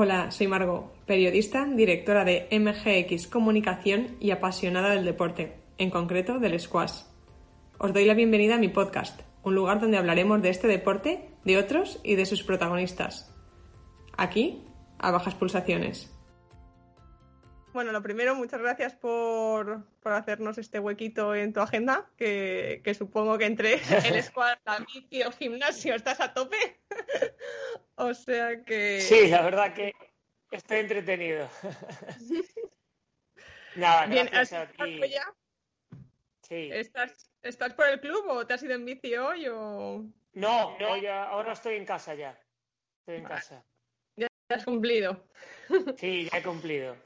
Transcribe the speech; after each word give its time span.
Hola, 0.00 0.30
soy 0.30 0.46
Margot, 0.46 0.94
periodista, 1.06 1.64
directora 1.64 2.24
de 2.24 2.46
MGX 2.52 3.26
Comunicación 3.26 4.16
y 4.20 4.30
apasionada 4.30 4.90
del 4.90 5.04
deporte, 5.04 5.56
en 5.76 5.90
concreto 5.90 6.38
del 6.38 6.60
squash. 6.60 7.00
Os 7.78 7.92
doy 7.92 8.04
la 8.04 8.14
bienvenida 8.14 8.54
a 8.54 8.58
mi 8.58 8.68
podcast, 8.68 9.22
un 9.42 9.56
lugar 9.56 9.80
donde 9.80 9.96
hablaremos 9.98 10.40
de 10.40 10.50
este 10.50 10.68
deporte, 10.68 11.30
de 11.44 11.58
otros 11.58 11.98
y 12.04 12.14
de 12.14 12.26
sus 12.26 12.44
protagonistas. 12.44 13.34
Aquí, 14.16 14.62
a 15.00 15.10
bajas 15.10 15.34
pulsaciones. 15.34 16.16
Bueno, 17.78 17.92
lo 17.92 18.02
primero, 18.02 18.34
muchas 18.34 18.60
gracias 18.60 18.96
por, 18.96 19.84
hacernos 20.02 20.58
este 20.58 20.80
huequito 20.80 21.36
en 21.36 21.52
tu 21.52 21.60
agenda, 21.60 22.10
que, 22.16 22.82
supongo 22.98 23.38
que 23.38 23.44
entre 23.44 23.74
el 23.74 23.80
squad, 24.24 24.58
la 24.64 24.80
bici 24.80 25.22
o 25.22 25.30
gimnasio 25.30 25.94
estás 25.94 26.18
a 26.18 26.34
tope. 26.34 26.56
o 27.94 28.12
sea 28.14 28.64
que... 28.64 29.00
Sí, 29.00 29.28
la 29.28 29.42
verdad 29.42 29.74
que 29.74 29.94
estoy 30.50 30.78
entretenido. 30.78 31.48
Nada, 33.76 34.06
Bien, 34.06 34.26
gracias 34.26 34.70
Ya? 34.76 35.32
Sí. 36.48 36.70
¿Estás, 36.72 37.30
¿Estás 37.42 37.74
por 37.74 37.86
el 37.86 38.00
club 38.00 38.24
o 38.28 38.44
te 38.44 38.54
has 38.54 38.62
ido 38.64 38.74
en 38.74 38.86
bici 38.86 39.14
hoy 39.14 39.46
o...? 39.46 40.04
No, 40.32 40.76
no 40.80 40.96
ya, 40.96 41.28
ahora 41.28 41.52
estoy 41.52 41.76
en 41.76 41.86
casa 41.86 42.16
ya. 42.16 42.36
Estoy 42.98 43.18
en 43.18 43.24
casa. 43.24 43.64
Has 44.48 44.64
cumplido. 44.64 45.22
Sí, 45.98 46.28
ya 46.30 46.38
he 46.38 46.42
cumplido. 46.42 46.96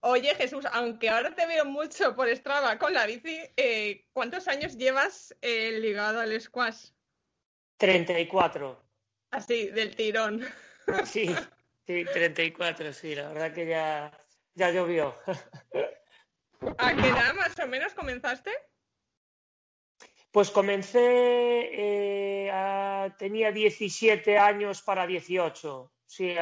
Oye, 0.00 0.34
Jesús, 0.36 0.64
aunque 0.72 1.08
ahora 1.08 1.34
te 1.34 1.46
veo 1.46 1.64
mucho 1.64 2.14
por 2.14 2.28
Strava 2.28 2.78
con 2.78 2.94
la 2.94 3.06
bici, 3.06 3.40
eh, 3.56 4.06
¿cuántos 4.12 4.46
años 4.46 4.76
llevas 4.76 5.34
eh, 5.42 5.78
ligado 5.80 6.20
al 6.20 6.40
squash? 6.40 6.90
34. 7.78 8.80
Así, 9.30 9.68
del 9.68 9.94
tirón. 9.96 10.46
Sí, 11.04 11.34
sí, 11.84 12.04
34, 12.04 12.92
sí, 12.92 13.16
la 13.16 13.26
verdad 13.32 13.52
que 13.52 13.66
ya, 13.66 14.16
ya 14.54 14.70
llovió. 14.70 15.12
¿A 16.78 16.94
qué 16.94 17.08
edad 17.08 17.34
más 17.34 17.58
o 17.58 17.66
menos 17.66 17.92
comenzaste? 17.92 18.52
Pues 20.30 20.50
comencé, 20.50 21.70
eh, 21.72 22.50
tenía 23.18 23.52
17 23.52 24.38
años 24.38 24.82
para 24.82 25.06
18. 25.06 25.92
Sí, 26.04 26.34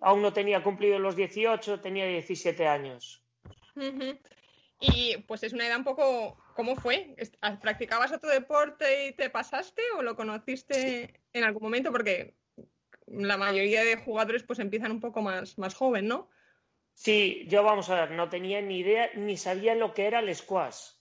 aún 0.00 0.22
no 0.22 0.32
tenía 0.32 0.62
cumplido 0.62 0.98
los 0.98 1.16
18, 1.16 1.80
tenía 1.80 2.06
17 2.06 2.66
años. 2.66 3.22
Y 4.80 5.16
pues 5.26 5.42
es 5.42 5.52
una 5.52 5.66
edad 5.66 5.78
un 5.78 5.84
poco, 5.84 6.36
¿cómo 6.54 6.76
fue? 6.76 7.16
¿Practicabas 7.60 8.12
otro 8.12 8.30
deporte 8.30 9.08
y 9.08 9.12
te 9.12 9.30
pasaste 9.30 9.82
o 9.96 10.02
lo 10.02 10.16
conociste 10.16 11.20
en 11.32 11.44
algún 11.44 11.62
momento? 11.62 11.90
Porque 11.90 12.34
la 13.06 13.36
mayoría 13.36 13.84
de 13.84 13.96
jugadores 13.96 14.42
pues 14.42 14.58
empiezan 14.58 14.92
un 14.92 15.00
poco 15.00 15.22
más, 15.22 15.58
más 15.58 15.74
joven, 15.74 16.08
¿no? 16.08 16.28
Sí, 16.92 17.44
yo 17.48 17.62
vamos 17.62 17.90
a 17.90 18.06
ver, 18.06 18.10
no 18.12 18.28
tenía 18.30 18.62
ni 18.62 18.78
idea, 18.78 19.10
ni 19.14 19.36
sabía 19.36 19.74
lo 19.74 19.92
que 19.92 20.06
era 20.06 20.20
el 20.20 20.34
squash. 20.34 20.92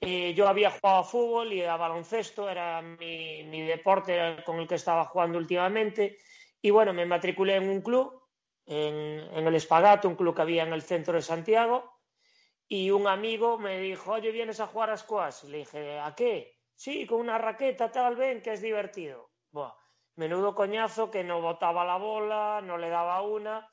Eh, 0.00 0.32
yo 0.34 0.46
había 0.48 0.70
jugado 0.70 1.00
a 1.00 1.04
fútbol 1.04 1.52
y 1.52 1.62
a 1.62 1.76
baloncesto, 1.76 2.48
era 2.48 2.80
mi, 2.82 3.42
mi 3.44 3.62
deporte 3.62 4.36
con 4.46 4.58
el 4.60 4.68
que 4.68 4.76
estaba 4.76 5.04
jugando 5.06 5.38
últimamente 5.38 6.18
y 6.60 6.70
bueno, 6.70 6.92
me 6.92 7.06
matriculé 7.06 7.56
en 7.56 7.68
un 7.68 7.80
club, 7.82 8.22
en, 8.66 9.46
el 9.46 9.54
Espagato, 9.54 10.08
un 10.08 10.16
club 10.16 10.34
que 10.34 10.42
había 10.42 10.64
en 10.64 10.72
el 10.72 10.82
centro 10.82 11.14
de 11.14 11.22
Santiago, 11.22 12.00
y 12.66 12.90
un 12.90 13.06
amigo 13.06 13.58
me 13.58 13.78
dijo, 13.80 14.12
oye, 14.12 14.30
¿vienes 14.30 14.60
a 14.60 14.66
jugar 14.66 14.90
a 14.90 14.96
squash? 14.96 15.44
Le 15.44 15.58
dije, 15.58 15.98
¿a 15.98 16.14
qué? 16.14 16.58
Sí, 16.74 17.06
con 17.06 17.20
una 17.20 17.38
raqueta, 17.38 17.90
tal, 17.90 18.16
ven, 18.16 18.42
que 18.42 18.52
es 18.52 18.60
divertido. 18.60 19.30
Buah, 19.50 19.72
menudo 20.16 20.54
coñazo 20.54 21.10
que 21.10 21.24
no 21.24 21.40
botaba 21.40 21.84
la 21.84 21.96
bola, 21.96 22.60
no 22.62 22.76
le 22.76 22.88
daba 22.88 23.22
una, 23.22 23.72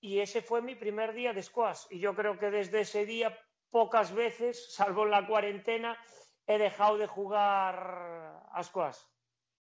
y 0.00 0.20
ese 0.20 0.42
fue 0.42 0.62
mi 0.62 0.74
primer 0.74 1.12
día 1.14 1.32
de 1.32 1.42
squash. 1.42 1.86
Y 1.90 1.98
yo 1.98 2.14
creo 2.14 2.38
que 2.38 2.50
desde 2.50 2.80
ese 2.80 3.04
día, 3.06 3.36
pocas 3.70 4.14
veces, 4.14 4.72
salvo 4.72 5.04
en 5.04 5.10
la 5.10 5.26
cuarentena, 5.26 5.98
he 6.46 6.58
dejado 6.58 6.98
de 6.98 7.06
jugar 7.06 8.44
a 8.52 8.62
squash 8.62 8.98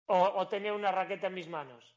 o, 0.05 0.17
o 0.17 0.47
tener 0.47 0.73
una 0.73 0.91
raqueta 0.91 1.27
en 1.27 1.33
mis 1.33 1.47
manos. 1.47 1.93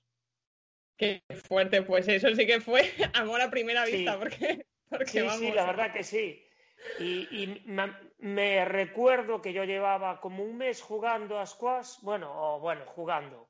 Qué 0.97 1.23
fuerte, 1.47 1.83
pues 1.83 2.09
eso 2.09 2.35
sí 2.35 2.47
que 2.47 2.61
fue 2.61 2.91
amor 3.15 3.41
a 3.41 3.51
primera 3.51 3.85
vista, 3.85 4.19
porque, 4.19 4.67
sí, 5.07 5.29
sí, 5.39 5.53
la 5.53 5.67
verdad 5.67 5.93
que 5.93 6.03
sí. 6.03 6.43
Y, 6.99 7.63
me, 8.19 8.65
recuerdo 8.65 9.43
que 9.43 9.53
yo 9.53 9.65
llevaba 9.65 10.21
como 10.21 10.45
un 10.45 10.57
mes 10.57 10.81
jugando 10.81 11.39
a 11.39 11.47
squash, 11.47 11.97
bueno, 12.03 12.33
o 12.33 12.61
bueno, 12.61 12.85
jugando. 12.87 13.49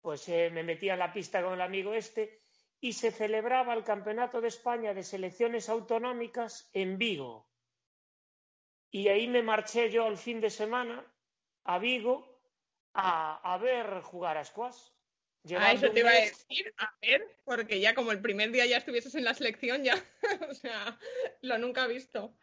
Pues 0.00 0.28
eh, 0.28 0.50
me 0.52 0.62
metía 0.62 0.92
en 0.92 1.00
la 1.00 1.12
pista 1.12 1.42
con 1.42 1.54
el 1.54 1.60
amigo 1.60 1.94
este 1.94 2.42
y 2.80 2.92
se 2.92 3.10
celebraba 3.10 3.74
el 3.74 3.82
Campeonato 3.82 4.40
de 4.40 4.48
España 4.48 4.94
de 4.94 5.02
Selecciones 5.02 5.68
Autonómicas 5.68 6.70
en 6.72 6.98
Vigo. 6.98 7.45
Y 8.96 9.08
ahí 9.08 9.28
me 9.28 9.42
marché 9.42 9.90
yo 9.90 10.06
el 10.06 10.16
fin 10.16 10.40
de 10.40 10.48
semana 10.48 11.04
a 11.64 11.78
Vigo 11.78 12.40
a, 12.94 13.52
a 13.52 13.58
ver 13.58 14.00
jugar 14.00 14.38
a 14.38 14.44
squash. 14.46 14.88
A 15.54 15.72
eso 15.72 15.90
te 15.90 16.00
iba 16.00 16.08
a 16.08 16.14
decir, 16.14 16.72
a 16.78 16.90
ver, 17.02 17.22
porque 17.44 17.78
ya 17.78 17.94
como 17.94 18.10
el 18.10 18.22
primer 18.22 18.52
día 18.52 18.64
ya 18.64 18.78
estuvieses 18.78 19.14
en 19.14 19.24
la 19.24 19.34
selección, 19.34 19.84
ya, 19.84 20.02
o 20.50 20.54
sea, 20.54 20.98
lo 21.42 21.58
nunca 21.58 21.84
he 21.84 21.88
visto. 21.88 22.38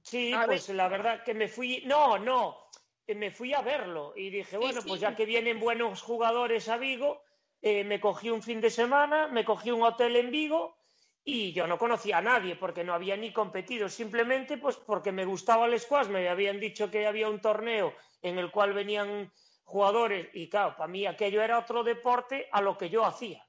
Sí, 0.00 0.32
pues 0.46 0.68
la 0.68 0.86
verdad 0.86 1.24
que 1.24 1.34
me 1.34 1.48
fui, 1.48 1.82
no, 1.86 2.20
no, 2.20 2.70
me 3.08 3.32
fui 3.32 3.52
a 3.52 3.62
verlo 3.62 4.12
y 4.14 4.30
dije, 4.30 4.58
bueno, 4.58 4.82
pues 4.86 5.00
ya 5.00 5.16
que 5.16 5.26
vienen 5.26 5.58
buenos 5.58 6.02
jugadores 6.02 6.68
a 6.68 6.76
Vigo, 6.76 7.24
eh, 7.62 7.82
me 7.82 7.98
cogí 7.98 8.30
un 8.30 8.44
fin 8.44 8.60
de 8.60 8.70
semana, 8.70 9.26
me 9.26 9.44
cogí 9.44 9.72
un 9.72 9.82
hotel 9.82 10.14
en 10.14 10.30
Vigo 10.30 10.78
y 11.28 11.52
yo 11.52 11.66
no 11.66 11.76
conocía 11.76 12.18
a 12.18 12.22
nadie 12.22 12.54
porque 12.54 12.84
no 12.84 12.94
había 12.94 13.16
ni 13.16 13.32
competido, 13.32 13.88
simplemente 13.88 14.58
pues 14.58 14.76
porque 14.76 15.10
me 15.10 15.24
gustaba 15.24 15.66
el 15.66 15.78
squash, 15.78 16.06
me 16.06 16.28
habían 16.28 16.60
dicho 16.60 16.88
que 16.88 17.04
había 17.04 17.28
un 17.28 17.40
torneo 17.40 17.92
en 18.22 18.38
el 18.38 18.52
cual 18.52 18.72
venían 18.72 19.32
jugadores 19.64 20.28
y 20.34 20.48
claro, 20.48 20.76
para 20.76 20.86
mí 20.86 21.04
aquello 21.04 21.42
era 21.42 21.58
otro 21.58 21.82
deporte 21.82 22.48
a 22.52 22.60
lo 22.60 22.78
que 22.78 22.90
yo 22.90 23.04
hacía. 23.04 23.44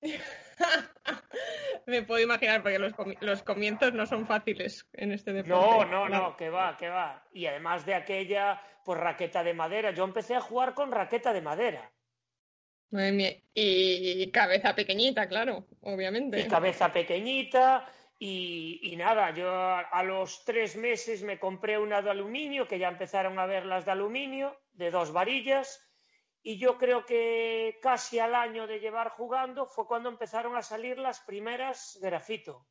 Me 1.86 2.02
puedo 2.02 2.22
imaginar, 2.22 2.62
porque 2.62 2.78
los, 2.78 3.42
comienzos 3.42 3.92
no 3.92 4.06
son 4.06 4.26
fáciles 4.26 4.88
en 4.94 5.12
este 5.12 5.32
deporte. 5.32 5.50
No, 5.50 5.84
no, 5.84 6.08
no, 6.08 6.36
que 6.36 6.48
va, 6.48 6.76
que 6.76 6.88
va. 6.88 7.26
Y 7.32 7.46
además 7.46 7.84
de 7.84 7.94
aquella, 7.94 8.62
pues 8.84 8.98
raqueta 8.98 9.42
de 9.42 9.54
madera. 9.54 9.90
Yo 9.90 10.04
empecé 10.04 10.34
a 10.36 10.40
jugar 10.40 10.74
con 10.74 10.92
raqueta 10.92 11.32
de 11.32 11.42
madera. 11.42 11.90
Y 13.54 14.30
cabeza 14.30 14.74
pequeñita, 14.74 15.28
claro, 15.28 15.66
obviamente. 15.80 16.40
Y 16.40 16.48
cabeza 16.48 16.92
pequeñita. 16.92 17.88
Y, 18.18 18.78
y, 18.82 18.94
nada, 18.96 19.34
yo 19.34 19.50
a 19.50 20.02
los 20.04 20.44
tres 20.44 20.76
meses 20.76 21.22
me 21.24 21.40
compré 21.40 21.76
una 21.76 22.02
de 22.02 22.10
aluminio, 22.10 22.68
que 22.68 22.78
ya 22.78 22.88
empezaron 22.88 23.38
a 23.38 23.46
ver 23.46 23.66
las 23.66 23.84
de 23.84 23.90
aluminio 23.90 24.56
de 24.74 24.92
dos 24.92 25.12
varillas 25.12 25.80
y 26.42 26.58
yo 26.58 26.76
creo 26.76 27.06
que 27.06 27.78
casi 27.80 28.18
al 28.18 28.34
año 28.34 28.66
de 28.66 28.80
llevar 28.80 29.10
jugando 29.10 29.66
fue 29.66 29.86
cuando 29.86 30.08
empezaron 30.08 30.56
a 30.56 30.62
salir 30.62 30.98
las 30.98 31.20
primeras 31.20 31.98
grafito. 32.02 32.66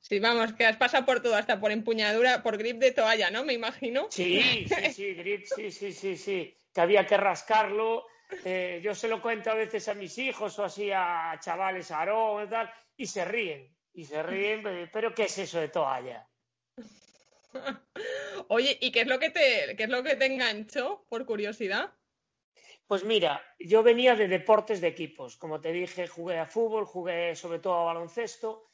Sí, 0.00 0.18
vamos, 0.18 0.52
que 0.52 0.66
has 0.66 0.76
pasado 0.76 1.06
por 1.06 1.22
todo, 1.22 1.34
hasta 1.34 1.60
por 1.60 1.72
empuñadura, 1.72 2.42
por 2.42 2.58
grip 2.58 2.78
de 2.78 2.92
toalla, 2.92 3.30
¿no? 3.30 3.42
Me 3.44 3.54
imagino. 3.54 4.08
Sí, 4.10 4.66
sí, 4.68 4.92
sí, 4.92 5.14
grip, 5.14 5.46
sí, 5.46 5.70
sí, 5.70 5.92
sí, 5.92 6.16
sí, 6.16 6.56
que 6.74 6.80
había 6.80 7.06
que 7.06 7.16
rascarlo. 7.16 8.06
Eh, 8.44 8.80
yo 8.82 8.94
se 8.94 9.08
lo 9.08 9.22
cuento 9.22 9.50
a 9.50 9.54
veces 9.54 9.88
a 9.88 9.94
mis 9.94 10.18
hijos 10.18 10.58
o 10.58 10.64
así 10.64 10.90
a 10.90 11.38
chavales, 11.40 11.90
a 11.90 12.00
Aarón 12.00 12.46
y 12.46 12.50
tal, 12.50 12.72
y 12.96 13.06
se 13.06 13.24
ríen, 13.24 13.74
y 13.92 14.04
se 14.04 14.22
ríen, 14.22 14.90
pero 14.92 15.14
¿qué 15.14 15.24
es 15.24 15.38
eso 15.38 15.60
de 15.60 15.68
toalla? 15.68 16.28
Oye, 18.48 18.76
¿y 18.80 18.90
qué 18.90 19.02
es 19.02 19.06
lo 19.06 19.18
que 19.18 19.30
te, 19.30 19.76
qué 19.76 19.84
es 19.84 19.88
lo 19.88 20.02
que 20.02 20.16
te 20.16 20.26
enganchó 20.26 21.06
por 21.08 21.24
curiosidad? 21.24 21.92
Pues 22.86 23.04
mira, 23.04 23.42
yo 23.58 23.82
venía 23.82 24.14
de 24.14 24.28
deportes 24.28 24.80
de 24.80 24.88
equipos. 24.88 25.36
Como 25.36 25.60
te 25.60 25.72
dije, 25.72 26.06
jugué 26.06 26.38
a 26.38 26.46
fútbol, 26.46 26.84
jugué 26.84 27.34
sobre 27.34 27.58
todo 27.60 27.74
a 27.74 27.84
baloncesto 27.84 28.66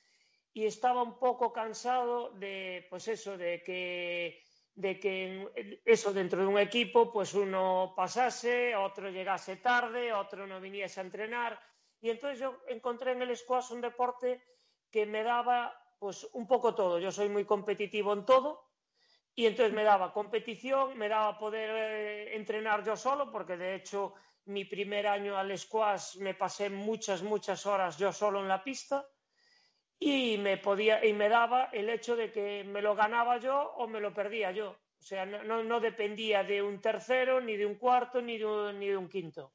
y 0.53 0.67
estaba 0.67 1.03
un 1.03 1.19
poco 1.19 1.53
cansado 1.53 2.31
de, 2.31 2.87
pues 2.91 3.07
eso, 3.07 3.37
de 3.37 3.63
que, 3.63 4.43
de 4.75 4.99
que 4.99 5.81
eso 5.85 6.13
dentro 6.13 6.41
de 6.41 6.47
un 6.47 6.59
equipo, 6.59 7.13
pues 7.13 7.35
uno 7.35 7.93
pasase, 7.97 8.75
otro 8.77 9.11
llegase 9.11 9.57
tarde, 9.57 10.13
otro 10.13 10.47
no 10.47 10.61
viniese 10.61 11.01
a 11.01 11.05
entrenar. 11.05 11.61
Y 12.01 12.11
entonces 12.11 12.39
yo 12.39 12.61
encontré 12.69 13.13
en 13.13 13.23
el 13.23 13.37
squash 13.37 13.73
un 13.73 13.81
deporte 13.81 14.43
que 14.91 15.07
me 15.07 15.23
daba 15.23 15.77
pues 15.99 16.27
un 16.33 16.47
poco 16.47 16.75
todo. 16.75 16.99
Yo 16.99 17.13
soy 17.13 17.29
muy 17.29 17.45
competitivo 17.45 18.13
en 18.13 18.25
todo 18.25 18.71
y 19.35 19.47
entonces 19.47 19.75
me 19.75 19.85
daba 19.85 20.13
competición, 20.13 20.97
me 20.97 21.09
daba 21.09 21.39
poder 21.39 21.71
eh, 21.71 22.37
entrenar 22.37 22.85
yo 22.85 22.97
solo, 22.97 23.31
porque 23.31 23.57
de 23.57 23.75
hecho 23.75 24.15
mi 24.47 24.65
primer 24.65 25.07
año 25.07 25.37
al 25.37 25.57
squash 25.59 26.17
me 26.19 26.35
pasé 26.35 26.71
muchas, 26.71 27.23
muchas 27.23 27.67
horas 27.67 27.99
yo 27.99 28.13
solo 28.13 28.41
en 28.41 28.49
la 28.49 28.65
pista 28.65 29.07
y 30.01 30.39
me 30.39 30.57
podía 30.57 31.05
y 31.05 31.13
me 31.13 31.29
daba 31.29 31.69
el 31.73 31.91
hecho 31.91 32.17
de 32.17 32.33
que 32.33 32.65
me 32.65 32.81
lo 32.81 32.97
ganaba 32.97 33.39
yo 33.39 33.75
o 33.77 33.87
me 33.87 34.01
lo 34.01 34.13
perdía 34.13 34.51
yo. 34.51 34.71
O 34.71 35.03
sea, 35.03 35.25
no, 35.27 35.63
no 35.63 35.81
dependía 35.81 36.43
de 36.43 36.63
un 36.63 36.81
tercero, 36.81 37.41
ni 37.41 37.57
de 37.57 37.67
un 37.67 37.77
cuarto, 37.77 38.21
ni 38.21 38.39
de 38.39 38.47
un, 38.47 38.79
ni 38.79 38.89
de 38.89 38.97
un 38.97 39.09
quinto. 39.09 39.53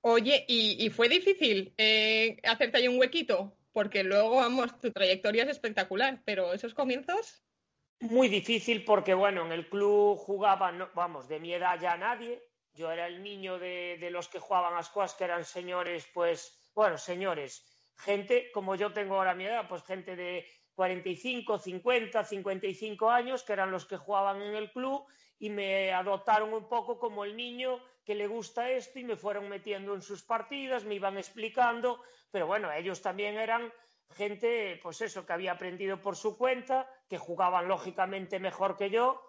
Oye, 0.00 0.44
¿y, 0.48 0.90
fue 0.90 1.08
difícil 1.08 1.72
eh, 1.78 2.38
hacerte 2.44 2.78
ahí 2.78 2.88
un 2.88 2.98
huequito? 2.98 3.56
Porque 3.72 4.04
luego, 4.04 4.36
vamos, 4.36 4.78
tu 4.78 4.92
trayectoria 4.92 5.44
es 5.44 5.50
espectacular, 5.50 6.22
pero 6.24 6.52
esos 6.52 6.74
comienzos. 6.74 7.42
Muy 8.00 8.28
difícil 8.28 8.84
porque, 8.84 9.14
bueno, 9.14 9.46
en 9.46 9.52
el 9.52 9.68
club 9.68 10.18
jugaban, 10.18 10.88
vamos, 10.94 11.28
de 11.28 11.40
mi 11.40 11.54
edad 11.54 11.80
ya 11.80 11.96
nadie. 11.96 12.42
Yo 12.74 12.90
era 12.90 13.06
el 13.06 13.22
niño 13.22 13.58
de, 13.58 14.08
los 14.10 14.28
que 14.28 14.38
jugaban 14.38 14.76
a 14.76 14.82
squash, 14.82 15.12
que 15.16 15.24
eran 15.24 15.44
señores, 15.44 16.06
pues, 16.12 16.63
bueno, 16.74 16.98
señores, 16.98 17.64
gente 17.96 18.50
como 18.52 18.74
yo 18.74 18.92
tengo 18.92 19.16
ahora 19.16 19.34
mi 19.34 19.46
edad, 19.46 19.68
pues 19.68 19.82
gente 19.84 20.16
de 20.16 20.46
45, 20.74 21.58
50, 21.58 22.24
55 22.24 23.10
años, 23.10 23.42
que 23.42 23.52
eran 23.52 23.70
los 23.70 23.86
que 23.86 23.96
jugaban 23.96 24.42
en 24.42 24.54
el 24.54 24.72
club 24.72 25.06
y 25.38 25.50
me 25.50 25.92
adoptaron 25.92 26.52
un 26.52 26.68
poco 26.68 26.98
como 26.98 27.24
el 27.24 27.36
niño 27.36 27.80
que 28.04 28.14
le 28.14 28.26
gusta 28.26 28.70
esto 28.70 28.98
y 28.98 29.04
me 29.04 29.16
fueron 29.16 29.48
metiendo 29.48 29.94
en 29.94 30.02
sus 30.02 30.22
partidas, 30.22 30.84
me 30.84 30.94
iban 30.94 31.16
explicando, 31.16 32.02
pero 32.30 32.46
bueno, 32.46 32.70
ellos 32.72 33.00
también 33.00 33.36
eran 33.36 33.72
gente, 34.14 34.78
pues 34.82 35.00
eso, 35.00 35.24
que 35.24 35.32
había 35.32 35.52
aprendido 35.52 36.00
por 36.00 36.16
su 36.16 36.36
cuenta, 36.36 36.88
que 37.08 37.18
jugaban 37.18 37.68
lógicamente 37.68 38.38
mejor 38.38 38.76
que 38.76 38.90
yo 38.90 39.22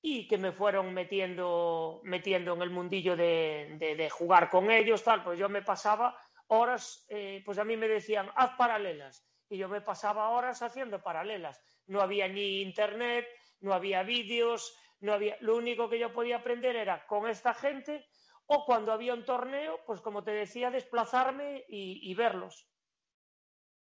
y 0.00 0.26
que 0.28 0.38
me 0.38 0.52
fueron 0.52 0.92
metiendo, 0.94 2.00
metiendo 2.04 2.54
en 2.54 2.62
el 2.62 2.70
mundillo 2.70 3.16
de, 3.16 4.08
jugar 4.12 4.48
con 4.48 4.70
ellos, 4.70 5.02
tal, 5.02 5.22
pues 5.22 5.38
yo 5.38 5.48
me 5.48 5.62
pasaba 5.62 6.16
horas, 6.48 7.04
eh, 7.08 7.42
pues 7.44 7.58
a 7.58 7.64
mí 7.64 7.76
me 7.76 7.88
decían, 7.88 8.30
haz 8.34 8.52
paralelas, 8.56 9.26
y 9.48 9.58
yo 9.58 9.68
me 9.68 9.80
pasaba 9.80 10.30
horas 10.30 10.62
haciendo 10.62 11.02
paralelas. 11.02 11.60
No 11.86 12.00
había 12.00 12.28
ni 12.28 12.62
internet, 12.62 13.26
no 13.60 13.72
había 13.72 14.02
vídeos, 14.02 14.76
no 15.00 15.12
había, 15.12 15.36
lo 15.40 15.56
único 15.56 15.88
que 15.88 15.98
yo 15.98 16.12
podía 16.12 16.36
aprender 16.36 16.76
era 16.76 17.06
con 17.06 17.28
esta 17.28 17.54
gente 17.54 18.06
o 18.46 18.64
cuando 18.64 18.92
había 18.92 19.14
un 19.14 19.24
torneo, 19.24 19.80
pues 19.86 20.00
como 20.00 20.22
te 20.22 20.30
decía, 20.30 20.70
desplazarme 20.70 21.64
y, 21.68 22.14
verlos. 22.14 22.66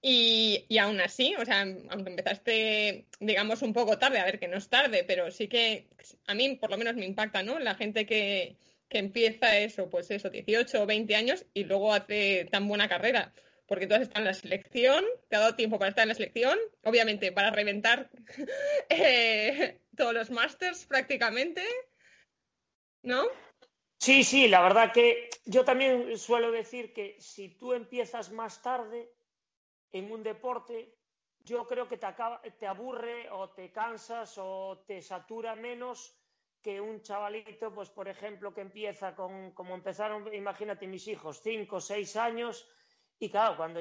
Y, 0.00 0.64
y, 0.68 0.78
aún 0.78 1.00
así, 1.00 1.34
o 1.34 1.44
sea, 1.44 1.62
aunque 1.62 2.10
empezaste, 2.10 3.06
digamos, 3.18 3.62
un 3.62 3.72
poco 3.72 3.98
tarde, 3.98 4.20
a 4.20 4.24
ver 4.24 4.38
que 4.38 4.46
no 4.46 4.56
es 4.56 4.68
tarde, 4.68 5.02
pero 5.02 5.28
sí 5.32 5.48
que 5.48 5.88
a 6.28 6.34
mí 6.34 6.54
por 6.54 6.70
lo 6.70 6.78
menos 6.78 6.94
me 6.94 7.04
impacta, 7.04 7.42
¿no? 7.42 7.58
La 7.58 7.74
gente 7.74 8.06
que, 8.06 8.56
que 8.88 8.98
empieza 8.98 9.58
eso, 9.58 9.90
pues 9.90 10.10
eso, 10.10 10.30
18 10.30 10.82
o 10.82 10.86
20 10.86 11.14
años 11.14 11.46
y 11.54 11.64
luego 11.64 11.92
hace 11.92 12.48
tan 12.50 12.66
buena 12.68 12.88
carrera 12.88 13.32
porque 13.68 13.86
tú 13.86 13.94
has 13.94 14.10
en 14.14 14.24
la 14.24 14.32
selección, 14.32 15.04
te 15.28 15.36
ha 15.36 15.40
dado 15.40 15.54
tiempo 15.54 15.78
para 15.78 15.90
estar 15.90 16.02
en 16.02 16.08
la 16.08 16.14
selección, 16.14 16.58
obviamente 16.84 17.32
para 17.32 17.50
reventar 17.50 18.10
eh, 18.88 19.82
todos 19.94 20.14
los 20.14 20.30
másters 20.30 20.86
prácticamente, 20.86 21.62
¿no? 23.02 23.26
Sí, 23.98 24.24
sí, 24.24 24.48
la 24.48 24.62
verdad 24.62 24.92
que 24.92 25.28
yo 25.44 25.64
también 25.64 26.16
suelo 26.16 26.50
decir 26.50 26.94
que 26.94 27.20
si 27.20 27.50
tú 27.50 27.74
empiezas 27.74 28.32
más 28.32 28.62
tarde 28.62 29.12
en 29.92 30.10
un 30.10 30.22
deporte, 30.22 30.94
yo 31.40 31.66
creo 31.66 31.88
que 31.88 31.98
te, 31.98 32.06
acaba, 32.06 32.40
te 32.58 32.66
aburre 32.66 33.28
o 33.30 33.50
te 33.50 33.70
cansas 33.70 34.38
o 34.38 34.82
te 34.86 35.02
satura 35.02 35.54
menos 35.56 36.17
que 36.62 36.80
un 36.80 37.02
chavalito, 37.02 37.72
pues 37.72 37.90
por 37.90 38.08
ejemplo, 38.08 38.52
que 38.52 38.62
empieza 38.62 39.14
con, 39.14 39.52
como 39.52 39.74
empezaron, 39.74 40.32
imagínate 40.34 40.86
mis 40.86 41.06
hijos, 41.08 41.40
cinco 41.40 41.76
o 41.76 41.80
seis 41.80 42.16
años, 42.16 42.68
y 43.18 43.30
claro, 43.30 43.56
cuando, 43.56 43.80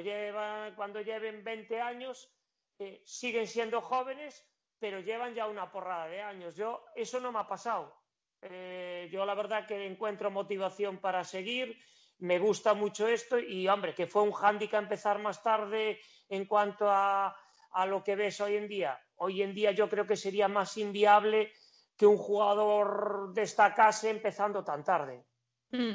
cuando 0.75 1.01
lleven 1.01 1.43
20 1.43 1.79
años, 1.79 2.31
eh, 2.79 3.01
siguen 3.05 3.47
siendo 3.47 3.81
jóvenes, 3.81 4.43
pero 4.79 4.99
llevan 4.99 5.33
ya 5.35 5.47
una 5.47 5.71
porrada 5.71 6.07
de 6.07 6.21
años. 6.21 6.55
Yo, 6.55 6.83
eso 6.95 7.19
no 7.19 7.31
me 7.31 7.39
ha 7.39 7.47
pasado. 7.47 7.95
Eh, 8.41 9.09
yo 9.11 9.25
la 9.25 9.35
verdad 9.35 9.65
que 9.65 9.85
encuentro 9.85 10.29
motivación 10.31 10.97
para 10.97 11.23
seguir, 11.23 11.79
me 12.19 12.39
gusta 12.39 12.73
mucho 12.73 13.07
esto 13.07 13.39
y, 13.39 13.67
hombre, 13.67 13.93
que 13.93 14.07
fue 14.07 14.23
un 14.23 14.31
hándicap 14.31 14.83
empezar 14.83 15.19
más 15.19 15.41
tarde 15.43 15.99
en 16.29 16.45
cuanto 16.45 16.89
a, 16.89 17.35
a, 17.71 17.85
lo 17.85 18.03
que 18.03 18.15
ves 18.15 18.41
hoy 18.41 18.55
en 18.55 18.67
día. 18.67 18.99
Hoy 19.15 19.43
en 19.43 19.53
día 19.53 19.71
yo 19.71 19.87
creo 19.87 20.05
que 20.07 20.15
sería 20.15 20.47
más 20.47 20.77
inviable 20.77 21.51
que 21.97 22.05
un 22.05 22.17
jugador 22.17 23.33
destacase 23.33 24.09
empezando 24.09 24.63
tan 24.63 24.83
tarde. 24.83 25.23
Mm, 25.71 25.93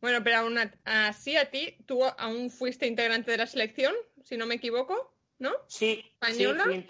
bueno, 0.00 0.24
pero 0.24 0.38
aún 0.38 0.58
así 0.84 1.36
a 1.36 1.50
ti, 1.50 1.76
tú 1.86 2.02
aún 2.04 2.50
fuiste 2.50 2.86
integrante 2.86 3.30
de 3.30 3.36
la 3.36 3.46
selección, 3.46 3.94
si 4.24 4.36
no 4.36 4.46
me 4.46 4.56
equivoco, 4.56 5.14
¿no? 5.38 5.52
Sí, 5.68 6.04
¿Española? 6.20 6.64
sí 6.64 6.86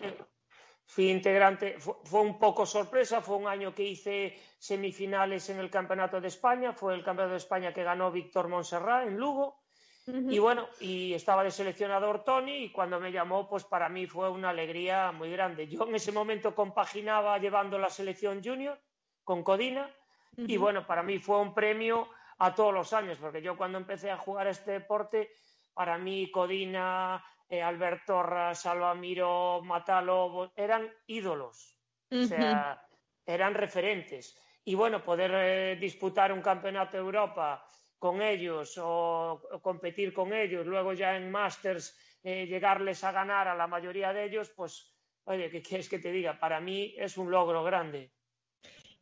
fui, 0.87 1.11
integrante. 1.11 1.79
Fue, 1.79 2.21
un 2.21 2.39
poco 2.39 2.65
sorpresa, 2.65 3.21
fue 3.21 3.37
un 3.37 3.49
año 3.49 3.75
que 3.75 3.83
hice 3.83 4.39
semifinales 4.59 5.51
en 5.51 5.59
el 5.59 5.71
Campeonato 5.71 6.21
de 6.21 6.29
España, 6.29 6.73
fue 6.73 6.95
el 6.95 7.05
Campeonato 7.05 7.33
de 7.33 7.39
España 7.39 7.75
que 7.75 7.83
ganó 7.83 8.11
Víctor 8.11 8.49
Monserrat 8.49 9.09
en 9.09 9.17
Lugo. 9.17 9.61
Y 10.07 10.39
bueno, 10.39 10.69
y 10.79 11.15
estaba 11.15 11.43
de 11.43 11.51
seleccionador 11.51 12.23
Tony 12.23 12.65
y 12.65 12.71
cuando 12.71 13.01
me 13.01 13.11
llamó, 13.11 13.49
pues 13.49 13.65
para 13.65 13.89
mí 13.89 14.07
fue 14.07 14.31
una 14.31 14.51
alegría 14.51 15.11
muy 15.11 15.31
grande. 15.33 15.67
Yo 15.67 15.85
en 15.85 15.97
ese 15.97 16.13
momento 16.13 16.55
compaginaba 16.55 17.39
llevando 17.39 17.77
la 17.77 17.91
selección 17.91 18.41
junior 18.43 18.81
con 19.25 19.43
Codina 19.43 19.91
y 20.37 20.57
bueno, 20.59 20.87
para 20.87 21.03
mí 21.03 21.19
fue 21.19 21.41
un 21.41 21.53
premio 21.53 22.09
a 22.39 22.55
todos 22.55 22.73
los 22.73 22.93
años, 22.93 23.19
porque 23.19 23.43
yo 23.43 23.57
cuando 23.57 23.79
empecé 23.79 24.11
a 24.11 24.19
jugar 24.19 24.47
este 24.47 24.73
deporte, 24.73 25.31
para 25.75 25.99
mí 25.99 26.31
Codina, 26.31 27.25
eh, 27.49 27.63
Alberto 27.63 28.15
Torra, 28.15 28.55
Salvamiro, 28.55 29.61
Matalo, 29.63 30.53
eran 30.55 30.89
ídolos, 31.07 31.77
o 32.11 32.25
sea, 32.25 32.87
eran 33.25 33.55
referentes. 33.55 34.39
Y 34.65 34.75
bueno, 34.75 35.03
poder 35.03 35.33
eh, 35.35 35.77
disputar 35.81 36.33
un 36.33 36.43
campeonato 36.43 36.97
de 36.97 37.03
Europa 37.03 37.67
con 37.99 38.23
ellos 38.23 38.79
o, 38.83 39.43
competir 39.63 40.13
con 40.13 40.33
ellos, 40.33 40.67
luego 40.67 40.93
ya 40.93 41.17
en 41.17 41.31
Masters 41.31 41.97
eh, 42.23 42.47
llegarles 42.47 43.05
a 43.05 43.13
ganar 43.13 43.49
a 43.49 43.55
la 43.55 43.67
mayoría 43.67 44.13
de 44.13 44.25
ellos, 44.25 44.51
pues, 44.51 44.95
oye, 45.25 45.51
¿qué 45.51 45.63
quieres 45.63 45.89
que 45.89 45.99
te 45.99 46.13
diga? 46.13 46.39
Para 46.39 46.61
mí 46.61 46.95
es 46.99 47.17
un 47.17 47.31
logro 47.31 47.65
grande. 47.65 48.11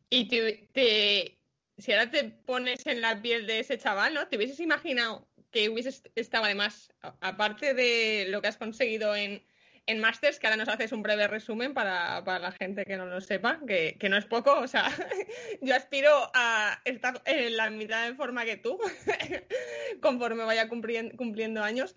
¿Y 0.09 0.27
te, 0.27 1.39
si 1.77 1.91
ahora 1.91 2.09
te 2.09 2.23
pones 2.23 2.85
en 2.87 3.01
la 3.01 3.21
piel 3.21 3.47
de 3.47 3.59
ese 3.59 3.77
chaval, 3.77 4.13
¿no? 4.13 4.27
¿Te 4.27 4.37
hubieses 4.37 4.59
imaginado 4.59 5.27
que 5.51 5.69
hubieses 5.69 6.03
estado 6.15 6.45
además, 6.45 6.93
aparte 7.21 7.73
de 7.73 8.25
lo 8.29 8.41
que 8.41 8.47
has 8.47 8.57
conseguido 8.57 9.15
en, 9.15 9.43
en 9.87 9.99
Masters, 9.99 10.39
que 10.39 10.47
ahora 10.47 10.57
nos 10.57 10.69
haces 10.69 10.91
un 10.91 11.03
breve 11.03 11.27
resumen 11.27 11.73
para, 11.73 12.21
la 12.21 12.51
gente 12.51 12.85
que 12.85 12.97
no 12.97 13.05
lo 13.05 13.21
sepa, 13.21 13.59
que, 13.67 13.97
no 14.09 14.17
es 14.17 14.25
poco, 14.25 14.59
o 14.59 14.67
sea, 14.67 14.85
yo 15.61 15.75
aspiro 15.75 16.11
a 16.33 16.79
estar 16.85 17.21
en 17.25 17.57
la 17.57 17.69
mitad 17.69 18.07
de 18.07 18.15
forma 18.15 18.45
que 18.45 18.57
tú, 18.57 18.79
conforme 20.01 20.43
vaya 20.43 20.67
cumpliendo, 20.67 21.63
años. 21.63 21.95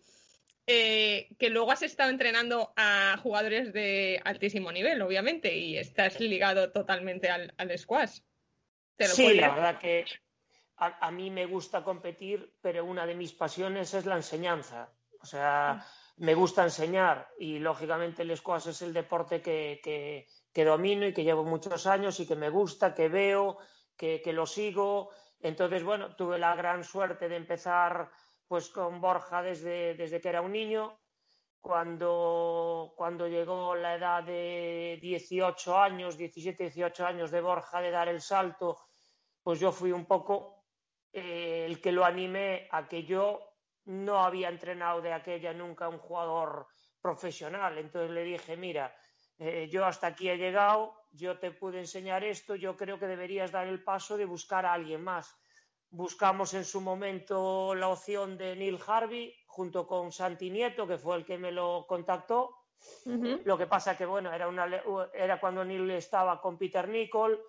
Eh, 0.70 1.30
que 1.38 1.48
luego 1.48 1.72
has 1.72 1.80
estado 1.80 2.10
entrenando 2.10 2.74
a 2.76 3.18
jugadores 3.22 3.72
de 3.72 4.20
altísimo 4.22 4.70
nivel, 4.70 5.00
obviamente, 5.00 5.56
y 5.56 5.78
estás 5.78 6.20
ligado 6.20 6.72
totalmente 6.72 7.30
al, 7.30 7.54
al 7.56 7.78
squash 7.78 8.18
sí, 9.06 9.34
la 9.34 9.54
verdad 9.54 9.78
que 9.78 10.04
a, 10.76 11.10
mí 11.10 11.30
me 11.30 11.46
gusta 11.46 11.82
competir, 11.82 12.54
pero 12.60 12.84
una 12.84 13.06
de 13.06 13.14
mis 13.14 13.32
pasiones 13.32 13.94
es 13.94 14.06
la 14.06 14.16
enseñanza. 14.16 14.90
O 15.20 15.26
sea, 15.26 15.84
me 16.18 16.34
gusta 16.34 16.62
enseñar 16.62 17.28
y 17.38 17.58
lógicamente 17.58 18.22
el 18.22 18.36
squash 18.36 18.68
es 18.68 18.82
el 18.82 18.92
deporte 18.92 19.40
que, 19.40 19.80
que, 20.52 20.64
domino 20.64 21.06
y 21.06 21.14
que 21.14 21.22
llevo 21.22 21.44
muchos 21.44 21.86
años 21.86 22.18
y 22.18 22.26
que 22.26 22.34
me 22.34 22.50
gusta, 22.50 22.94
que 22.94 23.08
veo, 23.08 23.58
que, 23.96 24.20
que, 24.22 24.32
lo 24.32 24.44
sigo. 24.46 25.10
Entonces, 25.40 25.84
bueno, 25.84 26.16
tuve 26.16 26.38
la 26.38 26.56
gran 26.56 26.82
suerte 26.82 27.28
de 27.28 27.36
empezar 27.36 28.10
pues 28.48 28.68
con 28.70 29.00
Borja 29.00 29.42
desde, 29.42 29.94
desde 29.94 30.20
que 30.20 30.28
era 30.28 30.42
un 30.42 30.52
niño. 30.52 30.98
Cuando, 31.60 32.94
cuando 32.96 33.28
llegó 33.28 33.74
la 33.74 33.94
edad 33.96 34.22
de 34.22 34.98
18 35.00 35.78
años, 35.78 36.16
17, 36.16 36.64
18 36.64 37.06
años 37.06 37.30
de 37.30 37.40
Borja 37.40 37.80
de 37.80 37.90
dar 37.90 38.08
el 38.08 38.20
salto 38.20 38.78
pues 39.48 39.60
yo 39.60 39.72
fui 39.72 39.92
un 39.92 40.04
poco 40.04 40.66
eh, 41.10 41.64
el 41.66 41.80
que 41.80 41.90
lo 41.90 42.04
animé 42.04 42.68
a 42.70 42.86
que 42.86 43.04
yo 43.04 43.47
no 43.88 44.22
había 44.22 44.50
entrenado 44.50 45.00
de 45.00 45.12
aquella 45.12 45.54
nunca 45.54 45.88
un 45.88 45.98
jugador 45.98 46.66
profesional. 47.00 47.78
Entonces 47.78 48.10
le 48.10 48.22
dije, 48.22 48.56
mira, 48.56 48.94
eh, 49.38 49.68
yo 49.70 49.86
hasta 49.86 50.08
aquí 50.08 50.28
he 50.28 50.36
llegado, 50.36 50.94
yo 51.12 51.38
te 51.38 51.52
pude 51.52 51.78
enseñar 51.78 52.22
esto, 52.22 52.54
yo 52.54 52.76
creo 52.76 52.98
que 52.98 53.06
deberías 53.06 53.50
dar 53.50 53.66
el 53.66 53.82
paso 53.82 54.18
de 54.18 54.26
buscar 54.26 54.66
a 54.66 54.74
alguien 54.74 55.02
más. 55.02 55.34
Buscamos 55.90 56.52
en 56.52 56.66
su 56.66 56.82
momento 56.82 57.74
la 57.74 57.88
opción 57.88 58.36
de 58.36 58.54
Neil 58.56 58.78
Harvey 58.86 59.34
junto 59.46 59.86
con 59.86 60.12
Santi 60.12 60.50
Nieto, 60.50 60.86
que 60.86 60.98
fue 60.98 61.16
el 61.16 61.24
que 61.24 61.38
me 61.38 61.50
lo 61.50 61.86
contactó. 61.88 62.56
Lo 63.44 63.56
que 63.56 63.66
pasa 63.66 63.96
que, 63.96 64.04
bueno, 64.04 64.32
era, 64.32 64.48
una, 64.48 64.68
era 65.14 65.40
cuando 65.40 65.64
Neil 65.64 65.90
estaba 65.92 66.42
con 66.42 66.58
Peter 66.58 66.86
Nicol, 66.86 67.42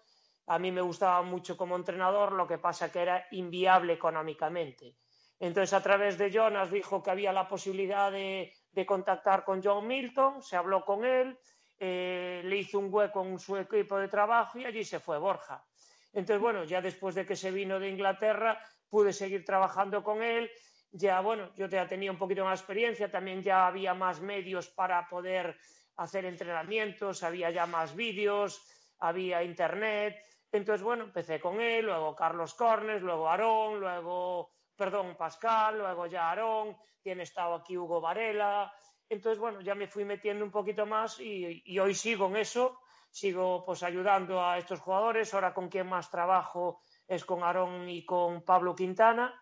a 0.47 0.57
mí 0.57 0.71
me 0.71 0.81
gustaba 0.81 1.21
mucho 1.21 1.57
como 1.57 1.75
entrenador, 1.75 2.31
lo 2.31 2.47
que 2.47 2.57
pasa 2.57 2.89
que 2.89 3.01
era 3.01 3.27
inviable 3.31 3.93
económicamente. 3.93 4.95
Entonces, 5.39 5.73
a 5.73 5.81
través 5.81 6.17
de 6.17 6.31
Jonas 6.31 6.71
dijo 6.71 7.01
que 7.01 7.11
había 7.11 7.31
la 7.31 7.47
posibilidad 7.47 8.11
de, 8.11 8.53
contactar 8.85 9.43
con 9.43 9.61
John 9.61 9.87
Milton, 9.87 10.41
se 10.41 10.55
habló 10.55 10.85
con 10.85 11.03
él 11.03 11.37
eh, 11.81 12.41
le 12.43 12.57
hizo 12.57 12.77
un 12.77 12.93
hueco 12.93 13.23
en 13.23 13.39
su 13.39 13.55
equipo 13.55 13.97
de 13.97 14.09
trabajo 14.09 14.59
y 14.59 14.65
allí 14.65 14.83
se 14.83 14.99
fue 14.99 15.17
Borja. 15.17 15.63
Entonces, 16.11 16.41
bueno, 16.41 16.65
ya 16.65 16.81
después 16.81 17.15
de 17.15 17.25
que 17.25 17.37
se 17.37 17.51
vino 17.51 17.79
de 17.79 17.89
Inglaterra, 17.89 18.59
pude 18.89 19.13
seguir 19.13 19.45
trabajando 19.45 20.03
con 20.03 20.21
él. 20.21 20.51
Ya, 20.91 21.21
bueno, 21.21 21.53
yo 21.55 21.67
ya 21.67 21.87
tenía 21.87 22.11
un 22.11 22.17
poquito 22.17 22.43
más 22.43 22.59
experiencia, 22.59 23.09
también 23.09 23.41
ya 23.41 23.67
había 23.67 23.93
más 23.93 24.19
medios 24.19 24.67
para 24.67 25.07
poder 25.07 25.57
hacer 25.95 26.25
entrenamientos, 26.25 27.23
había 27.23 27.49
ya 27.51 27.65
más 27.65 27.95
vídeos, 27.95 28.61
había 28.99 29.43
internet. 29.43 30.17
Entonces, 30.51 30.81
bueno, 30.83 31.05
empecé 31.05 31.39
con 31.39 31.61
él, 31.61 31.85
luego 31.85 32.15
Carlos 32.15 32.55
Cornes, 32.55 33.01
luego 33.01 33.29
Aarón, 33.29 33.79
luego, 33.79 34.51
perdón, 34.79 35.17
Pascal, 35.17 35.77
luego 35.77 36.05
ya 36.05 36.29
Aarón, 36.29 36.77
tiene 37.03 37.23
estado 37.23 37.55
aquí 37.55 37.77
Hugo 37.77 37.99
Varela. 37.99 38.73
Entonces, 39.09 39.37
bueno, 39.37 39.59
ya 39.59 39.75
me 39.75 39.87
fui 39.87 40.05
metiendo 40.05 40.45
un 40.45 40.51
poquito 40.51 40.85
más 40.85 41.19
y, 41.19 41.77
hoy 41.77 41.93
sigo 41.93 42.27
en 42.27 42.37
eso, 42.37 42.79
sigo 43.11 43.65
pues 43.65 43.83
ayudando 43.83 44.41
a 44.41 44.57
estos 44.57 44.79
jugadores. 44.79 45.33
Ahora 45.33 45.53
con 45.53 45.67
quien 45.67 45.87
más 45.87 46.09
trabajo 46.09 46.81
es 47.05 47.25
con 47.25 47.43
Aarón 47.43 47.89
y 47.89 48.05
con 48.05 48.41
Pablo 48.43 48.73
Quintana. 48.73 49.33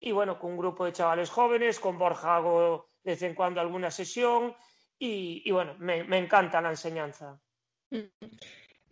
Y 0.00 0.12
bueno, 0.12 0.38
con 0.38 0.52
un 0.52 0.58
grupo 0.58 0.86
de 0.86 0.92
chavales 0.92 1.28
jóvenes, 1.28 1.78
con 1.78 1.98
Borja 1.98 2.36
hago 2.36 2.88
de 3.04 3.12
vez 3.12 3.22
en 3.22 3.34
cuando 3.34 3.60
alguna 3.60 3.90
sesión 3.90 4.56
y, 4.98 5.50
bueno, 5.50 5.74
me, 5.78 6.18
encanta 6.18 6.62
la 6.62 6.70
enseñanza. 6.70 7.38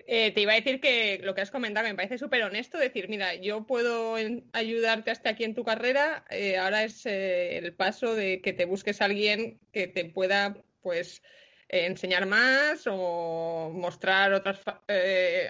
Eh, 0.07 0.33
te 0.33 0.43
iba 0.43 0.53
a 0.53 0.57
decir 0.57 0.81
que 0.81 1.19
lo 1.23 1.35
que 1.35 1.41
has 1.41 1.51
comentado 1.51 1.87
me 1.87 1.95
parece 1.95 2.19
súper 2.19 2.43
honesto, 2.43 2.77
decir, 2.77 3.09
mira, 3.09 3.35
yo 3.37 3.67
puedo 3.67 4.17
ayudarte 4.53 5.11
hasta 5.11 5.31
aquí 5.31 5.45
en 5.45 5.55
tu 5.55 5.65
carrera, 5.65 6.25
eh, 6.29 6.59
ahora 6.59 6.85
es 6.85 7.07
eh, 7.07 7.57
el 7.57 7.75
paso 7.75 8.15
de 8.15 8.43
que 8.43 8.53
te 8.53 8.67
busques 8.67 9.01
a 9.01 9.07
alguien 9.07 9.61
que 9.73 9.87
te 9.87 10.05
pueda, 10.05 10.59
pues, 10.83 11.23
enseñar 11.69 12.27
más 12.27 12.87
o 12.87 13.71
mostrar 13.75 14.35
otros 14.35 14.61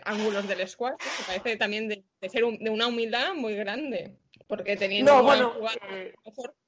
ángulos 0.04 0.46
del 0.46 0.66
squash, 0.68 0.94
me 1.02 1.26
parece 1.26 1.56
también 1.56 1.88
de, 1.88 2.04
ser 2.28 2.44
de 2.44 2.70
una 2.70 2.87
humildad 2.87 3.34
muy 3.34 3.54
grande. 3.56 4.16
Porque 4.46 4.76
teniendo 4.76 5.12
no, 5.12 5.23
bueno, 5.23 5.54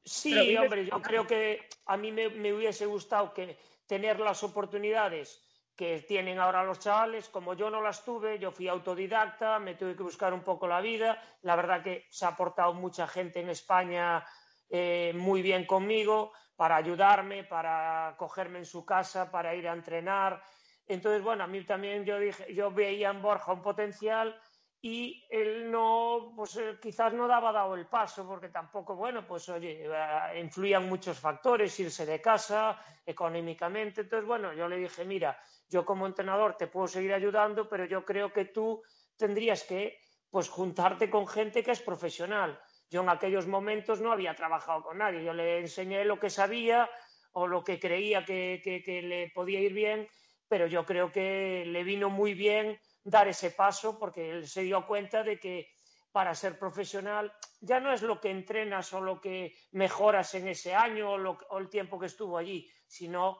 sí, 0.02 0.56
hombre, 0.56 0.86
yo 0.86 1.00
creo 1.02 1.26
que 1.26 1.60
a 1.84 1.96
mí 1.96 2.10
me, 2.10 2.30
me 2.30 2.52
hubiese 2.52 2.86
gustado 2.86 3.32
que 3.32 3.56
tener 3.86 4.18
las 4.18 4.42
oportunidades 4.42 5.45
que 5.76 6.00
tienen 6.00 6.38
ahora 6.38 6.64
los 6.64 6.80
chavales. 6.80 7.28
Como 7.28 7.54
yo 7.54 7.70
no 7.70 7.82
las 7.82 8.04
tuve, 8.04 8.38
yo 8.38 8.50
fui 8.50 8.66
autodidacta, 8.66 9.58
me 9.58 9.74
tuve 9.74 9.94
que 9.94 10.02
buscar 10.02 10.32
un 10.32 10.42
poco 10.42 10.66
la 10.66 10.80
vida. 10.80 11.22
La 11.42 11.54
verdad 11.54 11.82
que 11.82 12.06
se 12.10 12.24
ha 12.24 12.28
aportado 12.28 12.72
mucha 12.72 13.06
gente 13.06 13.40
en 13.40 13.50
España 13.50 14.24
eh, 14.70 15.12
muy 15.14 15.42
bien 15.42 15.66
conmigo 15.66 16.32
para 16.56 16.76
ayudarme, 16.76 17.44
para 17.44 18.14
cogerme 18.16 18.60
en 18.60 18.66
su 18.66 18.84
casa, 18.86 19.30
para 19.30 19.54
ir 19.54 19.68
a 19.68 19.74
entrenar. 19.74 20.42
Entonces, 20.86 21.22
bueno, 21.22 21.44
a 21.44 21.46
mí 21.46 21.62
también 21.64 22.04
yo 22.04 22.18
dije, 22.18 22.54
yo 22.54 22.70
veía 22.70 23.10
en 23.10 23.20
Borja 23.20 23.52
un 23.52 23.62
potencial 23.62 24.40
y 24.80 25.26
él 25.30 25.70
no, 25.70 26.32
pues 26.36 26.56
eh, 26.56 26.78
quizás 26.80 27.12
no 27.12 27.26
daba 27.26 27.52
dado 27.52 27.74
el 27.74 27.86
paso, 27.86 28.26
porque 28.26 28.48
tampoco, 28.48 28.94
bueno, 28.94 29.26
pues 29.26 29.48
oye, 29.48 29.84
eh, 29.84 30.40
influían 30.40 30.88
muchos 30.88 31.18
factores, 31.18 31.78
irse 31.80 32.06
de 32.06 32.20
casa, 32.20 32.80
económicamente. 33.04 34.02
Entonces, 34.02 34.26
bueno, 34.26 34.52
yo 34.52 34.68
le 34.68 34.76
dije, 34.76 35.04
mira, 35.04 35.36
yo 35.68 35.84
como 35.84 36.06
entrenador 36.06 36.56
te 36.56 36.66
puedo 36.66 36.86
seguir 36.86 37.12
ayudando, 37.12 37.68
pero 37.68 37.84
yo 37.84 38.04
creo 38.04 38.32
que 38.32 38.46
tú 38.46 38.82
tendrías 39.16 39.64
que, 39.64 39.98
pues, 40.30 40.48
juntarte 40.48 41.10
con 41.10 41.26
gente 41.26 41.62
que 41.62 41.72
es 41.72 41.82
profesional. 41.82 42.58
Yo 42.90 43.02
en 43.02 43.08
aquellos 43.08 43.46
momentos 43.46 44.00
no 44.00 44.12
había 44.12 44.34
trabajado 44.34 44.82
con 44.82 44.98
nadie, 44.98 45.24
yo 45.24 45.32
le 45.32 45.60
enseñé 45.60 46.04
lo 46.04 46.20
que 46.20 46.30
sabía 46.30 46.88
o 47.32 47.46
lo 47.46 47.64
que 47.64 47.80
creía 47.80 48.24
que, 48.24 48.60
que 48.62 49.02
le 49.02 49.30
podía 49.34 49.60
ir 49.60 49.72
bien, 49.72 50.08
pero 50.48 50.66
yo 50.66 50.84
creo 50.86 51.10
que 51.10 51.64
le 51.66 51.82
vino 51.82 52.08
muy 52.08 52.34
bien 52.34 52.78
dar 53.02 53.28
ese 53.28 53.50
paso 53.50 53.98
porque 53.98 54.30
él 54.30 54.48
se 54.48 54.62
dio 54.62 54.86
cuenta 54.86 55.22
de 55.22 55.38
que 55.38 55.68
para 56.16 56.34
ser 56.34 56.58
profesional 56.58 57.30
ya 57.60 57.78
no 57.78 57.92
es 57.92 58.00
lo 58.00 58.20
que 58.20 58.30
entrenas 58.30 58.92
o 58.94 59.02
lo 59.02 59.20
que 59.20 59.54
mejoras 59.72 60.34
en 60.34 60.48
ese 60.48 60.74
año 60.74 61.12
o, 61.12 61.58
el 61.58 61.68
tiempo 61.68 61.98
que 61.98 62.06
estuvo 62.06 62.38
allí, 62.38 62.70
sino 62.86 63.38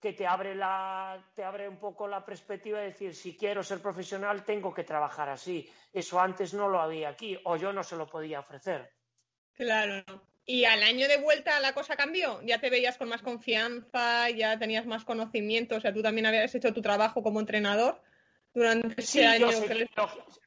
que 0.00 0.12
te 0.12 0.26
abre, 0.26 0.54
la, 0.54 1.20
te 1.34 1.42
abre 1.42 1.68
un 1.68 1.78
poco 1.78 2.06
la 2.06 2.24
perspectiva 2.24 2.78
de 2.78 2.86
decir, 2.86 3.14
si 3.14 3.36
quiero 3.36 3.62
ser 3.62 3.80
profesional, 3.80 4.44
tengo 4.44 4.72
que 4.72 4.84
trabajar 4.84 5.28
así. 5.28 5.68
Eso 5.92 6.20
antes 6.20 6.54
no 6.54 6.68
lo 6.68 6.80
había 6.80 7.08
aquí 7.08 7.38
o 7.44 7.56
yo 7.56 7.72
no 7.72 7.82
se 7.82 7.96
lo 7.96 8.06
podía 8.06 8.40
ofrecer. 8.40 8.92
Claro. 9.54 10.04
¿Y 10.46 10.64
al 10.64 10.82
año 10.82 11.08
de 11.08 11.18
vuelta 11.18 11.60
la 11.60 11.74
cosa 11.74 11.96
cambió? 11.96 12.40
¿Ya 12.42 12.60
te 12.60 12.70
veías 12.70 12.96
con 12.96 13.08
más 13.08 13.22
confianza? 13.22 14.30
¿Ya 14.30 14.58
tenías 14.58 14.86
más 14.86 15.04
conocimiento? 15.04 15.76
O 15.76 15.80
sea, 15.80 15.92
tú 15.92 16.00
también 16.00 16.26
habías 16.26 16.54
hecho 16.54 16.72
tu 16.72 16.80
trabajo 16.80 17.22
como 17.22 17.40
entrenador 17.40 18.00
durante 18.54 19.00
ese 19.00 19.26
año. 19.26 19.48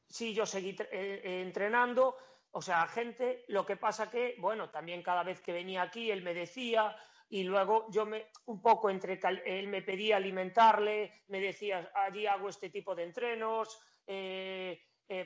sí, 0.08 0.34
yo 0.34 0.46
seguí 0.46 0.72
eh, 0.80 1.22
eh, 1.24 1.42
entrenando, 1.42 2.18
o 2.52 2.62
sea, 2.62 2.88
gente, 2.88 3.44
lo 3.50 3.66
que 3.66 3.76
pasa 3.76 4.10
que, 4.10 4.36
bueno, 4.40 4.70
también 4.70 5.04
cada 5.04 5.24
vez 5.24 5.40
que 5.42 5.54
venía 5.54 5.84
aquí 5.84 6.10
él 6.10 6.24
me 6.24 6.34
decía 6.34 6.96
y 7.32 7.44
luego 7.44 7.88
yo 7.90 8.06
me, 8.06 8.28
un 8.46 8.62
poco 8.62 8.90
entre, 8.90 9.18
él 9.46 9.68
me 9.70 9.82
pedía 9.82 10.18
alimentarle, 10.18 11.24
me 11.30 11.40
decía, 11.40 11.90
allí 11.96 12.28
hago 12.28 12.50
este 12.50 12.70
tipo 12.70 12.94
de 12.94 13.04
entrenos, 13.04 13.80
eh, 14.06 14.78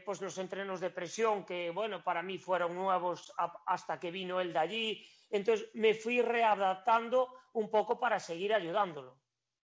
pues 0.05 0.21
los 0.21 0.37
entrenos 0.37 0.79
de 0.79 0.91
presión 0.91 1.45
que, 1.45 1.71
bueno, 1.71 2.03
para 2.03 2.21
mí 2.21 2.37
fueron 2.37 2.75
nuevos 2.75 3.33
hasta 3.65 3.99
que 3.99 4.11
vino 4.11 4.39
él 4.39 4.53
de 4.53 4.59
allí. 4.59 5.07
Entonces 5.31 5.67
me 5.73 5.95
fui 5.95 6.21
readaptando 6.21 7.33
un 7.53 7.71
poco 7.71 7.99
para 7.99 8.19
seguir 8.19 8.53
ayudándolo. 8.53 9.17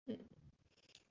Mm. 0.05 0.13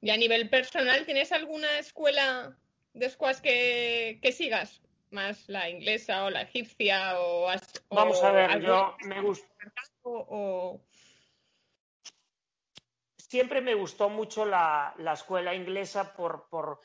Y 0.00 0.10
a 0.10 0.16
nivel 0.16 0.48
personal, 0.48 1.04
¿tienes 1.04 1.30
alguna 1.32 1.78
escuela 1.78 2.56
de 2.94 3.10
squash 3.10 3.40
que, 3.40 4.32
sigas? 4.32 4.80
¿Más 5.10 5.46
la 5.48 5.68
inglesa 5.68 6.24
o 6.24 6.30
la 6.30 6.42
egipcia? 6.42 7.20
O, 7.20 7.50
Vamos 7.90 8.22
a 8.22 8.32
ver, 8.32 8.60
yo 8.60 8.96
me 9.04 9.20
gusta. 9.20 9.46
Siempre 13.28 13.60
me 13.60 13.74
gustó 13.74 14.08
mucho 14.08 14.46
la, 14.46 14.94
escuela 15.12 15.54
inglesa 15.54 16.14
por, 16.14 16.48
por, 16.48 16.80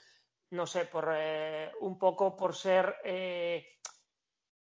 no 0.50 0.68
sé, 0.68 0.84
por 0.86 1.10
eh, 1.16 1.72
un 1.80 1.98
poco 1.98 2.36
por 2.36 2.54
ser 2.54 2.98
eh, 3.06 3.66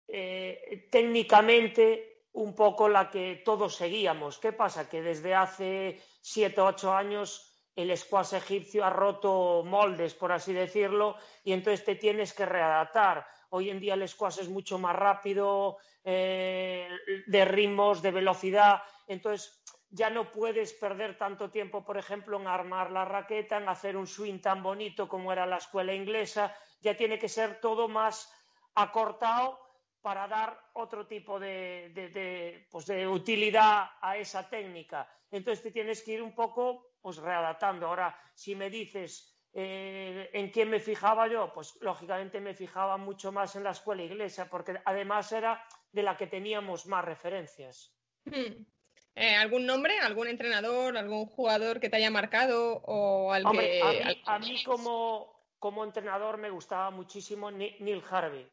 eh, 0.08 0.88
técnicamente 0.90 2.26
un 2.32 2.56
poco 2.56 2.88
la 2.88 3.08
que 3.08 3.42
todos 3.44 3.76
seguíamos. 3.76 4.38
¿Qué 4.38 4.52
pasa? 4.52 4.88
Que 4.88 5.00
desde 5.00 5.32
hace 5.32 6.02
siete 6.20 6.60
o 6.60 6.66
ocho 6.66 6.92
años 6.92 7.54
el 7.76 7.96
squash 7.96 8.34
egipcio 8.34 8.84
ha 8.84 8.90
roto 8.90 9.62
moldes, 9.64 10.14
por 10.14 10.32
así 10.32 10.52
decirlo, 10.52 11.18
y 11.44 11.52
entonces 11.52 11.84
te 11.84 11.94
tienes 11.94 12.32
que 12.32 12.46
readaptar. 12.46 13.24
Hoy 13.50 13.70
en 13.70 13.78
día 13.78 13.94
el 13.94 14.08
squash 14.08 14.40
es 14.40 14.48
mucho 14.48 14.76
más 14.76 14.96
rápido, 14.96 15.78
de 16.02 17.44
ritmos, 17.44 18.02
de 18.02 18.10
velocidad, 18.10 18.82
entonces 19.06 19.59
ya 19.90 20.08
no 20.08 20.30
puedes 20.30 20.72
perder 20.72 21.18
tanto 21.18 21.50
tiempo, 21.50 21.84
por 21.84 21.98
ejemplo, 21.98 22.40
en 22.40 22.46
armar 22.46 22.90
la 22.90 23.04
raqueta, 23.04 23.56
en 23.56 23.68
hacer 23.68 23.96
un 23.96 24.06
swing 24.06 24.40
tan 24.40 24.62
bonito 24.62 25.08
como 25.08 25.32
era 25.32 25.46
la 25.46 25.56
escuela 25.56 25.92
inglesa, 25.92 26.54
ya 26.80 26.96
tiene 26.96 27.18
que 27.18 27.28
ser 27.28 27.60
todo 27.60 27.88
más 27.88 28.32
acortado 28.74 29.58
para 30.00 30.28
dar 30.28 30.58
otro 30.74 31.06
tipo 31.06 31.38
de, 31.38 32.66
pues 32.70 32.86
de 32.86 33.06
utilidad 33.06 33.90
a 34.00 34.16
esa 34.16 34.48
técnica. 34.48 35.08
Entonces 35.30 35.62
te 35.62 35.70
tienes 35.72 36.02
que 36.02 36.12
ir 36.12 36.22
un 36.22 36.34
poco 36.34 36.94
pues 37.00 37.16
readaptando. 37.16 37.86
Ahora, 37.86 38.16
si 38.34 38.54
me 38.54 38.70
dices 38.70 39.36
eh, 39.52 40.30
en 40.32 40.50
quién 40.50 40.70
me 40.70 40.80
fijaba 40.80 41.26
yo, 41.26 41.52
pues 41.52 41.76
lógicamente 41.80 42.40
me 42.40 42.54
fijaba 42.54 42.96
mucho 42.96 43.32
más 43.32 43.56
en 43.56 43.64
la 43.64 43.70
escuela 43.70 44.02
inglesa, 44.02 44.48
porque 44.48 44.80
además 44.84 45.32
era 45.32 45.62
de 45.92 46.02
la 46.02 46.16
que 46.16 46.28
teníamos 46.28 46.86
más 46.86 47.04
referencias. 47.04 47.94
Hmm. 48.24 48.64
Eh, 49.14 49.34
¿Algún 49.36 49.66
nombre, 49.66 49.98
algún 49.98 50.28
entrenador, 50.28 50.96
algún 50.96 51.26
jugador 51.26 51.80
que 51.80 51.90
te 51.90 51.96
haya 51.96 52.10
marcado 52.10 52.80
o 52.84 53.32
al 53.32 53.44
que... 53.52 53.80
a, 54.24 54.38
mí, 54.38 54.62
como, 54.64 55.32
como, 55.58 55.84
entrenador 55.84 56.38
me 56.38 56.50
gustaba 56.50 56.90
muchísimo 56.90 57.50
Neil 57.50 58.02
Harvey. 58.08 58.48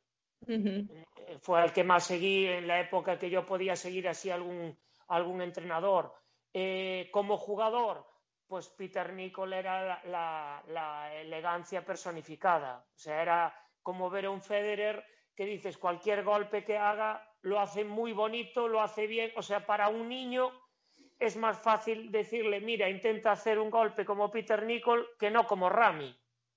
Eh, 0.47 0.87
fue 1.41 1.63
el 1.63 1.71
que 1.71 1.83
más 1.83 2.05
seguí 2.05 2.47
en 2.47 2.67
la 2.67 2.79
época 2.79 3.17
que 3.17 3.29
yo 3.29 3.45
podía 3.45 3.75
seguir 3.75 4.07
así 4.07 4.29
algún, 4.29 4.77
algún 5.07 5.41
entrenador. 5.41 6.13
como 7.11 7.37
jugador, 7.37 8.05
pues 8.47 8.69
Peter 8.69 9.13
Nicol 9.13 9.53
era 9.53 10.01
la, 10.05 11.11
elegancia 11.15 11.85
personificada. 11.85 12.85
O 12.95 12.99
sea, 12.99 13.21
era 13.21 13.53
como 13.81 14.09
ver 14.09 14.25
a 14.25 14.29
un 14.29 14.41
Federer 14.41 15.03
que 15.35 15.45
dices 15.45 15.77
cualquier 15.77 16.23
golpe 16.23 16.63
que 16.63 16.77
haga 16.77 17.23
lo 17.47 17.59
hace 17.59 17.83
muy 17.83 18.13
bonito, 18.13 18.67
lo 18.67 18.81
hace 18.81 19.07
bien. 19.07 19.31
O 19.35 19.41
sea, 19.41 19.65
para 19.65 19.87
un 19.89 20.09
niño 20.09 20.51
es 21.19 21.35
más 21.35 21.57
fácil 21.59 22.11
decirle, 22.11 22.59
mira, 22.59 22.89
intenta 22.89 23.31
hacer 23.31 23.57
un 23.57 23.69
golpe 23.69 24.05
como 24.05 24.29
Peter 24.29 24.63
Nicol 24.63 25.07
que 25.17 25.31
no 25.31 25.47
como 25.47 25.69
Rami. 25.69 26.15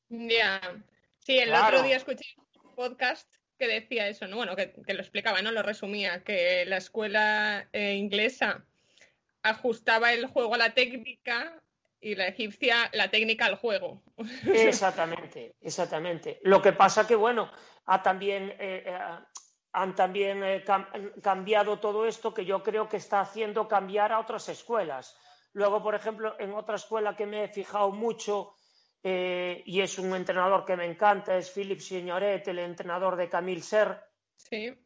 Ya. 0.09 0.61
Sí, 1.19 1.39
el 1.39 1.55
otro 1.55 1.83
día 1.83 1.97
escuché 1.97 2.35
un 2.63 2.75
podcast 2.75 3.33
que 3.59 3.69
decía 3.69 4.09
eso, 4.09 4.27
¿no? 4.27 4.37
Bueno, 4.37 4.57
que, 4.57 4.73
lo 4.87 5.01
explicaba, 5.01 5.43
¿no? 5.43 5.53
Lo 5.53 5.63
resumía, 5.63 6.25
que 6.25 6.65
la 6.67 6.79
escuela 6.79 7.69
eh, 7.73 7.95
inglesa 7.95 8.65
ajustaba 9.43 10.13
el 10.13 10.27
juego 10.27 10.55
a 10.55 10.59
la 10.59 10.75
técnica 10.75 11.63
y 12.01 12.15
la 12.15 12.27
egipcia 12.27 12.91
la 12.93 13.11
técnica 13.11 13.47
al 13.47 13.57
juego. 13.57 14.03
Exactamente, 14.47 15.55
exactamente. 15.61 16.41
Lo 16.43 16.63
que 16.63 16.73
pasa 16.73 17.07
que, 17.07 17.15
bueno, 17.15 17.51
ha 17.87 18.03
también, 18.03 18.51
eh, 18.59 18.85
eh, 18.87 18.99
han 19.73 19.95
también 19.95 20.43
eh, 20.43 20.65
cambiado 21.23 21.79
todo 21.79 22.07
esto 22.07 22.35
que 22.35 22.45
yo 22.45 22.62
creo 22.62 22.89
que 22.89 22.97
está 22.97 23.21
haciendo 23.21 23.69
cambiar 23.69 24.12
a 24.12 24.21
otras 24.21 24.49
escuelas. 24.49 25.17
Luego, 25.53 25.83
por 25.83 25.95
ejemplo, 25.95 26.35
en 26.39 26.53
otra 26.55 26.77
escuela 26.77 27.17
que 27.17 27.27
me 27.27 27.45
he 27.45 27.49
fijado 27.49 27.91
mucho 27.91 28.55
y 29.03 29.81
es 29.81 29.99
un 29.99 30.15
entrenador 30.15 30.67
que 30.67 30.77
me 30.77 30.85
encanta, 30.85 31.35
es 31.35 31.50
Philip 31.50 31.81
Signoret, 31.81 32.47
el 32.49 32.59
entrenador 32.59 33.17
de 33.17 33.31
Camille 33.31 33.62
Ser. 33.62 33.99
Sí. 34.37 34.79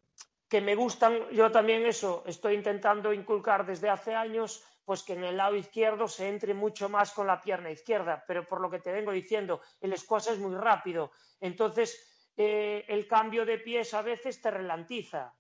Que 0.49 0.61
me 0.61 0.77
gustan, 0.77 1.29
yo 1.33 1.51
también 1.51 1.85
eso, 1.85 2.23
estoy 2.25 2.55
intentando 2.55 3.13
inculcar 3.13 3.67
desde 3.67 3.91
hace 3.91 4.15
años 4.15 4.63
pues 4.85 5.03
que 5.03 5.15
en 5.15 5.25
el 5.25 5.37
lado 5.37 5.57
izquierdo 5.57 6.09
se 6.09 6.29
entre 6.29 6.55
mucho 6.55 6.89
más 6.89 7.13
con 7.13 7.27
la 7.27 7.41
pierna 7.41 7.71
izquierda, 7.71 8.25
pero 8.27 8.47
por 8.47 8.61
lo 8.61 8.71
que 8.71 8.81
te 8.81 8.93
vengo 8.93 9.13
diciendo, 9.13 9.61
el 9.81 9.97
squash 9.97 10.29
es 10.29 10.39
muy 10.39 10.55
rápido, 10.55 11.11
entonces 11.41 12.14
eh, 12.37 12.85
el 12.89 13.07
cambio 13.07 13.45
de 13.45 13.59
pies 13.59 13.95
a 13.95 14.03
veces 14.03 14.41
te 14.41 14.51
relantiza 14.51 15.35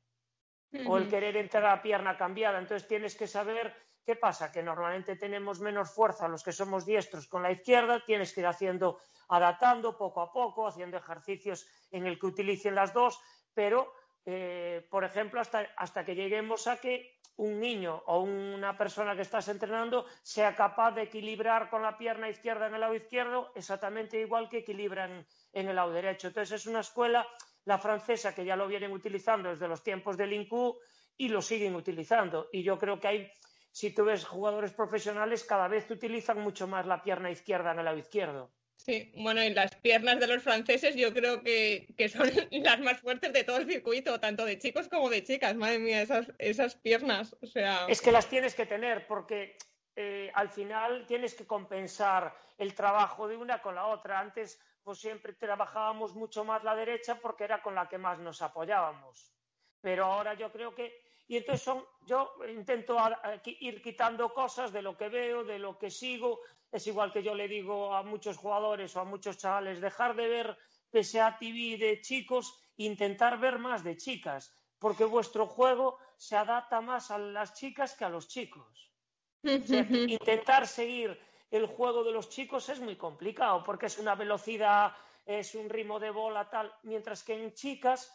o 0.87 0.99
el 0.99 1.09
querer 1.09 1.37
entrar 1.37 1.65
a 1.67 1.77
la 1.77 1.83
pierna 1.83 2.17
cambiada, 2.17 2.59
entonces 2.59 2.89
tienes 2.89 3.15
que 3.15 3.29
saber 3.29 3.73
qué 4.05 4.17
pasa, 4.17 4.51
que 4.51 4.63
normalmente 4.63 5.17
tenemos 5.17 5.61
menos 5.61 5.95
fuerza 5.95 6.29
los 6.29 6.43
que 6.43 6.53
somos 6.53 6.85
diestros 6.85 7.29
con 7.29 7.43
la 7.43 7.53
izquierda, 7.53 8.05
tienes 8.05 8.33
que 8.33 8.41
ir 8.41 8.47
haciendo, 8.47 8.99
adaptando 9.29 9.97
poco 9.97 10.21
a 10.21 10.33
poco, 10.33 10.67
haciendo 10.67 10.97
ejercicios 10.97 11.67
en 11.91 12.07
el 12.07 12.19
que 12.19 12.27
utilicen 12.27 12.75
las 12.75 12.93
dos, 12.93 13.21
pero, 13.55 13.93
eh, 14.27 14.87
por 14.91 15.05
ejemplo, 15.05 15.41
hasta, 15.41 15.61
hasta 15.77 16.05
que 16.05 16.15
lleguemos 16.15 16.67
a 16.67 16.81
que 16.81 17.19
un 17.37 17.61
niño 17.61 18.03
o 18.07 18.21
una 18.21 18.77
persona 18.77 19.17
que 19.17 19.23
estás 19.23 19.49
entrenando 19.49 20.07
sea 20.23 20.55
capaz 20.55 20.93
de 20.93 21.03
equilibrar 21.03 21.69
con 21.69 21.83
la 21.83 21.99
pierna 21.99 22.29
izquierda 22.29 22.69
en 22.69 22.75
el 22.75 22.81
lado 22.81 22.95
izquierdo 22.95 23.51
exactamente 23.57 24.21
igual 24.21 24.49
que 24.49 24.59
equilibran 24.59 25.27
en 25.55 25.69
el 25.69 25.77
lado 25.77 25.93
derecho. 25.93 26.29
Entonces 26.29 26.61
es 26.61 26.67
una 26.67 26.81
escuela, 26.81 27.27
la 27.65 27.79
francesa, 27.79 28.35
que 28.35 28.45
ya 28.45 28.57
lo 28.57 28.69
vienen 28.69 28.93
utilizando 28.93 29.51
desde 29.51 29.69
los 29.69 29.83
tiempos 29.83 30.17
del 30.17 30.33
INCU 30.33 30.79
y 31.17 31.29
lo 31.29 31.41
siguen 31.41 31.75
utilizando. 31.75 32.49
Y 32.53 32.63
yo 32.63 32.79
creo 32.79 33.01
que 33.01 33.09
hay, 33.09 33.31
si 33.71 33.91
tú 33.91 34.05
ves 34.05 34.25
jugadores 34.25 34.73
profesionales, 34.73 35.45
cada 35.45 35.69
vez 35.69 35.91
utilizan 35.91 36.41
mucho 36.41 36.67
más 36.67 36.87
la 36.87 37.03
pierna 37.03 37.31
izquierda 37.31 37.73
en 37.73 37.79
el 37.79 37.85
lado 37.85 37.99
izquierdo. 37.99 38.53
Sí, 38.77 39.13
bueno, 39.17 39.43
y 39.43 39.51
las 39.55 39.75
piernas 39.77 40.21
de 40.21 40.27
los 40.27 40.43
franceses 40.43 40.95
yo 40.97 41.15
creo 41.15 41.43
que, 41.43 41.87
son 42.13 42.29
las 42.51 42.81
más 42.81 43.01
fuertes 43.01 43.33
de 43.33 43.45
todo 43.45 43.59
el 43.59 43.71
circuito, 43.71 44.21
tanto 44.21 44.45
de 44.45 44.59
chicos 44.59 44.89
como 44.89 45.09
de 45.09 45.25
chicas. 45.25 45.55
Madre 45.55 45.79
mía, 45.79 46.03
esas, 46.03 46.33
esas 46.39 46.75
piernas. 46.75 47.35
O 47.41 47.47
sea... 47.47 47.87
Es 47.89 48.03
que 48.03 48.13
las 48.13 48.29
tienes 48.29 48.55
que 48.55 48.67
tener 48.67 49.07
porque 49.07 49.57
eh, 49.97 50.31
al 50.35 50.51
final 50.51 51.07
tienes 51.07 51.35
que 51.35 51.47
compensar 51.47 52.35
el 52.59 52.75
trabajo 52.75 53.29
de 53.29 53.37
una 53.37 53.63
con 53.63 53.75
la 53.75 53.87
otra. 53.87 54.19
Antes, 54.19 54.61
pues 54.85 54.99
siempre 54.99 55.33
trabajábamos 55.33 56.15
mucho 56.15 56.45
más 56.45 56.63
la 56.63 56.77
derecha 56.77 57.19
porque 57.19 57.45
era 57.45 57.63
con 57.63 57.75
la 57.75 57.89
que 57.89 57.99
más 57.99 58.19
nos 58.19 58.43
apoyábamos. 58.43 59.33
Pero 59.81 60.05
ahora 60.05 60.35
yo 60.35 60.53
creo 60.53 60.75
que 60.75 61.03
y 61.27 61.39
entonces 61.39 61.63
son, 61.63 61.83
yo 62.07 62.35
intento 62.49 62.99
ir 63.45 63.83
quitando 63.83 64.33
cosas 64.35 64.73
de 64.73 64.83
lo 64.83 64.97
que 64.97 65.09
veo, 65.09 65.43
de 65.43 65.59
lo 65.59 65.79
que 65.79 65.91
sigo, 65.91 66.41
es 66.71 66.87
igual 66.87 67.13
que 67.13 67.23
yo 67.23 67.35
le 67.35 67.49
digo 67.49 67.95
a 67.95 68.03
muchos 68.03 68.37
jugadores 68.37 68.95
o 68.97 69.01
a 69.01 69.05
muchos 69.05 69.39
chavales, 69.39 69.81
dejar 69.81 70.15
de 70.17 70.29
ver 70.29 70.59
PSA 70.93 71.39
TV 71.39 71.79
de 71.79 72.01
chicos, 72.03 72.61
intentar 72.77 73.39
ver 73.39 73.59
más 73.59 73.83
de 73.83 73.97
chicas, 73.97 74.55
porque 74.79 75.05
vuestro 75.05 75.47
juego 75.47 75.99
se 76.19 76.37
adapta 76.37 76.81
más 76.83 77.11
a 77.11 77.19
las 77.19 77.55
chicas 77.55 77.95
que 77.95 78.05
a 78.05 78.11
los 78.11 78.29
chicos. 78.29 78.91
intentar 79.43 80.67
seguir 80.67 81.19
el 81.57 81.67
juego 81.67 82.03
de 82.03 82.13
los 82.13 82.29
chicos 82.29 82.69
es 82.69 82.81
muy 82.81 82.97
complicado, 82.97 83.63
porque 83.63 83.87
es 83.87 83.99
una 83.99 84.15
velocidad, 84.15 84.93
es 85.25 85.55
un 85.55 85.71
ritmo 85.71 86.01
de 86.01 86.11
bola 86.11 86.51
tal, 86.51 86.73
mientras 86.83 87.23
que 87.23 87.35
en 87.35 87.53
chicas 87.55 88.13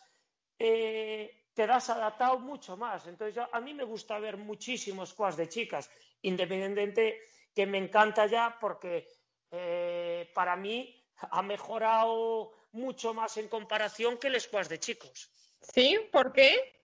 eh, 0.58 1.48
te 1.54 1.66
das 1.66 1.90
adaptado 1.90 2.40
mucho 2.40 2.76
más. 2.76 3.08
Entonces, 3.08 3.44
a 3.52 3.60
mí 3.62 3.74
me 3.74 3.84
gusta 3.86 4.20
ver 4.20 4.38
muchísimos 4.38 5.10
squash 5.10 5.36
de 5.36 5.48
chicas, 5.48 5.90
independientemente 6.22 7.22
que 7.56 7.66
me 7.66 7.78
encanta 7.78 8.26
ya 8.26 8.58
porque 8.60 9.08
eh, 9.52 10.30
para 10.34 10.56
mí 10.56 11.02
ha 11.32 11.42
mejorado 11.42 12.52
mucho 12.74 13.13
más 13.13 13.38
en 13.38 13.48
comparación 13.48 14.18
que 14.18 14.28
el 14.28 14.40
squash 14.40 14.68
de 14.68 14.80
chicos. 14.80 15.32
¿Sí? 15.62 15.98
¿Por 16.12 16.34
qué? 16.34 16.82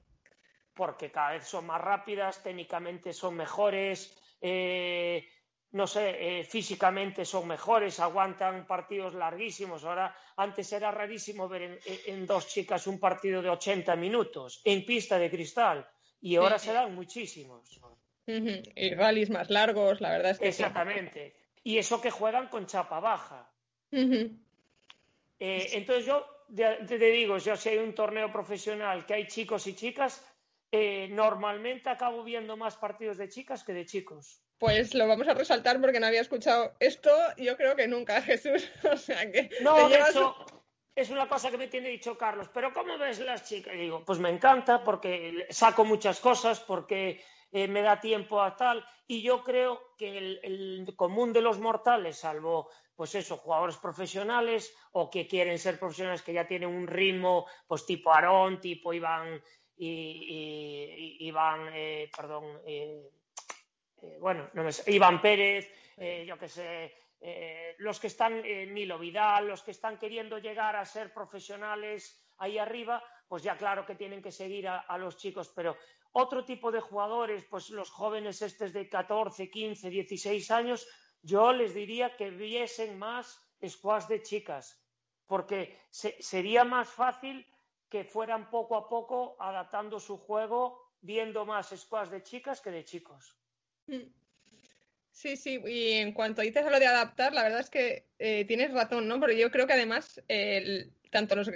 Porque 0.73 1.11
cada 1.11 1.31
vez 1.31 1.47
son 1.47 1.65
más 1.65 1.81
rápidas, 1.81 2.41
técnicamente 2.43 3.13
son 3.13 3.35
mejores, 3.35 4.17
eh, 4.41 5.27
no 5.75 5.87
sé, 5.87 6.39
eh, 6.39 6.43
físicamente 6.45 7.25
son 7.25 7.49
mejores, 7.49 7.99
aguantan 7.99 8.65
partidos 8.65 9.13
larguísimos. 9.13 9.83
Ahora, 9.83 10.15
antes 10.37 10.71
era 10.71 10.89
rarísimo 10.89 11.49
ver 11.49 11.81
en, 12.05 12.25
dos 12.25 12.47
chicas 12.47 12.87
un 12.87 12.97
partido 12.97 13.41
de 13.41 13.49
80 13.49 13.93
minutos 13.97 14.61
en 14.63 14.85
pista 14.85 15.19
de 15.19 15.29
cristal 15.29 15.85
y 16.21 16.37
ahora 16.37 16.59
se 16.59 16.71
dan 16.71 16.95
muchísimos. 16.95 17.77
Y 18.25 18.95
rallies 18.95 19.29
más 19.29 19.49
largos, 19.49 19.99
la 19.99 20.11
verdad 20.11 20.31
es 20.31 20.39
que. 20.39 20.47
Exactamente. 20.47 21.35
Y 21.61 21.77
eso 21.77 21.99
que 21.99 22.09
juegan 22.09 22.47
con 22.47 22.65
chapa 22.67 23.01
baja. 23.01 23.51
Eh, 23.91 25.69
entonces 25.73 26.05
yo 26.05 26.25
te, 26.55 26.97
digo, 26.97 27.37
yo 27.37 27.57
si 27.57 27.67
hay 27.67 27.79
un 27.79 27.93
torneo 27.93 28.31
profesional 28.31 29.05
que 29.05 29.13
hay 29.13 29.27
chicos 29.27 29.67
y 29.67 29.75
chicas, 29.75 30.25
eh, 30.71 31.09
normalmente 31.11 31.89
acabo 31.89 32.23
viendo 32.23 32.55
más 32.55 32.77
partidos 32.77 33.17
de 33.17 33.27
chicas 33.27 33.65
que 33.65 33.73
de 33.73 33.85
chicos. 33.85 34.44
Pues 34.57 34.93
lo 34.93 35.07
vamos 35.07 35.27
a 35.27 35.33
resaltar 35.33 35.81
porque 35.81 35.99
no 35.99 36.07
había 36.07 36.21
escuchado 36.21 36.73
esto, 36.79 37.11
yo 37.37 37.57
creo 37.57 37.75
que 37.75 37.87
nunca, 37.87 38.21
Jesús. 38.21 38.69
O 38.91 38.97
sea 38.97 39.31
que. 39.31 39.49
No, 39.61 39.89
de 39.89 39.99
hecho, 39.99 40.35
es 40.95 41.09
una 41.09 41.27
cosa 41.27 41.51
que 41.51 41.57
me 41.57 41.67
tiene 41.67 41.89
dicho 41.89 42.17
Carlos, 42.17 42.49
pero 42.53 42.73
¿cómo 42.73 42.97
ves 42.97 43.19
las 43.19 43.47
chicas? 43.47 43.73
Y 43.75 43.79
digo, 43.79 44.03
pues 44.05 44.19
me 44.19 44.29
encanta 44.29 44.83
porque 44.83 45.45
saco 45.49 45.83
muchas 45.83 46.19
cosas, 46.19 46.61
porque 46.61 47.21
eh, 47.51 47.67
me 47.67 47.81
da 47.81 47.99
tiempo 47.99 48.41
a 48.41 48.55
tal. 48.55 48.85
Y 49.07 49.21
yo 49.21 49.43
creo 49.43 49.93
que 49.97 50.17
el, 50.17 50.93
común 50.95 51.33
de 51.33 51.41
los 51.41 51.59
mortales, 51.59 52.17
salvo 52.19 52.69
pues 52.95 53.13
eso, 53.13 53.35
jugadores 53.35 53.75
profesionales 53.75 54.73
o 54.93 55.09
que 55.09 55.27
quieren 55.27 55.59
ser 55.59 55.77
profesionales 55.77 56.21
que 56.21 56.31
ya 56.31 56.47
tienen 56.47 56.69
un 56.69 56.87
ritmo, 56.87 57.45
pues 57.67 57.85
tipo 57.85 58.13
Aarón, 58.13 58.61
tipo 58.61 58.93
Iván, 58.93 59.43
y, 59.77 61.17
Iván, 61.19 61.69
eh, 61.73 62.09
perdón, 62.15 62.61
eh, 62.65 63.09
bueno, 64.19 64.49
no 64.53 64.63
Iván 64.87 65.21
Pérez, 65.21 65.71
yo 66.25 66.37
qué 66.37 66.47
sé, 66.47 66.93
los 67.79 67.99
que 67.99 68.07
están, 68.07 68.41
Nilo 68.41 68.99
Vidal, 68.99 69.47
los 69.47 69.63
que 69.63 69.71
están 69.71 69.97
queriendo 69.97 70.37
llegar 70.37 70.75
a 70.75 70.85
ser 70.85 71.13
profesionales 71.13 72.33
ahí 72.37 72.57
arriba, 72.57 73.03
pues 73.27 73.43
ya 73.43 73.57
claro 73.57 73.85
que 73.85 73.95
tienen 73.95 74.21
que 74.21 74.31
seguir 74.31 74.67
a 74.67 74.97
los 74.97 75.17
chicos, 75.17 75.51
pero 75.55 75.75
otro 76.11 76.45
tipo 76.45 76.71
de 76.71 76.79
jugadores, 76.79 77.45
pues 77.45 77.69
los 77.69 77.89
jóvenes 77.89 78.41
estos 78.41 78.71
de 78.71 78.87
14, 78.87 79.49
15, 79.49 79.89
16 79.89 80.51
años, 80.51 80.87
yo 81.21 81.51
les 81.51 81.73
diría 81.73 82.15
que 82.15 82.29
viesen 82.29 82.97
más 82.99 83.41
squash 83.67 84.05
de 84.07 84.21
chicas, 84.21 84.81
porque 85.25 85.79
sería 85.89 86.63
más 86.63 86.87
fácil 86.89 87.45
que 87.89 88.03
fueran 88.03 88.49
poco 88.49 88.75
a 88.77 88.87
poco 88.87 89.35
adaptando 89.39 89.99
su 89.99 90.17
juego, 90.17 90.79
viendo 91.01 91.45
más 91.45 91.69
squash 91.75 92.09
de 92.09 92.23
chicas 92.23 92.61
que 92.61 92.71
de 92.71 92.85
chicos. 92.85 93.35
Mm. 93.87 94.11
Sí, 95.11 95.37
sí, 95.37 95.61
y 95.65 95.93
en 95.93 96.11
cuanto 96.11 96.41
dices 96.41 96.65
a 96.65 96.69
lo 96.69 96.79
de 96.79 96.87
adaptar, 96.87 97.33
la 97.33 97.43
verdad 97.43 97.61
es 97.61 97.69
que 97.69 98.05
eh, 98.19 98.43
tienes 98.45 98.73
razón, 98.73 99.07
¿no? 99.07 99.19
Porque 99.19 99.37
yo 99.37 99.49
creo 99.49 99.65
que 99.65 99.73
además, 99.73 100.21
tanto 101.09 101.35
los 101.35 101.49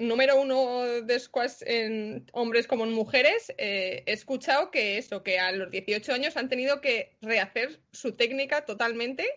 número 0.00 0.40
uno 0.40 0.84
de 1.02 1.20
squash 1.20 1.62
en 1.66 2.26
hombres 2.32 2.66
como 2.66 2.84
en 2.84 2.92
mujeres, 2.92 3.52
eh, 3.58 4.02
he 4.06 4.12
escuchado 4.12 4.70
que 4.70 4.96
eso, 4.96 5.22
que 5.22 5.38
a 5.38 5.52
los 5.52 5.70
18 5.70 6.12
años 6.14 6.36
han 6.36 6.48
tenido 6.48 6.80
que 6.80 7.16
rehacer 7.20 7.80
su 7.92 8.16
técnica 8.16 8.64
totalmente. 8.64 9.28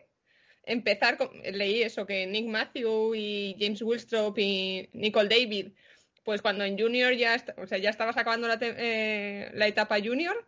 Empezar 0.64 1.18
con, 1.18 1.30
leí 1.44 1.84
eso, 1.84 2.06
que 2.06 2.26
Nick 2.26 2.48
Matthew 2.48 3.14
y 3.16 3.58
James 3.60 3.82
Wilstrop 3.82 4.40
y 4.40 4.90
Nicole 4.94 5.28
David, 5.28 5.74
pues 6.24 6.42
cuando 6.42 6.64
en 6.64 6.80
junior 6.80 7.14
ya, 7.14 7.44
o 7.58 7.68
sea, 7.68 7.78
ya 7.78 7.90
estabas 7.90 8.16
acabando 8.16 8.48
la, 8.48 8.58
eh, 8.62 9.52
la 9.54 9.68
etapa 9.68 10.00
junior, 10.00 10.48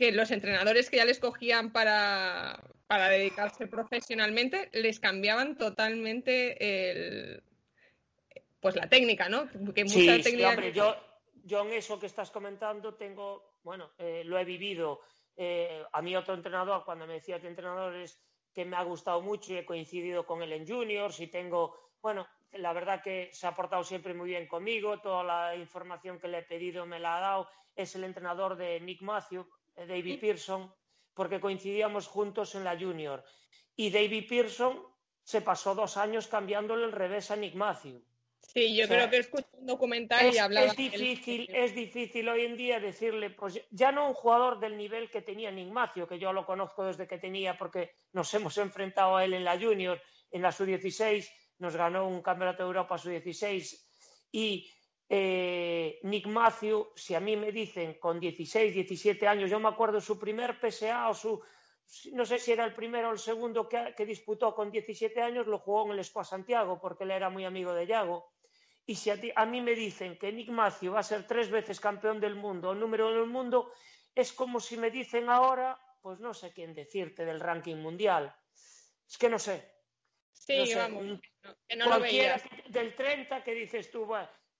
que 0.00 0.12
los 0.12 0.30
entrenadores 0.30 0.88
que 0.88 0.96
ya 0.96 1.04
les 1.04 1.18
cogían 1.18 1.72
para, 1.72 2.58
para 2.86 3.10
dedicarse 3.10 3.66
profesionalmente 3.66 4.70
les 4.72 4.98
cambiaban 4.98 5.58
totalmente 5.58 6.56
el, 6.90 7.42
pues 8.60 8.76
la 8.76 8.88
técnica, 8.88 9.28
¿no? 9.28 9.46
sí, 9.86 10.22
sí, 10.22 10.42
hombre, 10.42 10.72
yo, 10.72 10.96
yo 11.44 11.60
en 11.66 11.74
eso 11.74 12.00
que 12.00 12.06
estás 12.06 12.30
comentando 12.30 12.94
tengo, 12.94 13.58
bueno, 13.62 13.90
eh, 13.98 14.22
lo 14.24 14.38
he 14.38 14.44
vivido. 14.46 15.02
Eh, 15.36 15.84
a 15.92 16.00
mí 16.00 16.16
otro 16.16 16.32
entrenador, 16.32 16.82
cuando 16.86 17.06
me 17.06 17.14
decía 17.14 17.38
que 17.38 17.48
entrenadores 17.48 18.18
que 18.54 18.64
me 18.64 18.76
ha 18.76 18.82
gustado 18.82 19.20
mucho 19.20 19.52
y 19.52 19.58
he 19.58 19.66
coincidido 19.66 20.24
con 20.24 20.42
él 20.42 20.54
en 20.54 20.66
juniors 20.66 21.20
y 21.20 21.26
tengo, 21.26 21.76
bueno, 22.00 22.26
la 22.52 22.72
verdad 22.72 23.02
que 23.02 23.28
se 23.34 23.46
ha 23.46 23.54
portado 23.54 23.84
siempre 23.84 24.14
muy 24.14 24.30
bien 24.30 24.48
conmigo, 24.48 24.98
toda 25.02 25.22
la 25.22 25.56
información 25.56 26.18
que 26.18 26.28
le 26.28 26.38
he 26.38 26.42
pedido 26.42 26.86
me 26.86 26.98
la 26.98 27.18
ha 27.18 27.20
dado, 27.20 27.48
es 27.76 27.94
el 27.94 28.04
entrenador 28.04 28.56
de 28.56 28.80
Nick 28.80 29.02
Matthew, 29.02 29.46
David 29.86 30.20
Pearson, 30.20 30.72
porque 31.14 31.40
coincidíamos 31.40 32.06
juntos 32.06 32.54
en 32.54 32.64
la 32.64 32.78
junior. 32.78 33.24
y 33.76 33.90
David 33.90 34.28
Pearson 34.28 34.82
se 35.22 35.40
pasó 35.40 35.74
dos 35.74 35.96
años 35.96 36.26
cambiándole 36.26 36.84
el 36.84 36.92
revés 36.92 37.30
a 37.30 37.36
Nick 37.36 37.54
Matthew. 37.54 38.02
Sí, 38.52 38.74
yo 38.74 38.88
creo 38.88 39.08
que 39.08 39.18
escuché 39.18 39.46
un 39.52 39.66
documental 39.66 40.34
y 40.34 40.38
hablaba. 40.38 40.66
Es 40.66 40.76
difícil, 40.76 41.48
es 41.54 41.74
difícil 41.74 42.28
hoy 42.28 42.44
en 42.46 42.56
día 42.56 42.80
decirle, 42.80 43.30
pues 43.30 43.60
ya 43.70 43.92
no 43.92 44.08
un 44.08 44.14
jugador 44.14 44.58
del 44.58 44.76
nivel 44.76 45.08
que 45.08 45.22
tenía 45.22 45.52
Nick 45.52 45.70
Matthew, 45.70 46.08
que 46.08 46.18
yo 46.18 46.32
lo 46.32 46.44
conozco 46.44 46.84
desde 46.84 47.06
que 47.06 47.18
tenía 47.18 47.56
porque 47.56 47.92
nos 48.12 48.32
hemos 48.34 48.58
enfrentado 48.58 49.16
a 49.16 49.24
él 49.24 49.34
en 49.34 49.44
la 49.44 49.58
Junior, 49.58 50.00
en 50.32 50.42
la 50.42 50.50
Sub-16, 50.50 51.30
nos 51.58 51.76
ganó 51.76 52.08
un 52.08 52.22
campeonato 52.22 52.64
de 52.64 52.68
Europa 52.68 52.98
Sub-16 52.98 53.78
y 54.32 54.68
eh, 55.12 55.98
Nick 56.04 56.26
Matthew, 56.26 56.92
si 56.94 57.14
a 57.14 57.20
mí 57.20 57.36
me 57.36 57.50
dicen 57.50 57.94
con 57.94 58.20
16, 58.20 58.72
17 58.72 59.26
años, 59.26 59.50
yo 59.50 59.58
me 59.58 59.68
acuerdo 59.68 60.00
su 60.00 60.18
primer 60.18 60.56
PSA 60.60 61.08
o 61.08 61.14
su, 61.14 61.42
no 62.12 62.24
sé 62.24 62.38
si 62.38 62.52
era 62.52 62.64
el 62.64 62.72
primero 62.72 63.08
o 63.08 63.12
el 63.12 63.18
segundo 63.18 63.68
que, 63.68 63.92
que 63.96 64.06
disputó 64.06 64.54
con 64.54 64.70
17 64.70 65.20
años, 65.20 65.48
lo 65.48 65.58
jugó 65.58 65.86
en 65.86 65.92
el 65.92 65.98
Espoa 65.98 66.24
Santiago 66.24 66.80
porque 66.80 67.04
él 67.04 67.10
era 67.10 67.28
muy 67.28 67.44
amigo 67.44 67.74
de 67.74 67.86
Yago 67.86 68.30
y 68.90 68.96
si 68.96 69.10
a, 69.10 69.46
mí 69.46 69.60
me 69.60 69.76
dicen 69.76 70.18
que 70.18 70.32
Nick 70.32 70.48
Macio 70.48 70.92
va 70.92 70.98
a 70.98 71.04
ser 71.04 71.24
tres 71.24 71.48
veces 71.48 71.78
campeón 71.78 72.18
del 72.18 72.34
mundo, 72.34 72.74
número 72.74 73.08
uno 73.08 73.20
del 73.20 73.28
mundo, 73.28 73.72
es 74.16 74.32
como 74.32 74.58
si 74.58 74.76
me 74.76 74.90
dicen 74.90 75.28
ahora, 75.28 75.78
pues 76.00 76.18
no 76.18 76.34
sé 76.34 76.52
quién 76.52 76.74
decirte 76.74 77.24
del 77.24 77.38
ranking 77.38 77.76
mundial. 77.76 78.34
Es 79.08 79.16
que 79.16 79.28
no 79.28 79.38
sé. 79.38 79.64
Sí, 80.32 80.74
vamos, 80.74 81.20
que 81.68 81.76
no 81.76 81.88
lo 81.88 82.00
veías. 82.00 82.42
Del 82.66 82.96
30 82.96 83.44
que 83.44 83.54
dices 83.54 83.92
tú, 83.92 84.06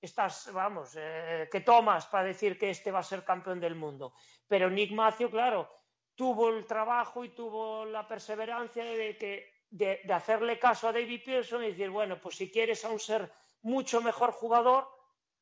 estás, 0.00 0.52
vamos, 0.52 0.94
eh, 0.96 1.48
que 1.50 1.60
tomas 1.60 2.06
para 2.06 2.24
decir 2.24 2.58
que 2.58 2.70
este 2.70 2.90
va 2.90 3.00
a 3.00 3.04
ser 3.04 3.24
campeón 3.24 3.60
del 3.60 3.74
mundo. 3.74 4.14
Pero 4.48 4.70
Nick 4.70 4.92
Macio, 4.92 5.30
claro, 5.30 5.68
tuvo 6.14 6.48
el 6.50 6.66
trabajo 6.66 7.24
y 7.24 7.30
tuvo 7.30 7.84
la 7.84 8.06
perseverancia 8.06 8.84
de, 8.84 9.16
que, 9.16 9.64
de, 9.70 10.00
de 10.04 10.12
hacerle 10.12 10.58
caso 10.58 10.88
a 10.88 10.92
David 10.92 11.22
Pearson 11.24 11.64
y 11.64 11.68
decir, 11.68 11.90
bueno, 11.90 12.20
pues 12.20 12.36
si 12.36 12.50
quieres 12.50 12.84
aún 12.84 12.98
ser 12.98 13.30
mucho 13.62 14.00
mejor 14.00 14.32
jugador, 14.32 14.88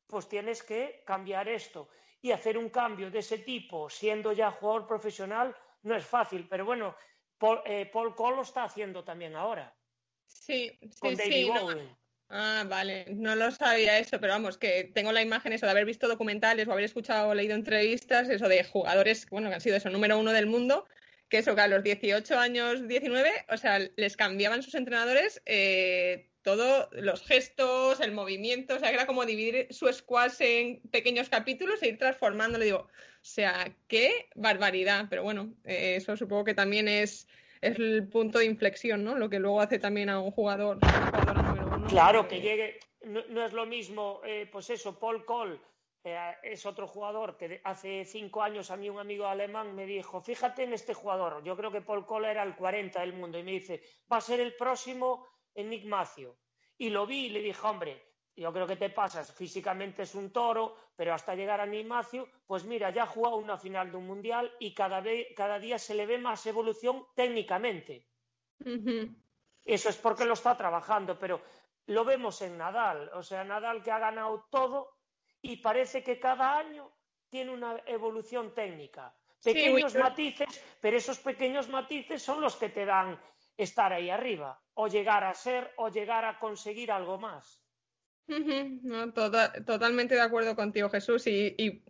pues 0.07 0.27
tienes 0.27 0.63
que 0.63 1.03
cambiar 1.05 1.47
esto. 1.47 1.89
Y 2.21 2.31
hacer 2.31 2.57
un 2.57 2.69
cambio 2.69 3.09
de 3.09 3.19
ese 3.19 3.39
tipo, 3.39 3.89
siendo 3.89 4.33
ya 4.33 4.51
jugador 4.51 4.85
profesional, 4.85 5.55
no 5.83 5.95
es 5.95 6.05
fácil. 6.05 6.47
Pero 6.49 6.65
bueno, 6.65 6.95
Paul, 7.37 7.61
eh, 7.65 7.89
Cole 7.91 8.35
lo 8.35 8.41
está 8.41 8.63
haciendo 8.63 9.03
también 9.03 9.35
ahora. 9.35 9.73
Sí, 10.25 10.77
sí, 11.01 11.15
sí. 11.15 11.51
Ah, 12.29 12.63
vale, 12.67 13.05
no 13.09 13.35
lo 13.35 13.49
sabía 13.51 13.97
eso, 13.97 14.19
pero 14.19 14.33
vamos, 14.33 14.57
que 14.57 14.91
tengo 14.93 15.11
la 15.11 15.21
imagen 15.21 15.51
eso 15.51 15.65
de 15.65 15.71
haber 15.71 15.85
visto 15.85 16.07
documentales 16.07 16.67
o 16.67 16.71
haber 16.71 16.85
escuchado 16.85 17.29
o 17.29 17.33
leído 17.33 17.55
entrevistas, 17.55 18.29
eso 18.29 18.47
de 18.47 18.63
jugadores, 18.63 19.27
bueno, 19.31 19.49
que 19.49 19.55
han 19.55 19.61
sido 19.61 19.77
eso, 19.77 19.89
número 19.89 20.19
uno 20.19 20.31
del 20.31 20.45
mundo, 20.45 20.87
que 21.27 21.39
eso, 21.39 21.55
que 21.55 21.61
a 21.61 21.67
los 21.67 21.83
18 21.83 22.37
años, 22.37 22.87
19, 22.87 23.31
o 23.49 23.57
sea, 23.57 23.79
les 23.95 24.15
cambiaban 24.15 24.61
sus 24.61 24.75
entrenadores 24.75 25.41
eh, 25.45 26.29
todos 26.41 26.87
los 26.93 27.21
gestos, 27.23 27.99
el 27.99 28.11
movimiento, 28.11 28.75
o 28.75 28.79
sea, 28.79 28.91
era 28.91 29.05
como 29.05 29.25
dividir 29.25 29.67
su 29.71 29.91
squash 29.91 30.35
en 30.39 30.79
pequeños 30.89 31.29
capítulos 31.29 31.81
e 31.83 31.89
ir 31.89 31.97
transformándolo. 31.97 32.63
Digo, 32.63 32.77
o 32.77 32.89
sea, 33.21 33.71
qué 33.87 34.29
barbaridad. 34.35 35.05
Pero 35.09 35.23
bueno, 35.23 35.53
eh, 35.65 35.95
eso 35.97 36.15
supongo 36.15 36.45
que 36.45 36.53
también 36.53 36.87
es, 36.87 37.27
el 37.61 38.07
punto 38.07 38.39
de 38.39 38.45
inflexión, 38.45 39.03
¿no? 39.03 39.17
Lo 39.17 39.29
que 39.29 39.39
luego 39.39 39.61
hace 39.61 39.79
también 39.79 40.09
a 40.09 40.21
un 40.21 40.31
jugador, 40.31 40.79
Claro, 41.89 42.27
que 42.27 42.39
llegue, 42.39 42.79
no, 43.01 43.43
es 43.43 43.53
lo 43.53 43.65
mismo, 43.65 44.21
eh, 44.23 44.47
pues 44.51 44.69
eso, 44.69 44.99
Paul 44.99 45.25
Cole. 45.25 45.59
Eh, 46.03 46.35
es 46.43 46.65
otro 46.65 46.87
jugador 46.87 47.35
que 47.35 47.59
hace 47.63 48.05
cinco 48.05 48.41
años 48.41 48.71
a 48.71 48.77
mí 48.77 48.89
un 48.89 48.99
amigo 48.99 49.25
alemán 49.25 49.75
me 49.75 49.85
dijo, 49.85 50.21
fíjate 50.21 50.63
en 50.63 50.73
este 50.73 50.93
jugador, 50.93 51.43
yo 51.43 51.57
creo 51.57 51.71
que 51.71 51.81
Paul 51.81 52.05
Cole 52.05 52.31
era 52.31 52.43
el 52.43 52.55
40 52.55 53.01
del 53.01 53.13
mundo 53.13 53.37
y 53.37 53.43
me 53.43 53.51
dice, 53.51 53.81
va 54.11 54.17
a 54.17 54.21
ser 54.21 54.39
el 54.39 54.55
próximo 54.55 55.25
en 55.55 55.69
Nick 55.69 55.85
Y 56.77 56.89
lo 56.89 57.05
vi 57.05 57.25
y 57.25 57.29
le 57.29 57.41
dije, 57.41 57.67
hombre, 57.67 58.01
yo 58.35 58.53
creo 58.53 58.65
que 58.65 58.77
te 58.77 58.89
pasas, 58.91 59.33
físicamente 59.33 60.03
es 60.03 60.15
un 60.15 60.31
toro, 60.31 60.75
pero 60.95 61.13
hasta 61.13 61.35
llegar 61.35 61.59
a 61.59 61.65
Nick 61.65 61.87
pues 62.47 62.63
mira, 62.63 62.91
ya 62.91 63.03
ha 63.03 63.07
jugado 63.07 63.35
una 63.35 63.57
final 63.57 63.91
de 63.91 63.97
un 63.97 64.07
mundial 64.07 64.53
y 64.59 64.73
cada, 64.73 65.03
cada 65.35 65.59
día 65.59 65.77
se 65.77 65.95
le 65.95 66.05
ve 66.05 66.17
más 66.17 66.45
evolución 66.45 67.05
técnicamente. 67.15 68.07
Eso 69.65 69.89
es 69.89 69.97
porque 69.97 70.25
lo 70.25 70.33
está 70.33 70.55
trabajando, 70.55 71.19
pero 71.19 71.41
lo 71.89 72.05
vemos 72.05 72.41
en 72.41 72.57
Nadal, 72.57 73.09
o 73.13 73.23
sea, 73.23 73.43
Nadal 73.43 73.81
que 73.81 73.91
ha 73.91 73.97
ganado 73.97 74.45
todo 74.51 74.91
y 75.41 75.57
parece 75.57 76.03
que 76.03 76.19
cada 76.19 76.57
año 76.57 76.91
tiene 77.29 77.51
una 77.51 77.81
evolución 77.85 78.53
técnica. 78.53 79.13
Pequeños 79.43 79.95
matices, 79.95 80.63
pero 80.81 80.97
esos 80.97 81.17
pequeños 81.19 81.67
matices 81.67 82.21
son 82.21 82.41
los 82.41 82.55
que 82.57 82.69
te 82.69 82.85
dan 82.85 83.19
estar 83.57 83.91
ahí 83.91 84.09
arriba, 84.09 84.61
o 84.75 84.87
llegar 84.87 85.23
a 85.23 85.33
ser, 85.33 85.73
o 85.77 85.89
llegar 85.89 86.25
a 86.25 86.37
conseguir 86.37 86.91
algo 86.91 87.17
más. 87.17 87.63
Tota-, 89.15 89.53
totalmente 89.65 90.13
de 90.13 90.21
acuerdo 90.21 90.55
contigo, 90.55 90.89
Jesús. 90.89 91.25
Y, 91.25 91.83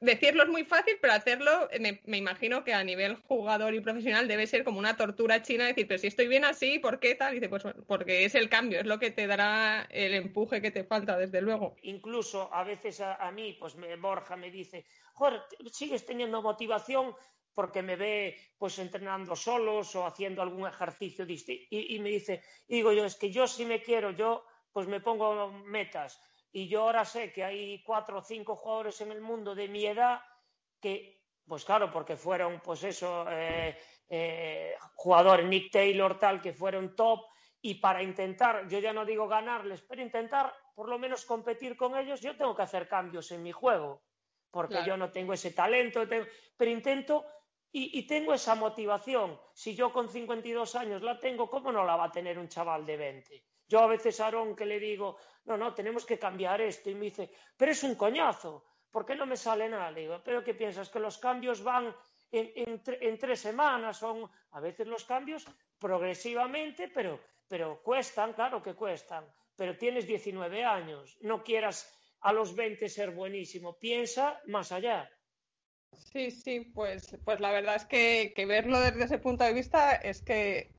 decirlo 0.00 0.42
es 0.42 0.48
muy 0.48 0.64
fácil, 0.64 0.98
pero 1.00 1.14
hacerlo, 1.14 1.68
me, 1.80 2.18
imagino 2.18 2.64
que 2.64 2.74
a 2.74 2.84
nivel 2.84 3.16
jugador 3.16 3.74
y 3.74 3.80
profesional 3.80 4.28
debe 4.28 4.46
ser 4.46 4.64
como 4.64 4.78
una 4.78 4.96
tortura 4.96 5.42
china, 5.42 5.66
decir, 5.66 5.86
pero 5.88 5.98
si 5.98 6.06
estoy 6.06 6.28
bien 6.28 6.44
así, 6.44 6.78
¿por 6.78 7.00
qué 7.00 7.14
tal? 7.14 7.32
Y 7.32 7.40
dice, 7.40 7.48
pues 7.48 7.64
porque 7.86 8.24
es 8.24 8.34
el 8.34 8.48
cambio, 8.48 8.80
es 8.80 8.86
lo 8.86 8.98
que 8.98 9.10
te 9.10 9.26
dará 9.26 9.86
el 9.90 10.14
empuje 10.14 10.60
que 10.60 10.70
te 10.70 10.84
falta, 10.84 11.16
desde 11.16 11.40
luego. 11.40 11.76
Incluso 11.82 12.52
a 12.52 12.64
veces 12.64 13.00
a, 13.00 13.30
mí, 13.32 13.54
pues 13.54 13.76
me, 13.76 13.96
Borja 13.96 14.36
me 14.36 14.50
dice, 14.50 14.84
joder, 15.14 15.42
sigues 15.72 16.04
teniendo 16.04 16.42
motivación 16.42 17.14
porque 17.56 17.80
me 17.80 17.96
ve 17.96 18.36
pues 18.58 18.78
entrenando 18.78 19.34
solos 19.34 19.96
o 19.96 20.06
haciendo 20.06 20.42
algún 20.42 20.68
ejercicio 20.68 21.24
distinto. 21.24 21.64
Y, 21.70 21.98
me 22.00 22.10
dice, 22.10 22.42
digo 22.68 22.92
yo, 22.92 23.06
es 23.06 23.16
que 23.16 23.30
yo 23.30 23.46
si 23.46 23.64
me 23.64 23.82
quiero, 23.82 24.10
yo 24.10 24.44
pues 24.72 24.86
me 24.86 25.00
pongo 25.00 25.50
metas. 25.64 26.20
Y 26.56 26.68
yo 26.68 26.84
ahora 26.84 27.04
sé 27.04 27.34
que 27.34 27.44
hay 27.44 27.82
cuatro 27.82 28.18
o 28.18 28.22
cinco 28.22 28.56
jugadores 28.56 28.98
en 29.02 29.12
el 29.12 29.20
mundo 29.20 29.54
de 29.54 29.68
mi 29.68 29.84
edad 29.84 30.22
que, 30.80 31.20
pues 31.46 31.66
claro, 31.66 31.90
porque 31.90 32.16
fueron, 32.16 32.60
pues 32.60 32.82
eso, 32.82 33.26
eh, 33.28 33.76
eh, 34.08 34.74
jugadores, 34.94 35.46
Nick 35.46 35.70
Taylor, 35.70 36.18
tal, 36.18 36.40
que 36.40 36.54
fueron 36.54 36.96
top. 36.96 37.26
Y 37.60 37.74
para 37.74 38.02
intentar, 38.02 38.66
yo 38.68 38.78
ya 38.78 38.94
no 38.94 39.04
digo 39.04 39.28
ganarles, 39.28 39.82
pero 39.82 40.00
intentar 40.00 40.50
por 40.74 40.88
lo 40.88 40.98
menos 40.98 41.26
competir 41.26 41.76
con 41.76 41.94
ellos, 41.94 42.22
yo 42.22 42.34
tengo 42.38 42.56
que 42.56 42.62
hacer 42.62 42.88
cambios 42.88 43.30
en 43.32 43.42
mi 43.42 43.52
juego 43.52 44.02
porque 44.50 44.82
yo 44.86 44.96
no 44.96 45.10
tengo 45.10 45.34
ese 45.34 45.50
talento, 45.50 46.04
pero 46.56 46.70
intento 46.70 47.26
y, 47.70 48.06
tengo 48.06 48.32
esa 48.32 48.54
motivación. 48.54 49.38
Si 49.52 49.74
yo 49.74 49.92
con 49.92 50.08
52 50.08 50.74
años 50.76 51.02
la 51.02 51.20
tengo, 51.20 51.50
¿cómo 51.50 51.70
no 51.70 51.84
la 51.84 51.96
va 51.96 52.04
a 52.04 52.10
tener 52.10 52.38
un 52.38 52.48
chaval 52.48 52.86
de 52.86 52.96
20? 52.96 53.44
Yo 53.68 53.80
a 53.80 53.86
veces 53.86 54.20
a 54.20 54.28
Aaron 54.28 54.54
que 54.54 54.66
le 54.66 54.78
digo, 54.78 55.18
no, 55.44 55.56
no, 55.56 55.74
tenemos 55.74 56.04
que 56.04 56.18
cambiar 56.18 56.60
esto. 56.60 56.90
Y 56.90 56.94
me 56.94 57.06
dice, 57.06 57.30
pero 57.56 57.72
es 57.72 57.82
un 57.82 57.94
coñazo, 57.94 58.64
¿por 58.90 59.04
qué 59.04 59.14
no 59.14 59.26
me 59.26 59.36
sale 59.36 59.68
nada? 59.68 59.90
Le 59.90 60.02
digo, 60.02 60.20
¿pero 60.24 60.42
qué 60.42 60.54
piensas? 60.54 60.88
¿Que 60.88 61.00
los 61.00 61.18
cambios 61.18 61.62
van 61.62 61.94
en, 62.30 63.18
tres 63.18 63.40
semanas? 63.40 63.98
Son 63.98 64.30
a 64.52 64.60
veces 64.60 64.86
los 64.86 65.04
cambios 65.04 65.44
progresivamente, 65.78 66.88
pero, 66.88 67.20
pero 67.48 67.82
cuestan, 67.82 68.32
claro 68.32 68.62
que 68.62 68.74
cuestan. 68.74 69.24
Pero 69.56 69.76
tienes 69.76 70.06
19 70.06 70.64
años, 70.64 71.16
no 71.20 71.42
quieras 71.42 71.92
a 72.20 72.32
los 72.32 72.54
20 72.54 72.88
ser 72.88 73.10
buenísimo, 73.10 73.78
piensa 73.78 74.40
más 74.46 74.72
allá. 74.72 75.10
Sí, 76.12 76.30
sí, 76.30 76.60
pues, 76.60 77.16
pues 77.24 77.40
la 77.40 77.52
verdad 77.52 77.76
es 77.76 77.84
que, 77.84 78.32
verlo 78.46 78.80
desde 78.80 79.04
ese 79.04 79.18
punto 79.18 79.44
de 79.44 79.52
vista 79.52 79.94
es 79.94 80.22
que, 80.22 80.72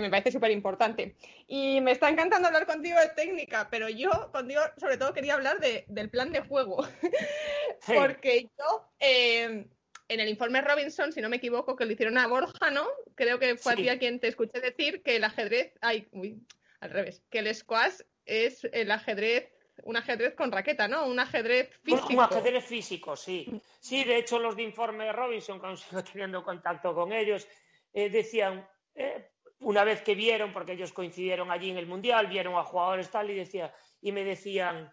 me 0.00 0.10
parece 0.10 0.32
súper 0.32 0.50
importante. 0.50 1.16
Y 1.46 1.80
me 1.80 1.92
está 1.92 2.08
encantando 2.08 2.48
hablar 2.48 2.66
contigo 2.66 2.98
de 2.98 3.10
técnica, 3.10 3.68
pero 3.70 3.88
yo 3.88 4.10
contigo 4.32 4.62
sobre 4.78 4.96
todo 4.96 5.12
quería 5.12 5.34
hablar 5.34 5.58
del 5.60 6.10
plan 6.10 6.32
de 6.32 6.40
juego. 6.40 6.86
Porque 7.86 8.48
yo, 8.58 8.92
eh, 9.00 9.66
en 10.08 10.20
el 10.20 10.28
informe 10.28 10.60
Robinson, 10.60 11.12
si 11.12 11.20
no 11.20 11.28
me 11.28 11.36
equivoco, 11.36 11.76
que 11.76 11.84
lo 11.84 11.92
hicieron 11.92 12.18
a 12.18 12.26
Borja, 12.26 12.70
¿no? 12.70 12.86
Creo 13.14 13.38
que 13.38 13.56
fue 13.56 13.72
a 13.72 13.76
ti 13.76 13.88
a 13.88 13.98
quien 13.98 14.20
te 14.20 14.28
escuché 14.28 14.60
decir 14.60 15.02
que 15.02 15.16
el 15.16 15.24
ajedrez, 15.24 15.72
ay, 15.80 16.08
uy, 16.12 16.46
al 16.80 16.90
revés, 16.90 17.22
que 17.30 17.40
el 17.40 17.54
squash 17.54 18.00
es 18.24 18.64
el 18.72 18.90
ajedrez 18.90 19.52
un 19.84 19.96
ajedrez 19.96 20.34
con 20.34 20.52
raqueta, 20.52 20.88
¿no? 20.88 21.06
Un 21.06 21.18
ajedrez 21.18 21.70
físico. 21.82 22.08
Un, 22.12 22.20
ajedrez 22.20 22.64
físico, 22.64 23.16
sí. 23.16 23.60
Sí, 23.80 24.04
de 24.04 24.18
hecho, 24.18 24.38
los 24.38 24.56
de 24.56 24.62
informe 24.62 25.06
de 25.06 25.12
Robinson, 25.12 25.58
cuando 25.58 25.76
sigo 25.76 26.02
teniendo 26.04 26.44
contacto 26.44 26.94
con 26.94 27.12
ellos, 27.12 27.46
eh, 27.92 28.10
decían, 28.10 28.68
eh, 28.94 29.30
una 29.62 29.84
vez 29.84 30.02
que 30.02 30.14
vieron, 30.14 30.52
porque 30.52 30.72
ellos 30.72 30.92
coincidieron 30.92 31.50
allí 31.50 31.70
en 31.70 31.78
el 31.78 31.86
Mundial, 31.86 32.26
vieron 32.26 32.54
a 32.54 32.64
jugadores 32.64 33.10
tal 33.10 33.30
y, 33.30 33.34
decía, 33.34 33.74
y 34.00 34.12
me 34.12 34.24
decían, 34.24 34.92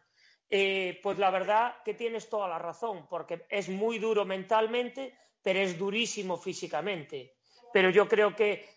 eh, 0.49 0.99
pues 1.03 1.17
la 1.17 1.29
verdad 1.29 1.75
que 1.83 1.93
tienes 1.93 2.29
toda 2.29 2.47
la 2.47 2.59
razón, 2.59 3.07
porque 3.07 3.45
es 3.49 3.69
muy 3.69 3.99
duro 3.99 4.25
mentalmente, 4.25 5.17
pero 5.41 5.59
es 5.59 5.77
durísimo 5.77 6.37
físicamente. 6.37 7.35
Pero 7.71 7.89
yo 7.89 8.07
creo 8.07 8.35
que 8.35 8.67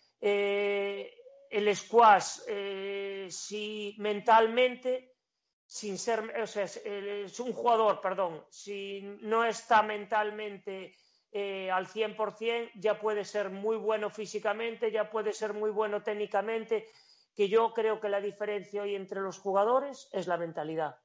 el 1.49 1.75
squash, 1.75 2.39
si 3.29 3.95
mentalmente 3.97 5.13
sin 5.73 5.97
ser, 5.97 6.19
o 6.39 6.45
sea, 6.45 6.65
es 6.65 7.39
un 7.39 7.51
jugador, 7.51 7.99
perdón, 7.99 8.45
si 8.51 9.01
no 9.21 9.43
está 9.43 9.81
mentalmente 9.81 10.95
eh, 11.35 11.71
al 11.71 11.87
100%, 11.87 12.71
ya 12.75 12.99
puede 12.99 13.25
ser 13.25 13.49
muy 13.49 13.75
bueno 13.75 14.11
físicamente, 14.11 14.91
ya 14.91 15.09
puede 15.09 15.33
ser 15.33 15.53
muy 15.53 15.71
bueno 15.71 16.03
técnicamente, 16.03 16.87
que 17.35 17.49
yo 17.49 17.73
creo 17.73 17.99
que 17.99 18.07
la 18.07 18.21
diferencia 18.21 18.83
hoy 18.83 18.95
entre 18.95 19.19
los 19.19 19.39
jugadores 19.39 20.07
es 20.11 20.27
la 20.27 20.37
mentalidad, 20.37 20.97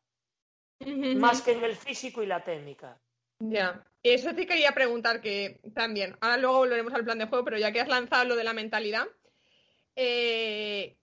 más 1.17 1.41
que 1.41 1.53
en 1.53 1.65
el 1.65 1.75
físico 1.75 2.23
y 2.23 2.27
la 2.27 2.45
técnica. 2.45 3.01
Ya, 3.39 3.83
eso 4.03 4.35
te 4.35 4.47
quería 4.47 4.73
preguntar 4.73 5.23
que 5.23 5.61
también, 5.75 6.17
ahora 6.21 6.37
luego 6.37 6.59
volveremos 6.59 6.93
al 6.93 7.05
plan 7.05 7.19
de 7.19 7.27
juego, 7.27 7.47
pero 7.47 7.57
ya 7.57 7.73
que 7.73 7.81
has 7.81 7.89
lanzado 7.89 8.25
lo 8.27 8.37
de 8.37 8.45
la 8.45 8.53
mentalidad, 8.53 9.07
eh, 9.97 10.99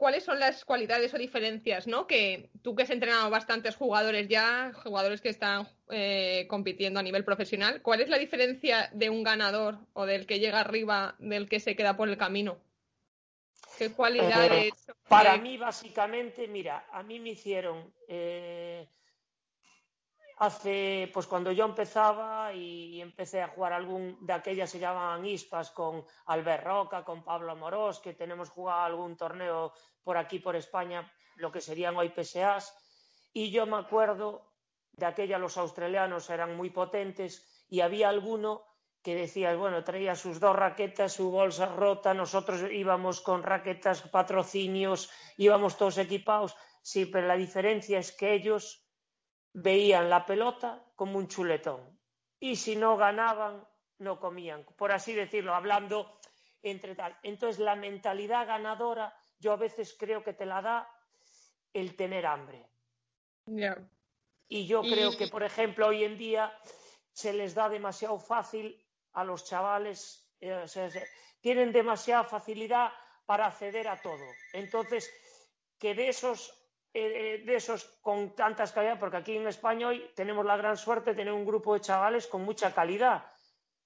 ¿cuáles 0.00 0.24
son 0.24 0.40
las 0.40 0.64
cualidades 0.64 1.12
o 1.12 1.18
diferencias, 1.18 1.86
¿no? 1.86 2.06
Que 2.06 2.48
tú 2.62 2.74
que 2.74 2.84
has 2.84 2.90
entrenado 2.90 3.28
bastantes 3.28 3.76
jugadores 3.76 4.28
ya, 4.28 4.72
jugadores 4.82 5.20
que 5.20 5.28
están 5.28 5.68
eh, 5.90 6.46
compitiendo 6.48 6.98
a 6.98 7.02
nivel 7.02 7.22
profesional, 7.22 7.82
¿cuál 7.82 8.00
es 8.00 8.08
la 8.08 8.16
diferencia 8.16 8.88
de 8.94 9.10
un 9.10 9.22
ganador 9.22 9.76
o 9.92 10.06
del 10.06 10.24
que 10.24 10.38
llega 10.38 10.60
arriba 10.60 11.16
del 11.18 11.50
que 11.50 11.60
se 11.60 11.76
queda 11.76 11.98
por 11.98 12.08
el 12.08 12.16
camino? 12.16 12.56
¿Qué 13.76 13.92
cualidades? 13.92 14.72
para 15.06 15.36
mí, 15.36 15.58
básicamente, 15.58 16.48
mira, 16.48 16.86
a 16.90 17.02
mí 17.02 17.20
me 17.20 17.30
hicieron 17.30 17.92
hace, 20.40 21.10
pues 21.12 21.26
cuando 21.26 21.52
yo 21.52 21.66
empezaba 21.66 22.54
y 22.54 22.98
empecé 23.02 23.42
a 23.42 23.48
jugar 23.48 23.74
algún 23.74 24.16
de 24.22 24.32
aquellas 24.32 24.70
se 24.70 24.78
llamaban 24.78 25.26
ISPAS 25.26 25.70
con 25.70 26.02
Albert 26.26 26.64
Roca, 26.64 27.04
con 27.04 27.22
Pablo 27.22 27.52
Amorós, 27.52 28.00
que 28.00 28.14
tenemos 28.14 28.48
jugado 28.48 28.80
algún 28.80 29.18
torneo 29.18 29.74
por 30.02 30.16
aquí, 30.16 30.38
por 30.38 30.56
España, 30.56 31.12
lo 31.36 31.52
que 31.52 31.60
serían 31.60 31.94
hoy 31.94 32.08
PSAs. 32.08 32.74
Y 33.34 33.50
yo 33.50 33.66
me 33.66 33.76
acuerdo 33.76 34.54
de 34.92 35.04
aquella, 35.04 35.38
los 35.38 35.58
australianos 35.58 36.30
eran 36.30 36.56
muy 36.56 36.70
potentes 36.70 37.66
y 37.68 37.80
había 37.80 38.08
alguno 38.08 38.64
que 39.02 39.14
decía, 39.14 39.54
bueno, 39.56 39.84
traía 39.84 40.14
sus 40.14 40.40
dos 40.40 40.56
raquetas, 40.56 41.12
su 41.12 41.30
bolsa 41.30 41.66
rota, 41.66 42.14
nosotros 42.14 42.62
íbamos 42.70 43.20
con 43.20 43.42
raquetas, 43.42 44.08
patrocinios, 44.08 45.10
íbamos 45.36 45.76
todos 45.76 45.98
equipados. 45.98 46.56
Sí, 46.80 47.04
pero 47.04 47.26
la 47.26 47.36
diferencia 47.36 47.98
es 47.98 48.10
que 48.10 48.32
ellos 48.32 48.79
veían 49.52 50.10
la 50.10 50.26
pelota 50.26 50.84
como 50.96 51.18
un 51.18 51.28
chuletón 51.28 51.98
y 52.38 52.56
si 52.56 52.76
no 52.76 52.96
ganaban 52.96 53.66
no 53.98 54.18
comían, 54.18 54.64
por 54.76 54.92
así 54.92 55.12
decirlo, 55.12 55.54
hablando 55.54 56.18
entre 56.62 56.94
tal. 56.94 57.16
Entonces 57.22 57.58
la 57.58 57.76
mentalidad 57.76 58.46
ganadora 58.46 59.14
yo 59.38 59.52
a 59.52 59.56
veces 59.56 59.94
creo 59.98 60.22
que 60.22 60.32
te 60.32 60.46
la 60.46 60.62
da 60.62 60.88
el 61.72 61.96
tener 61.96 62.26
hambre. 62.26 62.66
Y 64.48 64.66
yo 64.66 64.82
creo 64.82 65.16
que, 65.16 65.28
por 65.28 65.42
ejemplo, 65.42 65.88
hoy 65.88 66.04
en 66.04 66.16
día 66.16 66.52
se 67.12 67.32
les 67.32 67.54
da 67.54 67.68
demasiado 67.68 68.18
fácil 68.18 68.84
a 69.12 69.24
los 69.24 69.44
chavales, 69.44 70.28
eh, 70.40 70.64
tienen 71.40 71.72
demasiada 71.72 72.24
facilidad 72.24 72.90
para 73.26 73.46
acceder 73.46 73.88
a 73.88 74.00
todo. 74.00 74.24
Entonces, 74.52 75.10
que 75.78 75.94
de 75.94 76.08
esos 76.08 76.59
eh, 76.92 77.34
eh, 77.34 77.42
de 77.44 77.54
esos 77.54 77.84
con 78.00 78.34
tantas 78.34 78.72
calidades, 78.72 78.98
porque 78.98 79.18
aquí 79.18 79.36
en 79.36 79.46
España 79.46 79.88
hoy 79.88 80.10
tenemos 80.14 80.44
la 80.44 80.56
gran 80.56 80.76
suerte 80.76 81.10
de 81.10 81.16
tener 81.16 81.32
un 81.32 81.44
grupo 81.44 81.74
de 81.74 81.80
chavales 81.80 82.26
con 82.26 82.42
mucha 82.42 82.74
calidad 82.74 83.24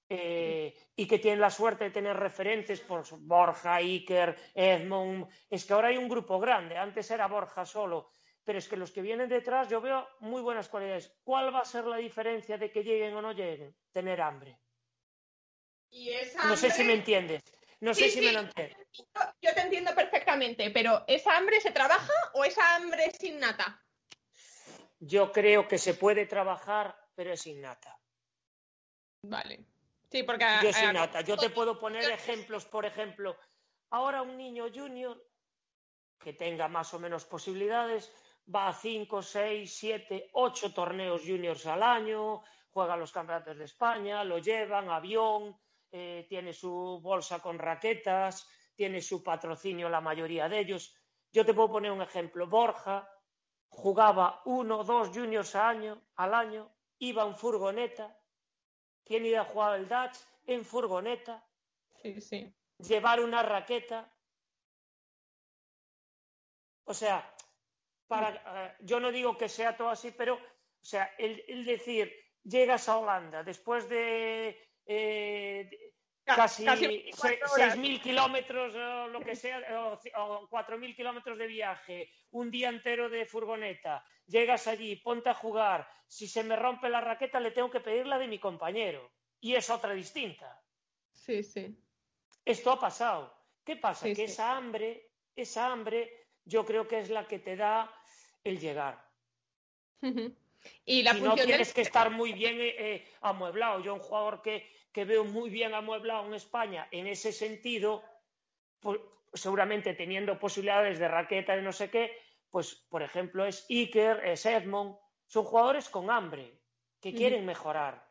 eh, 0.09 0.73
y 0.95 1.07
que 1.07 1.19
tienen 1.19 1.39
la 1.39 1.51
suerte 1.51 1.85
de 1.85 1.91
tener 1.91 2.17
referentes 2.17 2.81
por 2.81 3.05
Borja, 3.19 3.75
Iker, 3.75 4.35
Edmond. 4.55 5.27
Es 5.49 5.65
que 5.65 5.73
ahora 5.73 5.89
hay 5.89 5.97
un 5.97 6.09
grupo 6.09 6.39
grande, 6.39 6.77
antes 6.77 7.11
era 7.11 7.27
Borja 7.27 7.63
solo, 7.63 8.09
pero 8.43 8.57
es 8.57 8.67
que 8.67 8.77
los 8.77 8.91
que 8.91 9.03
vienen 9.03 9.29
detrás 9.29 9.69
yo 9.69 9.81
veo 9.81 10.07
muy 10.21 10.41
buenas 10.41 10.67
cualidades. 10.67 11.15
¿Cuál 11.23 11.53
va 11.53 11.59
a 11.59 11.65
ser 11.65 11.85
la 11.85 11.97
diferencia 11.97 12.57
de 12.57 12.71
que 12.71 12.83
lleguen 12.83 13.13
o 13.13 13.21
no 13.21 13.33
lleguen? 13.33 13.75
Tener 13.91 14.19
hambre. 14.19 14.59
No 16.43 16.57
sé 16.57 16.71
si 16.71 16.83
me 16.83 16.93
entiendes. 16.93 17.43
No 17.81 17.93
sé 17.93 18.09
si 18.09 18.21
me 18.21 18.31
lo 18.31 18.41
entiendes. 18.41 18.87
Yo, 19.41 19.53
te 19.53 19.61
entiendo 19.61 19.93
perfectamente, 19.93 20.71
pero 20.71 21.03
¿esa 21.07 21.37
hambre 21.37 21.59
se 21.61 21.71
trabaja 21.71 22.13
o 22.33 22.45
esa 22.45 22.75
hambre 22.75 23.05
es 23.05 23.23
innata? 23.23 23.83
Yo 24.99 25.31
creo 25.31 25.67
que 25.67 25.77
se 25.77 25.93
puede 25.93 26.25
trabajar, 26.25 26.95
pero 27.15 27.33
es 27.33 27.45
innata. 27.45 27.99
Vale. 29.23 29.65
Sí, 30.11 30.23
porque. 30.23 30.45
Yo 30.63 30.69
es 30.69 30.81
innata. 30.81 31.21
Yo 31.21 31.37
te 31.37 31.49
puedo 31.49 31.79
poner 31.79 32.09
ejemplos, 32.09 32.65
por 32.65 32.85
ejemplo, 32.85 33.37
ahora 33.89 34.21
un 34.21 34.37
niño 34.37 34.67
junior 34.73 35.21
que 36.19 36.33
tenga 36.33 36.67
más 36.67 36.93
o 36.93 36.99
menos 36.99 37.25
posibilidades 37.25 38.11
va 38.53 38.67
a 38.67 38.73
5, 38.73 39.21
6, 39.21 39.77
7, 39.77 40.29
8 40.33 40.73
torneos 40.73 41.21
juniors 41.21 41.65
al 41.65 41.83
año, 41.83 42.43
juega 42.71 42.97
los 42.97 43.11
campeonatos 43.11 43.57
de 43.57 43.65
España, 43.65 44.23
lo 44.23 44.37
llevan, 44.37 44.89
avión, 44.89 45.57
eh, 45.91 46.25
tiene 46.27 46.53
su 46.53 46.99
bolsa 47.01 47.39
con 47.39 47.57
raquetas, 47.59 48.47
tiene 48.75 49.01
su 49.01 49.23
patrocinio 49.23 49.89
la 49.89 50.01
mayoría 50.01 50.49
de 50.49 50.59
ellos. 50.59 50.95
Yo 51.31 51.45
te 51.45 51.53
puedo 51.53 51.71
poner 51.71 51.91
un 51.91 52.01
ejemplo. 52.01 52.47
Borja 52.47 53.09
jugaba 53.69 54.41
uno 54.45 54.79
o 54.79 54.83
dos 54.83 55.09
juniors 55.09 55.55
al 55.55 55.77
año, 55.77 56.01
al 56.15 56.33
año, 56.33 56.71
iba 56.99 57.23
en 57.23 57.35
furgoneta, 57.35 58.17
tiene 59.03 59.29
idea 59.29 59.41
a 59.41 59.45
jugar 59.45 59.79
el 59.79 59.87
Dutch 59.87 60.17
en 60.45 60.63
furgoneta, 60.63 61.45
llevar 62.77 63.19
una 63.21 63.43
raqueta. 63.43 64.11
O 66.85 66.93
sea, 66.93 67.35
para, 68.07 68.29
eh, 68.35 68.75
yo 68.81 68.99
no 68.99 69.11
digo 69.11 69.37
que 69.37 69.49
sea 69.49 69.75
todo 69.75 69.89
así, 69.89 70.11
pero, 70.11 70.35
o 70.35 70.85
sea, 70.85 71.13
el 71.17 71.65
decir, 71.65 72.13
llegas 72.43 72.87
a 72.87 72.97
Holanda 72.97 73.43
después 73.43 73.89
de 73.89 74.64
eh, 74.85 75.69
casi, 76.23 76.65
6.000 76.65 78.01
kilómetros 78.01 78.75
o 78.75 79.07
lo 79.07 79.19
que 79.21 79.35
sea, 79.35 79.59
o, 79.81 80.47
4.000 80.49 80.95
kilómetros 80.95 81.37
de 81.37 81.47
viaje, 81.47 82.09
un 82.31 82.49
día 82.51 82.69
entero 82.69 83.09
de 83.09 83.25
furgoneta, 83.25 84.03
llegas 84.27 84.67
allí, 84.67 84.95
ponte 84.97 85.29
a 85.29 85.33
jugar, 85.33 85.87
si 86.07 86.27
se 86.27 86.43
me 86.43 86.55
rompe 86.55 86.89
la 86.89 87.01
raqueta 87.01 87.39
le 87.39 87.51
tengo 87.51 87.69
que 87.69 87.79
pedir 87.79 88.07
la 88.07 88.17
de 88.17 88.27
mi 88.27 88.39
compañero 88.39 89.11
y 89.39 89.55
es 89.55 89.69
otra 89.69 89.93
distinta. 89.93 90.61
Sí, 91.13 91.43
sí. 91.43 91.77
Esto 92.43 92.71
ha 92.71 92.79
pasado. 92.79 93.35
¿Qué 93.63 93.75
pasa? 93.77 94.05
que 94.13 94.25
esa 94.25 94.55
hambre, 94.55 95.09
esa 95.35 95.71
hambre, 95.71 96.27
yo 96.43 96.65
creo 96.65 96.87
que 96.87 96.99
es 96.99 97.09
la 97.09 97.27
que 97.27 97.39
te 97.39 97.55
da 97.55 97.91
el 98.43 98.59
llegar. 98.59 99.03
Y 100.85 101.03
la 101.03 101.13
no 101.13 101.35
tienes 101.35 101.73
que 101.73 101.81
estar 101.81 102.09
muy 102.11 102.33
bien 102.33 102.59
eh, 102.59 102.75
eh, 102.77 103.07
amueblado. 103.21 103.81
Yo, 103.81 103.93
un 103.93 103.99
jugador 103.99 104.41
que, 104.41 104.69
que, 104.91 105.05
veo 105.05 105.23
muy 105.23 105.49
bien 105.49 105.73
amueblado 105.73 106.25
en 106.25 106.33
España, 106.33 106.87
en 106.91 107.07
ese 107.07 107.31
sentido, 107.31 108.03
pues, 108.79 108.99
seguramente 109.33 109.93
teniendo 109.93 110.39
posibilidades 110.39 110.99
de 110.99 111.07
raqueta, 111.07 111.55
de 111.55 111.61
no 111.61 111.71
sé 111.71 111.89
qué, 111.89 112.17
pues, 112.49 112.75
por 112.89 113.03
ejemplo, 113.03 113.45
es 113.45 113.65
Iker, 113.69 114.25
es 114.25 114.45
Edmond, 114.45 114.95
son 115.27 115.43
jugadores 115.43 115.89
con 115.89 116.09
hambre, 116.09 116.59
que 117.01 117.13
quieren 117.13 117.45
mejorar. 117.45 118.07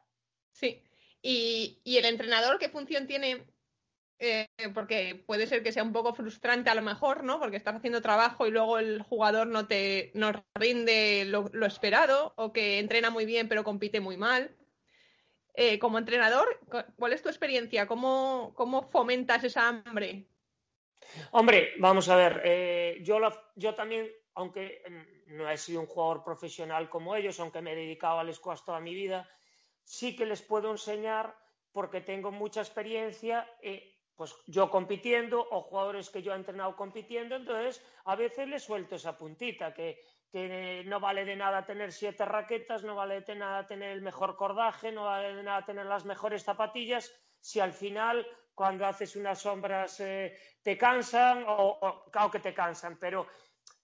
Sí. 0.53 0.83
¿Y, 1.23 1.81
¿Y 1.85 1.97
el 1.97 2.05
entrenador 2.05 2.59
qué 2.59 2.69
función 2.69 3.07
tiene 3.07 3.45
eh, 4.19 4.49
porque 4.73 5.23
puede 5.27 5.47
ser 5.47 5.63
que 5.63 5.73
sea 5.73 5.83
un 5.83 5.93
poco 5.93 6.15
frustrante 6.15 6.71
a 6.71 6.75
lo 6.75 6.83
mejor, 6.83 7.25
¿no? 7.25 7.41
Porque 7.41 7.57
estás 7.57 7.75
haciendo 7.75 8.01
trabajo 8.01 8.47
y 8.47 8.51
luego 8.51 8.79
el 8.79 9.03
jugador 9.03 9.49
no 9.49 9.67
te 9.67 10.13
no 10.15 10.33
rinde 10.55 11.25
lo, 11.25 11.67
esperado 11.67 12.33
o 12.37 12.53
que 12.53 12.79
entrena 12.79 13.11
muy 13.11 13.27
bien 13.27 13.49
pero 13.49 13.65
compite 13.65 14.01
muy 14.01 14.17
mal. 14.17 14.57
Eh, 15.57 15.79
como 15.79 15.99
entrenador, 15.99 16.61
¿cuál 16.97 17.13
es 17.13 17.23
tu 17.23 17.29
experiencia? 17.29 17.87
¿Cómo, 17.87 18.53
cómo 18.57 18.91
fomentas 18.91 19.45
esa 19.45 19.69
hambre? 19.69 20.27
Hombre, 21.31 21.75
vamos 21.79 22.09
a 22.09 22.17
ver, 22.17 22.43
eh, 22.45 22.99
yo, 23.03 23.21
yo 23.55 23.75
también, 23.75 24.11
aunque 24.35 24.83
no 25.27 25.49
he 25.49 25.57
sido 25.57 25.81
un 25.81 25.87
jugador 25.87 26.25
profesional 26.25 26.89
como 26.89 27.15
ellos, 27.15 27.39
aunque 27.39 27.61
me 27.61 27.73
he 27.73 27.77
dedicado 27.77 28.19
al 28.19 28.35
squash 28.35 28.63
toda 28.65 28.81
mi 28.81 28.95
vida, 28.95 29.29
sí 29.85 30.17
que 30.17 30.27
les 30.27 30.43
puedo 30.43 30.73
enseñar 30.73 31.37
porque 31.73 32.01
tengo 32.01 32.33
mucha 32.33 32.61
experiencia 32.61 33.49
pues 34.17 34.35
yo 34.47 34.71
compitiendo 34.71 35.47
o 35.51 35.63
jugadores 35.63 36.11
que 36.11 36.23
yo 36.23 36.33
he 36.33 36.37
entrenado 36.37 36.77
compitiendo, 36.77 37.37
entonces 37.37 37.83
a 38.05 38.15
veces 38.15 38.49
les 38.49 38.63
suelto 38.63 38.95
esa 38.95 39.17
puntita, 39.17 39.75
que, 39.75 39.99
no 40.87 40.99
vale 40.99 41.25
de 41.25 41.37
nada 41.37 41.65
tener 41.65 41.93
siete 41.93 42.25
raquetas, 42.25 42.83
no 42.83 42.97
vale 42.97 43.21
de 43.21 43.37
nada 43.37 43.67
tener 43.67 43.93
el 43.93 44.03
mejor 44.03 44.35
cordaje, 44.35 44.91
no 44.91 45.05
vale 45.05 45.33
de 45.33 45.43
nada 45.45 45.65
tener 45.65 45.87
las 45.87 46.05
mejores 46.05 46.43
zapatillas, 46.43 47.13
si 47.41 47.61
al 47.61 47.73
final 47.73 48.27
cuando 48.53 48.85
haces 48.85 49.15
unas 49.15 49.41
sombras 49.41 50.01
eh, 50.01 50.37
te 50.63 50.77
cansan, 50.77 51.45
o, 51.47 52.05
claro 52.11 52.31
que 52.33 52.41
te 52.41 52.53
cansan, 52.53 52.99
pero 52.99 53.29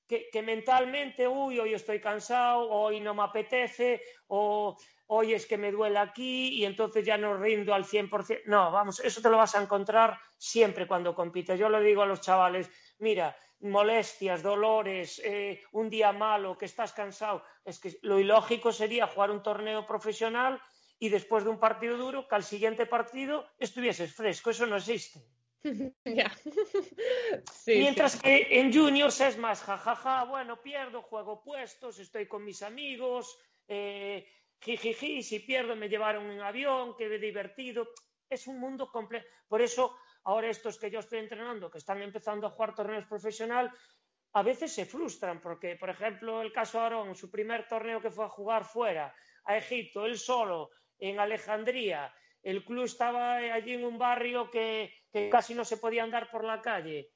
que, 0.09 0.29
que, 0.29 0.43
mentalmente, 0.43 1.29
uy, 1.29 1.61
hoy 1.61 1.75
estoy 1.75 2.01
cansado, 2.01 2.69
hoy 2.69 3.01
no 3.01 3.15
me 3.15 3.23
apetece, 3.23 4.03
o 4.27 4.77
hoy 5.13 5.35
es 5.35 5.47
que 5.47 5.59
me 5.59 5.73
duele 5.73 5.99
aquí 5.99 6.49
y 6.55 6.65
entonces 6.65 7.05
ya 7.05 7.19
no 7.19 7.37
rindo 7.37 7.75
al 7.75 7.85
100%. 7.85 8.43
No, 8.47 8.71
vamos, 8.71 9.01
eso 9.01 9.21
te 9.21 9.29
lo 9.29 9.39
vas 9.39 9.57
a 9.57 9.63
encontrar 9.63 10.17
siempre 10.39 10.87
cuando 10.87 11.17
compites. 11.17 11.59
Yo 11.59 11.69
le 11.69 11.81
digo 11.81 12.03
a 12.03 12.07
los 12.07 12.21
chavales, 12.21 12.71
mira, 12.99 13.37
molestias, 13.61 14.41
dolores, 14.41 15.21
eh, 15.25 15.63
un 15.73 15.91
día 15.91 16.13
malo, 16.13 16.57
que 16.57 16.67
estás 16.67 16.93
cansado. 16.93 17.43
Es 17.65 17.81
que 17.81 17.99
lo 18.03 18.21
ilógico 18.21 18.71
sería 18.73 19.09
jugar 19.09 19.33
un 19.33 19.43
torneo 19.43 19.85
profesional 19.85 20.63
y 21.01 21.09
después 21.09 21.43
de 21.43 21.51
un 21.51 21.59
partido 21.59 21.97
duro, 21.97 22.29
que 22.29 22.37
al 22.37 22.45
siguiente 22.45 22.87
partido 22.87 23.49
estuvieses 23.59 24.15
fresco. 24.15 24.51
Eso 24.51 24.67
no 24.67 24.77
existe. 24.77 25.21
Mientras 27.67 28.21
que 28.23 28.47
en 28.61 28.73
juniors 28.73 29.21
es 29.21 29.37
más 29.39 29.61
jajaja, 29.61 30.23
bueno, 30.25 30.63
pierdo, 30.63 31.03
juego 31.03 31.43
puestos, 31.43 31.99
estoy 31.99 32.27
con 32.29 32.45
mis 32.45 32.63
amigos, 32.63 33.37
eh, 33.67 34.25
jijiji, 34.61 35.23
si 35.23 35.41
pierdo 35.41 35.75
me 35.77 35.89
llevaron 35.89 36.31
en 36.31 36.41
avión, 36.41 36.95
qué 36.97 37.09
divertido. 37.19 37.89
Es 38.29 38.47
un 38.47 38.61
mundo 38.61 38.91
completo. 38.91 39.27
Por 39.49 39.61
eso, 39.61 39.97
ahora 40.25 40.49
estos 40.49 40.79
que 40.79 40.91
yo 40.91 41.01
estoy 41.01 41.19
entrenando, 41.19 41.71
que 41.71 41.79
están 41.79 42.01
empezando 42.03 42.47
a 42.47 42.51
jugar 42.51 42.75
torneos 42.75 43.07
profesional, 43.07 43.73
a 44.33 44.43
veces 44.43 44.73
se 44.73 44.87
frustran, 44.87 45.41
porque, 45.41 45.77
por 45.77 45.91
ejemplo, 45.91 46.41
el 46.41 46.53
caso 46.53 46.81
Aarón, 46.81 47.17
su 47.17 47.31
primer 47.31 47.67
torneo 47.67 48.01
que 48.01 48.11
fue 48.11 48.25
a 48.25 48.29
jugar 48.29 48.65
fuera, 48.65 49.13
a 49.45 49.57
Egipto, 49.57 50.07
él 50.07 50.17
solo, 50.17 50.71
en 50.99 51.19
Alejandría, 51.19 52.15
el 52.43 52.65
club 52.65 52.85
estaba 52.85 53.37
allí 53.37 53.75
en 53.75 53.85
un 53.85 53.99
barrio 53.99 54.51
que, 54.51 54.93
casi 55.31 55.55
no 55.55 55.65
se 55.65 55.79
podía 55.79 56.05
andar 56.05 56.31
por 56.31 56.45
la 56.45 56.61
calle. 56.61 57.11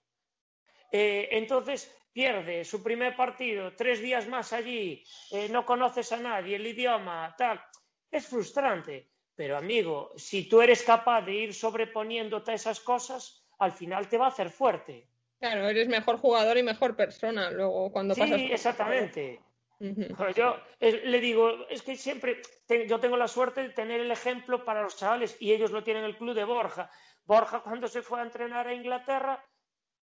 Eh, 0.96 1.28
entonces 1.38 1.92
pierde 2.12 2.64
su 2.64 2.80
primer 2.80 3.16
partido, 3.16 3.72
tres 3.74 4.00
días 4.00 4.28
más 4.28 4.52
allí, 4.52 5.02
eh, 5.32 5.48
no 5.48 5.66
conoces 5.66 6.12
a 6.12 6.18
nadie, 6.18 6.54
el 6.54 6.64
idioma, 6.68 7.34
tal. 7.36 7.60
Es 8.08 8.28
frustrante, 8.28 9.08
pero 9.34 9.56
amigo, 9.56 10.12
si 10.14 10.48
tú 10.48 10.62
eres 10.62 10.84
capaz 10.84 11.22
de 11.22 11.32
ir 11.32 11.52
sobreponiéndote 11.52 12.52
a 12.52 12.54
esas 12.54 12.78
cosas, 12.78 13.44
al 13.58 13.72
final 13.72 14.08
te 14.08 14.18
va 14.18 14.26
a 14.26 14.28
hacer 14.28 14.50
fuerte. 14.50 15.08
Claro, 15.40 15.68
eres 15.68 15.88
mejor 15.88 16.18
jugador 16.18 16.58
y 16.58 16.62
mejor 16.62 16.94
persona 16.94 17.50
luego 17.50 17.90
cuando 17.90 18.14
pasas. 18.14 18.36
Sí, 18.36 18.52
exactamente. 18.52 19.40
Yo 20.36 20.56
le 20.80 21.20
digo, 21.20 21.66
es 21.70 21.82
que 21.82 21.96
siempre 21.96 22.40
yo 22.86 23.00
tengo 23.00 23.16
la 23.16 23.26
suerte 23.26 23.62
de 23.62 23.70
tener 23.70 24.00
el 24.00 24.12
ejemplo 24.12 24.64
para 24.64 24.82
los 24.82 24.96
chavales 24.96 25.36
y 25.40 25.52
ellos 25.52 25.72
lo 25.72 25.82
tienen 25.82 26.04
en 26.04 26.10
el 26.10 26.16
club 26.16 26.36
de 26.36 26.44
Borja. 26.44 26.88
Borja 27.24 27.62
cuando 27.64 27.88
se 27.88 28.00
fue 28.00 28.20
a 28.20 28.22
entrenar 28.22 28.68
a 28.68 28.74
Inglaterra 28.74 29.44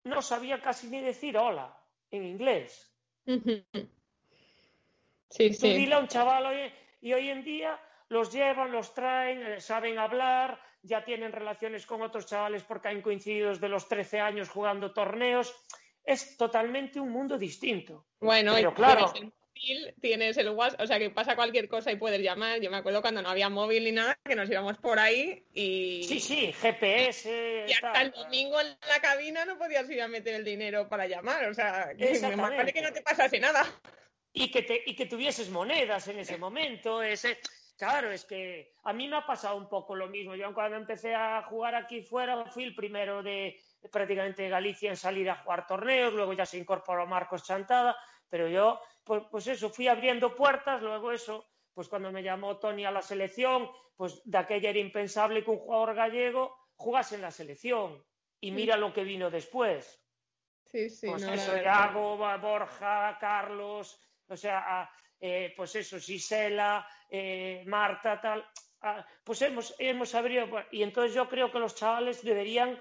no 0.06 0.22
sabía 0.22 0.60
casi 0.60 0.86
ni 0.88 1.00
decir 1.00 1.36
hola 1.36 1.76
en 2.10 2.24
inglés. 2.24 2.92
Sí, 5.28 5.52
sí. 5.52 5.74
dile 5.74 5.94
a 5.94 5.98
un 5.98 6.08
chaval 6.08 6.72
y 7.00 7.12
hoy 7.12 7.28
en 7.28 7.42
día 7.42 7.78
los 8.08 8.32
llevan, 8.32 8.70
los 8.70 8.94
traen, 8.94 9.42
eh, 9.42 9.60
saben 9.60 9.98
hablar, 9.98 10.60
ya 10.82 11.04
tienen 11.04 11.32
relaciones 11.32 11.84
con 11.84 12.02
otros 12.02 12.26
chavales 12.26 12.62
porque 12.62 12.88
han 12.88 13.02
coincidido 13.02 13.48
desde 13.48 13.68
los 13.68 13.88
13 13.88 14.20
años 14.20 14.48
jugando 14.48 14.92
torneos. 14.92 15.52
Es 16.04 16.36
totalmente 16.36 17.00
un 17.00 17.10
mundo 17.10 17.36
distinto. 17.36 18.06
Bueno, 18.20 18.52
pero 18.54 18.72
claro 18.72 19.12
tienes 20.00 20.36
el 20.36 20.50
WhatsApp, 20.50 20.80
o 20.80 20.86
sea 20.86 20.98
que 20.98 21.10
pasa 21.10 21.36
cualquier 21.36 21.68
cosa 21.68 21.90
y 21.90 21.96
puedes 21.96 22.20
llamar. 22.20 22.60
Yo 22.60 22.70
me 22.70 22.76
acuerdo 22.76 23.02
cuando 23.02 23.22
no 23.22 23.28
había 23.28 23.48
móvil 23.48 23.84
ni 23.84 23.92
nada, 23.92 24.18
que 24.24 24.36
nos 24.36 24.50
íbamos 24.50 24.76
por 24.78 24.98
ahí 24.98 25.44
y. 25.52 26.04
Sí, 26.04 26.20
sí, 26.20 26.52
GPS. 26.52 27.64
Y 27.68 27.72
hasta 27.72 28.02
el 28.02 28.12
domingo 28.12 28.60
en 28.60 28.68
la 28.88 29.00
cabina 29.00 29.44
no 29.44 29.58
podías 29.58 29.88
ir 29.90 30.02
a 30.02 30.08
meter 30.08 30.34
el 30.34 30.44
dinero 30.44 30.88
para 30.88 31.06
llamar, 31.06 31.48
o 31.48 31.54
sea, 31.54 31.94
que 31.96 32.18
me 32.20 32.36
parece 32.36 32.72
que 32.72 32.82
no 32.82 32.92
te 32.92 33.02
pasase 33.02 33.40
nada. 33.40 33.64
Y 34.32 34.50
que, 34.50 34.62
te, 34.62 34.82
y 34.84 34.94
que 34.94 35.06
tuvieses 35.06 35.48
monedas 35.48 36.08
en 36.08 36.18
ese 36.18 36.36
momento, 36.36 37.02
ese. 37.02 37.38
Claro, 37.78 38.10
es 38.10 38.24
que 38.24 38.72
a 38.84 38.92
mí 38.92 39.06
me 39.06 39.16
ha 39.16 39.26
pasado 39.26 39.56
un 39.56 39.68
poco 39.68 39.94
lo 39.94 40.08
mismo. 40.08 40.34
Yo 40.34 40.52
cuando 40.54 40.76
empecé 40.76 41.14
a 41.14 41.42
jugar 41.42 41.74
aquí 41.74 42.02
fuera 42.02 42.46
fui 42.46 42.64
el 42.64 42.74
primero 42.74 43.22
de 43.22 43.58
prácticamente 43.92 44.48
Galicia 44.48 44.90
en 44.90 44.96
salir 44.96 45.28
a 45.28 45.36
jugar 45.36 45.66
torneos, 45.66 46.12
luego 46.12 46.32
ya 46.32 46.46
se 46.46 46.58
incorporó 46.58 47.06
Marcos 47.06 47.44
Chantada, 47.44 47.96
pero 48.28 48.48
yo 48.48 48.80
pues, 49.06 49.22
pues, 49.30 49.46
eso, 49.46 49.70
fui 49.70 49.86
abriendo 49.86 50.34
puertas, 50.34 50.82
luego 50.82 51.12
eso, 51.12 51.46
pues 51.72 51.88
cuando 51.88 52.10
me 52.10 52.24
llamó 52.24 52.58
Tony 52.58 52.84
a 52.84 52.90
la 52.90 53.02
selección, 53.02 53.70
pues 53.96 54.20
de 54.24 54.36
aquella 54.36 54.70
era 54.70 54.80
impensable 54.80 55.44
que 55.44 55.50
un 55.52 55.58
jugador 55.58 55.94
gallego 55.94 56.56
jugase 56.74 57.14
en 57.14 57.22
la 57.22 57.30
selección. 57.30 58.04
Y 58.40 58.50
mira 58.50 58.76
lo 58.76 58.92
que 58.92 59.04
vino 59.04 59.30
después. 59.30 60.02
Sí, 60.64 60.90
sí, 60.90 61.06
pues 61.06 61.22
eso, 61.22 61.56
Iago, 61.56 62.16
Borja, 62.16 63.16
Carlos, 63.20 63.98
o 64.28 64.36
sea, 64.36 64.90
eh, 65.20 65.54
pues 65.56 65.76
eso, 65.76 66.00
Gisela, 66.00 66.86
eh, 67.08 67.62
Marta, 67.66 68.20
tal. 68.20 68.44
pues 69.22 69.40
hemos, 69.42 69.74
hemos 69.78 70.14
abierto, 70.16 70.56
y 70.72 70.82
entonces 70.82 71.14
yo 71.14 71.28
creo 71.28 71.52
que 71.52 71.60
los 71.60 71.76
chavales 71.76 72.22
deberían 72.24 72.78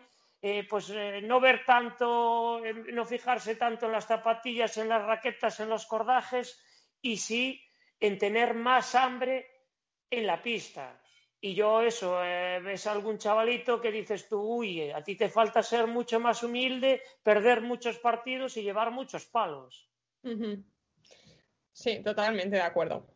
eh, 0.47 0.63
pues 0.69 0.91
eh, 0.91 1.21
no 1.23 1.39
ver 1.39 1.65
tanto, 1.65 2.61
no 2.93 3.03
fijarse 3.03 3.55
tanto 3.55 3.87
en 3.87 3.93
las 3.93 4.05
zapatillas, 4.05 4.77
en 4.77 4.89
las 4.89 5.03
raquetas, 5.03 5.59
en 5.59 5.69
los 5.69 5.87
cordajes 5.87 6.61
y 7.01 7.17
sí 7.17 7.59
en 7.99 8.19
tener 8.19 8.53
más 8.53 8.93
hambre 8.93 9.49
en 10.07 10.27
la 10.27 10.43
pista. 10.43 11.01
Y 11.41 11.55
yo 11.55 11.81
eso, 11.81 12.23
eh, 12.23 12.59
ves 12.59 12.85
a 12.85 12.91
algún 12.91 13.17
chavalito 13.17 13.81
que 13.81 13.91
dices 13.91 14.29
tú, 14.29 14.39
uy, 14.39 14.91
a 14.91 15.03
ti 15.03 15.15
te 15.15 15.29
falta 15.29 15.63
ser 15.63 15.87
mucho 15.87 16.19
más 16.19 16.43
humilde, 16.43 17.01
perder 17.23 17.61
muchos 17.61 17.97
partidos 17.97 18.55
y 18.57 18.61
llevar 18.61 18.91
muchos 18.91 19.25
palos. 19.25 19.89
Sí, 21.71 22.03
totalmente 22.03 22.57
de 22.57 22.61
acuerdo. 22.61 23.07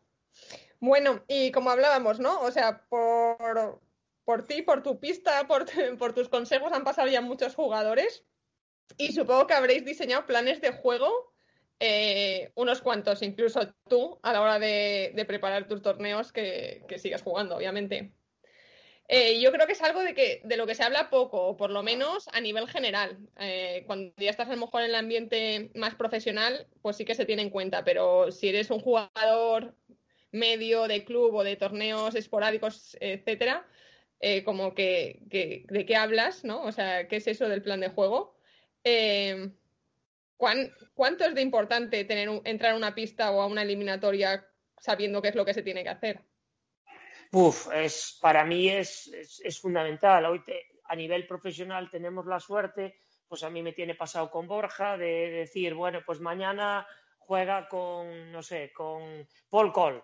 Bueno, 0.80 1.22
y 1.28 1.52
como 1.52 1.70
hablábamos, 1.70 2.18
¿no? 2.18 2.40
O 2.40 2.50
sea, 2.50 2.84
por, 2.88 3.80
por 4.24 4.46
ti, 4.46 4.62
por 4.62 4.82
tu 4.82 5.00
pista, 5.00 5.46
por, 5.98 6.12
tus 6.12 6.28
consejos 6.28 6.72
han 6.72 6.84
pasado 6.84 7.08
ya 7.08 7.20
muchos 7.20 7.54
jugadores 7.54 8.24
y 8.96 9.12
supongo 9.12 9.46
que 9.46 9.54
habréis 9.54 9.84
diseñado 9.84 10.26
planes 10.26 10.60
de 10.60 10.72
juego, 10.72 11.32
eh, 11.78 12.50
unos 12.56 12.82
cuantos, 12.82 13.22
incluso 13.22 13.74
tú, 13.88 14.18
a 14.22 14.32
la 14.32 14.42
hora 14.42 14.58
de, 14.58 15.24
preparar 15.26 15.68
tus 15.68 15.80
torneos 15.80 16.32
que, 16.32 16.84
sigas 16.98 17.22
jugando, 17.22 17.56
obviamente. 17.56 18.12
Eh, 19.08 19.40
yo 19.40 19.50
creo 19.50 19.66
que 19.66 19.72
es 19.72 19.82
algo 19.82 20.00
de, 20.00 20.14
que, 20.14 20.42
lo 20.56 20.66
que 20.66 20.74
se 20.74 20.84
habla 20.84 21.10
poco, 21.10 21.56
por 21.56 21.70
lo 21.70 21.82
menos 21.82 22.28
a 22.32 22.40
nivel 22.40 22.68
general. 22.68 23.18
Eh, 23.38 23.82
cuando 23.86 24.12
ya 24.16 24.30
estás 24.30 24.48
a 24.48 24.54
lo 24.54 24.60
mejor 24.60 24.82
en 24.82 24.90
el 24.90 24.94
ambiente 24.94 25.70
más 25.74 25.94
profesional, 25.94 26.66
pues 26.82 26.96
sí 26.96 27.04
que 27.04 27.16
se 27.16 27.24
tiene 27.24 27.42
en 27.42 27.50
cuenta, 27.50 27.82
pero 27.84 28.30
si 28.30 28.48
eres 28.48 28.70
un 28.70 28.80
jugador 28.80 29.74
medio 30.32 30.86
de 30.86 31.04
club 31.04 31.34
o 31.34 31.44
de 31.44 31.56
torneos 31.56 32.14
esporádicos, 32.14 32.96
etcétera, 33.00 33.66
eh, 34.20 34.44
como 34.44 34.74
que, 34.74 35.18
de 35.22 35.86
qué 35.86 35.96
hablas, 35.96 36.44
¿no? 36.44 36.62
O 36.62 36.72
sea, 36.72 37.08
¿qué 37.08 37.16
es 37.16 37.26
eso 37.26 37.48
del 37.48 37.62
plan 37.62 37.80
de 37.80 37.88
juego? 37.88 38.36
Eh, 38.84 39.50
¿Cuánto 40.36 41.24
es 41.24 41.34
de 41.34 41.40
importante 41.40 42.04
tener 42.04 42.28
entrar 42.44 42.72
a 42.72 42.76
una 42.76 42.94
pista 42.94 43.30
o 43.30 43.40
a 43.40 43.46
una 43.46 43.62
eliminatoria 43.62 44.46
sabiendo 44.78 45.22
qué 45.22 45.28
es 45.28 45.34
lo 45.34 45.44
que 45.44 45.54
se 45.54 45.62
tiene 45.62 45.82
que 45.82 45.88
hacer? 45.88 46.20
Uf, 47.32 47.68
es, 47.72 48.18
para 48.20 48.44
mí 48.44 48.68
es, 48.68 49.10
fundamental. 49.60 50.26
Hoy 50.26 50.42
a 50.84 50.96
nivel 50.96 51.26
profesional 51.26 51.90
tenemos 51.90 52.26
la 52.26 52.40
suerte, 52.40 52.96
pues 53.26 53.42
a 53.42 53.50
mí 53.50 53.62
me 53.62 53.72
tiene 53.72 53.94
pasado 53.94 54.30
con 54.30 54.46
Borja, 54.46 54.98
de 54.98 55.30
decir, 55.30 55.74
bueno, 55.74 56.00
pues 56.04 56.20
mañana 56.20 56.86
juega 57.18 57.68
con, 57.68 58.32
no 58.32 58.42
sé, 58.42 58.72
con 58.72 59.26
Paul 59.48 59.72
Cole 59.72 60.02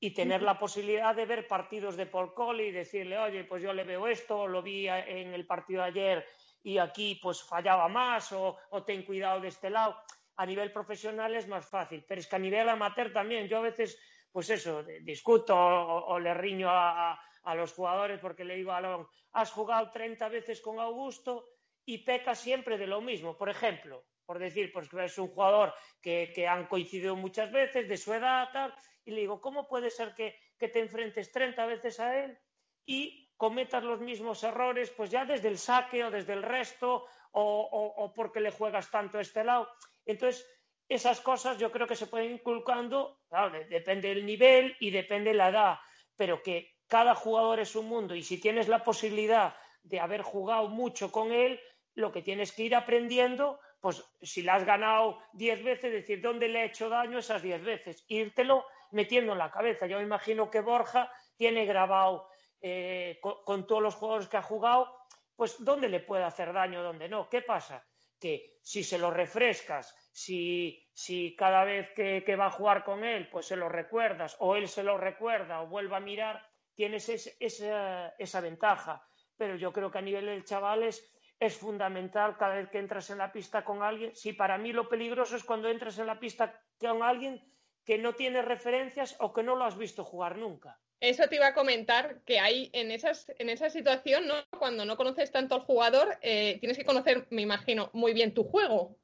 y 0.00 0.12
tener 0.12 0.42
la 0.42 0.58
posibilidad 0.58 1.14
de 1.14 1.26
ver 1.26 1.48
partidos 1.48 1.96
de 1.96 2.06
Paul 2.06 2.32
Cole 2.32 2.66
y 2.66 2.70
decirle, 2.70 3.18
oye, 3.18 3.44
pues 3.44 3.62
yo 3.62 3.72
le 3.72 3.84
veo 3.84 4.06
esto, 4.06 4.46
lo 4.46 4.62
vi 4.62 4.88
en 4.88 5.34
el 5.34 5.46
partido 5.46 5.82
de 5.82 5.88
ayer 5.88 6.26
y 6.62 6.78
aquí 6.78 7.18
pues 7.22 7.42
fallaba 7.42 7.88
más 7.88 8.32
o, 8.32 8.56
ten 8.86 9.04
cuidado 9.04 9.40
de 9.40 9.48
este 9.48 9.70
lado. 9.70 9.96
A 10.36 10.46
nivel 10.46 10.70
profesional 10.70 11.34
es 11.34 11.48
más 11.48 11.66
fácil, 11.66 12.04
pero 12.06 12.20
es 12.20 12.28
que 12.28 12.36
a 12.36 12.38
nivel 12.38 12.68
amateur 12.68 13.12
también. 13.12 13.48
Yo 13.48 13.58
a 13.58 13.62
veces, 13.62 13.98
pues 14.30 14.50
eso, 14.50 14.84
discuto 15.02 15.56
o, 15.56 16.18
le 16.20 16.32
riño 16.34 16.68
a, 16.70 17.18
los 17.56 17.72
jugadores 17.72 18.20
porque 18.20 18.44
le 18.44 18.56
digo 18.56 18.72
a 18.72 18.76
Alon, 18.76 19.08
has 19.32 19.50
jugado 19.50 19.90
30 19.90 20.28
veces 20.28 20.60
con 20.60 20.78
Augusto 20.78 21.48
y 21.86 22.04
peca 22.04 22.34
siempre 22.34 22.76
de 22.76 22.86
lo 22.86 23.00
mismo. 23.00 23.38
Por 23.38 23.48
ejemplo, 23.48 24.04
por 24.28 24.38
decir, 24.38 24.70
pues 24.74 24.92
es 24.92 25.16
un 25.16 25.28
jugador 25.28 25.72
que, 26.02 26.46
han 26.46 26.66
coincidido 26.66 27.16
muchas 27.16 27.50
veces, 27.50 27.88
de 27.88 27.96
su 27.96 28.12
edad, 28.12 28.50
tal, 28.52 28.74
y 29.06 29.12
le 29.12 29.22
digo, 29.22 29.40
¿cómo 29.40 29.66
puede 29.66 29.88
ser 29.88 30.14
que, 30.14 30.38
te 30.58 30.80
enfrentes 30.80 31.32
30 31.32 31.64
veces 31.64 31.98
a 31.98 32.14
él 32.22 32.38
y 32.84 33.30
cometas 33.38 33.82
los 33.82 34.00
mismos 34.00 34.44
errores, 34.44 34.90
pues 34.90 35.10
ya 35.10 35.24
desde 35.24 35.48
el 35.48 35.56
saque 35.56 36.04
o 36.04 36.10
desde 36.10 36.34
el 36.34 36.42
resto 36.42 37.06
o, 37.32 38.12
porque 38.14 38.40
le 38.40 38.50
juegas 38.50 38.90
tanto 38.90 39.16
a 39.16 39.22
este 39.22 39.44
lado? 39.44 39.66
Entonces, 40.04 40.46
esas 40.90 41.22
cosas 41.22 41.56
yo 41.56 41.72
creo 41.72 41.86
que 41.86 41.96
se 41.96 42.06
pueden 42.06 42.32
inculcando, 42.32 43.22
claro, 43.30 43.58
depende 43.70 44.08
del 44.08 44.26
nivel 44.26 44.76
y 44.78 44.90
depende 44.90 45.30
de 45.30 45.36
la 45.36 45.48
edad, 45.48 45.78
pero 46.16 46.42
que 46.42 46.76
cada 46.86 47.14
jugador 47.14 47.60
es 47.60 47.74
un 47.74 47.86
mundo 47.86 48.14
y 48.14 48.22
si 48.22 48.38
tienes 48.38 48.68
la 48.68 48.84
posibilidad 48.84 49.56
de 49.82 50.00
haber 50.00 50.20
jugado 50.20 50.68
mucho 50.68 51.10
con 51.10 51.32
él, 51.32 51.58
lo 51.94 52.12
que 52.12 52.20
tienes 52.20 52.52
que 52.52 52.64
ir 52.64 52.76
aprendiendo, 52.76 53.58
pues 53.80 54.04
si 54.20 54.42
la 54.42 54.56
has 54.56 54.64
ganado 54.64 55.18
10 55.34 55.62
veces, 55.62 55.92
decir 55.92 56.20
dónde 56.20 56.48
le 56.48 56.62
he 56.62 56.64
hecho 56.66 56.88
daño 56.88 57.18
esas 57.18 57.42
10 57.42 57.62
veces, 57.62 58.04
írtelo 58.08 58.66
metiendo 58.90 59.32
en 59.32 59.38
la 59.38 59.50
cabeza. 59.50 59.86
Yo 59.86 60.00
imagino 60.00 60.50
que 60.50 60.60
Borja 60.60 61.12
tiene 61.36 61.64
grabado 61.64 62.28
eh, 62.60 63.20
con, 63.20 63.66
todos 63.66 63.82
los 63.82 63.94
jugadores 63.94 64.28
que 64.28 64.36
ha 64.36 64.42
jugado, 64.42 64.92
pues 65.36 65.62
dónde 65.64 65.88
le 65.88 66.00
puede 66.00 66.24
hacer 66.24 66.52
daño, 66.52 66.82
dónde 66.82 67.08
no. 67.08 67.28
¿Qué 67.28 67.42
pasa? 67.42 67.86
Que 68.18 68.58
si 68.62 68.82
se 68.82 68.98
lo 68.98 69.12
refrescas, 69.12 69.94
si, 70.10 70.84
si 70.92 71.36
cada 71.36 71.64
vez 71.64 71.92
que, 71.94 72.36
va 72.36 72.46
a 72.46 72.50
jugar 72.50 72.82
con 72.82 73.04
él, 73.04 73.28
pues 73.30 73.46
se 73.46 73.56
lo 73.56 73.68
recuerdas, 73.68 74.36
o 74.40 74.56
él 74.56 74.68
se 74.68 74.82
lo 74.82 74.98
recuerda, 74.98 75.62
o 75.62 75.68
vuelve 75.68 75.94
a 75.94 76.00
mirar, 76.00 76.44
tienes 76.74 77.08
esa, 77.08 78.08
esa 78.18 78.40
ventaja. 78.40 79.06
Pero 79.36 79.54
yo 79.54 79.72
creo 79.72 79.92
que 79.92 79.98
a 79.98 80.02
nivel 80.02 80.26
de 80.26 80.42
chavales 80.42 80.98
es 80.98 81.17
fundamental 81.56 82.36
cada 82.36 82.56
vez 82.56 82.68
que 82.68 82.78
entras 82.78 83.10
en 83.10 83.18
la 83.18 83.32
pista 83.32 83.64
con 83.64 83.82
alguien. 83.82 84.14
Sí, 84.14 84.32
para 84.32 84.58
mí 84.58 84.72
lo 84.72 84.88
peligroso 84.88 85.36
es 85.36 85.44
cuando 85.44 85.68
entras 85.68 85.98
en 85.98 86.06
la 86.06 86.18
pista 86.18 86.60
con 86.78 87.02
alguien 87.02 87.42
que 87.84 87.98
no 87.98 88.14
tiene 88.14 88.42
referencias 88.42 89.16
o 89.20 89.32
que 89.32 89.42
no 89.42 89.56
lo 89.56 89.64
has 89.64 89.78
visto 89.78 90.04
jugar 90.04 90.36
nunca. 90.36 90.78
Eso 91.00 91.28
te 91.28 91.36
iba 91.36 91.46
a 91.46 91.54
comentar, 91.54 92.22
que 92.24 92.40
hay 92.40 92.70
en, 92.72 92.90
esas, 92.90 93.32
en 93.38 93.48
esa 93.48 93.70
situación, 93.70 94.26
¿no? 94.26 94.34
cuando 94.58 94.84
no 94.84 94.96
conoces 94.96 95.30
tanto 95.30 95.54
al 95.54 95.60
jugador, 95.60 96.18
eh, 96.22 96.58
tienes 96.58 96.76
que 96.76 96.84
conocer, 96.84 97.28
me 97.30 97.42
imagino, 97.42 97.88
muy 97.92 98.12
bien 98.12 98.34
tu 98.34 98.42
juego. 98.42 98.98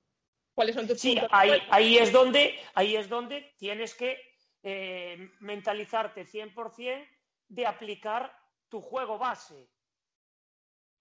¿Cuáles 0.55 0.74
son 0.74 0.87
tus 0.87 1.01
sí, 1.01 1.20
ahí, 1.30 1.62
ahí, 1.70 1.99
es 1.99 2.12
donde, 2.12 2.59
ahí 2.74 2.97
es 2.97 3.09
donde 3.09 3.55
tienes 3.59 3.95
que 3.95 4.18
eh, 4.62 5.30
mentalizarte 5.41 6.26
100% 6.26 7.09
de 7.49 7.66
aplicar 7.66 8.37
tu 8.68 8.80
juego 8.80 9.18
base 9.18 9.68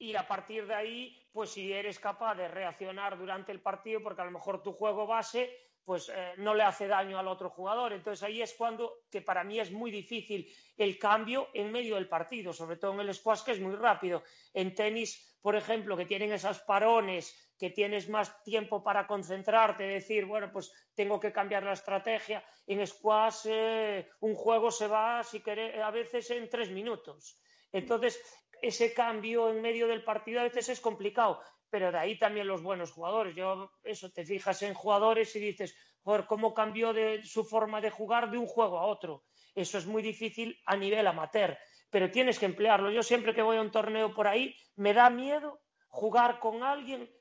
y 0.04 0.16
a 0.16 0.28
partir 0.28 0.68
de 0.68 0.76
ahí, 0.76 1.30
pues 1.32 1.52
si 1.52 1.72
eres 1.72 2.00
capaz 2.00 2.36
de 2.36 2.48
reaccionar 2.48 3.18
durante 3.18 3.52
el 3.52 3.62
partido, 3.62 4.02
porque 4.04 4.22
a 4.22 4.26
lo 4.26 4.32
mejor 4.32 4.62
tu 4.62 4.74
juego 4.74 5.08
base 5.08 5.50
pues 5.86 6.10
eh, 6.10 6.34
no 6.38 6.54
le 6.54 6.64
hace 6.64 6.88
daño 6.88 7.20
al 7.20 7.28
otro 7.28 7.50
jugador. 7.50 7.94
Entonces 7.94 8.24
ahí 8.24 8.42
es 8.42 8.54
cuando, 8.54 9.04
que 9.12 9.22
para 9.22 9.44
mí 9.44 9.60
es 9.60 9.72
muy 9.72 9.92
difícil 9.92 10.50
el 10.78 10.98
cambio 10.98 11.50
en 11.54 11.72
medio 11.72 11.96
del 11.96 12.08
partido, 12.08 12.54
sobre 12.54 12.78
todo 12.78 12.94
en 12.94 13.02
el 13.02 13.14
squash 13.14 13.44
que 13.44 13.52
es 13.52 13.60
muy 13.60 13.76
rápido. 13.76 14.24
En 14.54 14.74
tenis, 14.74 15.38
por 15.42 15.56
ejemplo, 15.56 15.98
que 15.98 16.06
tienen 16.06 16.32
esos 16.32 16.60
parones, 16.60 17.54
que 17.58 17.70
tienes 17.70 18.10
más 18.10 18.44
tiempo 18.44 18.84
para 18.84 19.06
concentrarte, 19.06 19.84
decir, 19.84 20.26
bueno, 20.26 20.52
pues 20.52 20.72
tengo 20.96 21.20
que 21.20 21.34
cambiar 21.34 21.64
la 21.64 21.74
estrategia. 21.74 22.44
En 22.66 22.86
squash 22.86 23.46
eh, 23.46 24.10
un 24.22 24.36
juego 24.36 24.72
se 24.72 24.88
va, 24.88 25.24
si 25.24 25.44
a 25.82 25.92
veces 25.92 26.32
en 26.32 26.50
tres 26.50 26.70
minutos. 26.72 27.40
Entonces, 27.72 28.22
ese 28.64 28.94
cambio 28.94 29.50
en 29.50 29.62
medio 29.62 29.88
del 29.88 30.06
partido 30.06 30.40
a 30.40 30.44
veces 30.44 30.70
es 30.70 30.80
complicado, 30.80 31.42
pero 31.70 31.92
de 31.92 31.98
ahí 31.98 32.18
también 32.18 32.48
los 32.48 32.64
buenos 32.64 32.94
jugadores. 32.94 33.36
Yo, 33.36 33.70
eso, 33.84 34.10
te 34.10 34.26
fijas 34.26 34.62
en 34.62 34.74
jugadores 34.74 35.36
y 35.36 35.40
dices, 35.40 35.76
joder, 36.02 36.26
cómo 36.26 36.54
cambió 36.54 36.94
de 36.94 37.22
su 37.26 37.44
forma 37.44 37.82
de 37.82 37.90
jugar 37.90 38.32
de 38.32 38.38
un 38.38 38.48
juego 38.48 38.80
a 38.80 38.86
otro. 38.86 39.26
Eso 39.54 39.78
es 39.78 39.86
muy 39.86 40.02
difícil 40.02 40.58
a 40.66 40.78
nivel 40.78 41.06
amateur, 41.06 41.58
pero 41.90 42.10
tienes 42.10 42.40
que 42.40 42.46
emplearlo. 42.46 42.90
Yo 42.90 43.04
siempre 43.04 43.36
que 43.36 43.42
voy 43.42 43.58
a 43.58 43.62
un 43.62 43.72
torneo 43.72 44.14
por 44.14 44.28
ahí, 44.28 44.56
me 44.78 44.94
da 44.94 45.10
miedo 45.10 45.60
jugar 45.90 46.40
con 46.40 46.64
alguien, 46.64 47.12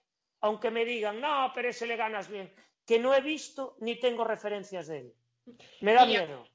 aunque 0.40 0.70
me 0.70 0.84
digan, 0.84 1.20
no, 1.20 1.50
pero 1.52 1.70
ese 1.70 1.88
le 1.88 1.96
ganas 1.96 2.28
bien, 2.28 2.54
que 2.86 3.00
no 3.00 3.12
he 3.14 3.20
visto 3.20 3.76
ni 3.80 3.98
tengo 3.98 4.22
referencias 4.22 4.86
de 4.86 4.98
él. 5.00 5.14
Me 5.80 5.92
da 5.92 6.06
miedo 6.06 6.46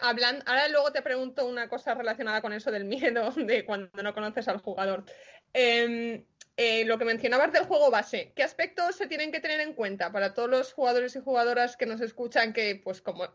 ahora 0.00 0.68
luego 0.68 0.92
te 0.92 1.02
pregunto 1.02 1.46
una 1.46 1.68
cosa 1.68 1.94
relacionada 1.94 2.40
con 2.40 2.52
eso 2.52 2.70
del 2.70 2.84
miedo 2.84 3.30
de 3.36 3.64
cuando 3.64 4.02
no 4.02 4.14
conoces 4.14 4.48
al 4.48 4.58
jugador. 4.58 5.04
Em, 5.52 6.24
eh, 6.56 6.84
lo 6.84 6.98
que 6.98 7.04
mencionabas 7.04 7.52
del 7.52 7.64
juego 7.64 7.90
base, 7.90 8.32
¿qué 8.36 8.42
aspectos 8.42 8.96
se 8.96 9.06
tienen 9.06 9.32
que 9.32 9.40
tener 9.40 9.60
en 9.60 9.72
cuenta 9.72 10.12
para 10.12 10.34
todos 10.34 10.50
los 10.50 10.72
jugadores 10.72 11.16
y 11.16 11.20
jugadoras 11.20 11.76
que 11.76 11.86
nos 11.86 12.00
escuchan? 12.00 12.52
Que, 12.52 12.80
pues, 12.82 13.00
como, 13.00 13.28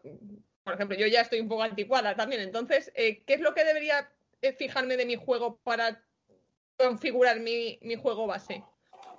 por 0.63 0.73
ejemplo, 0.73 0.97
yo 0.97 1.07
ya 1.07 1.21
estoy 1.21 1.39
un 1.39 1.49
poco 1.49 1.63
anticuada 1.63 2.15
también. 2.15 2.41
Entonces, 2.41 2.91
eh, 2.95 3.23
¿qué 3.25 3.33
es 3.35 3.41
lo 3.41 3.53
que 3.53 3.65
debería 3.65 4.11
eh, 4.41 4.53
fijarme 4.53 4.95
de 4.97 5.05
mi 5.05 5.15
juego 5.15 5.57
para 5.63 6.03
configurar 6.77 7.39
mi, 7.39 7.79
mi 7.81 7.95
juego 7.95 8.27
base? 8.27 8.63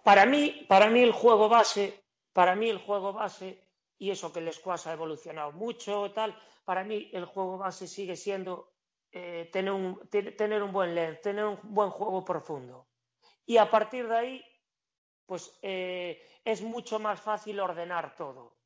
Para 0.05 0.25
mí, 0.25 0.65
para 0.69 0.89
mí 0.89 1.03
el 1.03 1.13
juego 1.13 1.49
base, 1.49 2.01
para 2.33 2.55
mí 2.55 2.71
el 2.71 2.79
juego 2.79 3.13
base 3.13 3.66
y 3.99 4.11
eso 4.11 4.33
que 4.33 4.41
el 4.41 4.53
squash 4.53 4.89
ha 4.89 4.93
evolucionado 4.93 5.53
mucho, 5.53 6.11
tal, 6.13 6.37
para 6.65 6.85
mí 6.85 7.11
el 7.13 7.25
juego 7.25 7.59
base 7.59 7.87
sigue 7.87 8.17
siendo 8.17 8.73
eh, 9.13 9.49
tener, 9.53 9.73
un, 9.73 10.09
tener 10.09 10.63
un 10.63 10.73
buen 10.73 10.95
length, 10.95 11.23
tener 11.23 11.45
un 11.45 11.59
buen 11.63 11.91
juego 11.91 12.25
profundo. 12.25 12.89
Y 13.47 13.57
a 13.57 13.71
partir 13.71 14.09
de 14.09 14.17
ahí, 14.17 14.45
pues 15.25 15.59
eh, 15.63 16.23
es 16.45 16.63
mucho 16.63 16.99
más 16.99 17.21
fácil 17.21 17.61
ordenar 17.61 18.15
todo. 18.17 18.57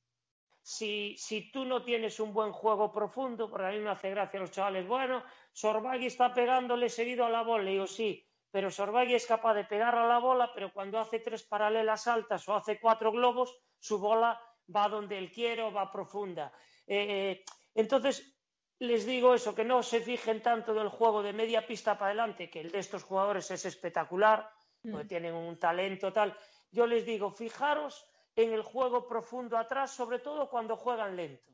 Si, 0.63 1.17
si, 1.17 1.51
tú 1.51 1.65
no 1.65 1.83
tienes 1.83 2.21
un 2.21 2.33
buen 2.33 2.53
juego 2.53 2.93
profundo, 2.93 3.49
porque 3.49 3.67
a 3.67 3.71
mí 3.71 3.79
me 3.79 3.91
hace 3.91 4.11
gracia 4.11 4.39
a 4.39 4.43
los 4.43 4.51
chavales, 4.51 4.87
bueno, 4.87 5.23
Sorbagui 5.53 6.07
está 6.07 6.35
pegándole 6.35 6.89
seguido 6.89 7.25
a 7.25 7.31
la 7.31 7.43
bola, 7.43 7.71
y 7.71 7.75
digo, 7.75 7.87
sí, 7.87 8.27
pero 8.51 8.71
Sorbagui 8.71 9.15
es 9.15 9.27
capaz 9.27 9.55
de 9.55 9.65
pegar 9.65 9.95
a 9.95 10.07
la 10.07 10.19
bola, 10.19 10.53
pero 10.53 10.73
cuando 10.73 10.99
hace 10.99 11.21
tres 11.21 11.45
paralelas 11.45 12.07
altas 12.07 12.47
o 12.49 12.55
hace 12.55 12.79
cuatro 12.79 13.11
globos, 13.13 13.57
su 13.79 13.99
bola 13.99 14.41
va 14.75 14.89
donde 14.89 15.19
él 15.19 15.31
quiere 15.31 15.63
o 15.63 15.73
va 15.73 15.91
profunda. 15.91 16.53
Eh, 16.87 17.45
entonces, 17.75 18.37
les 18.81 19.05
digo 19.05 19.35
eso, 19.35 19.55
que 19.55 19.65
no 19.65 19.83
se 19.83 20.01
fijen 20.01 20.43
tanto 20.43 20.75
del 20.75 20.89
juego 20.89 21.23
de 21.23 21.33
media 21.33 21.67
pista 21.67 21.99
para 21.99 22.09
adelante, 22.09 22.51
que 22.51 22.61
el 22.61 22.71
de 22.71 22.79
estos 22.79 23.03
jugadores 23.03 23.51
es 23.51 23.65
espectacular, 23.67 24.51
porque 24.83 25.05
mm. 25.05 25.09
tienen 25.09 25.35
un 25.35 25.59
talento 25.59 26.13
tal. 26.13 26.37
Yo 26.71 26.87
les 26.87 27.05
digo, 27.05 27.31
fijaros 27.31 28.07
en 28.35 28.53
el 28.53 28.63
juego 28.63 29.07
profundo 29.07 29.59
atrás, 29.59 29.91
sobre 29.91 30.19
todo 30.19 30.49
cuando 30.49 30.77
juegan 30.77 31.17
lento. 31.17 31.51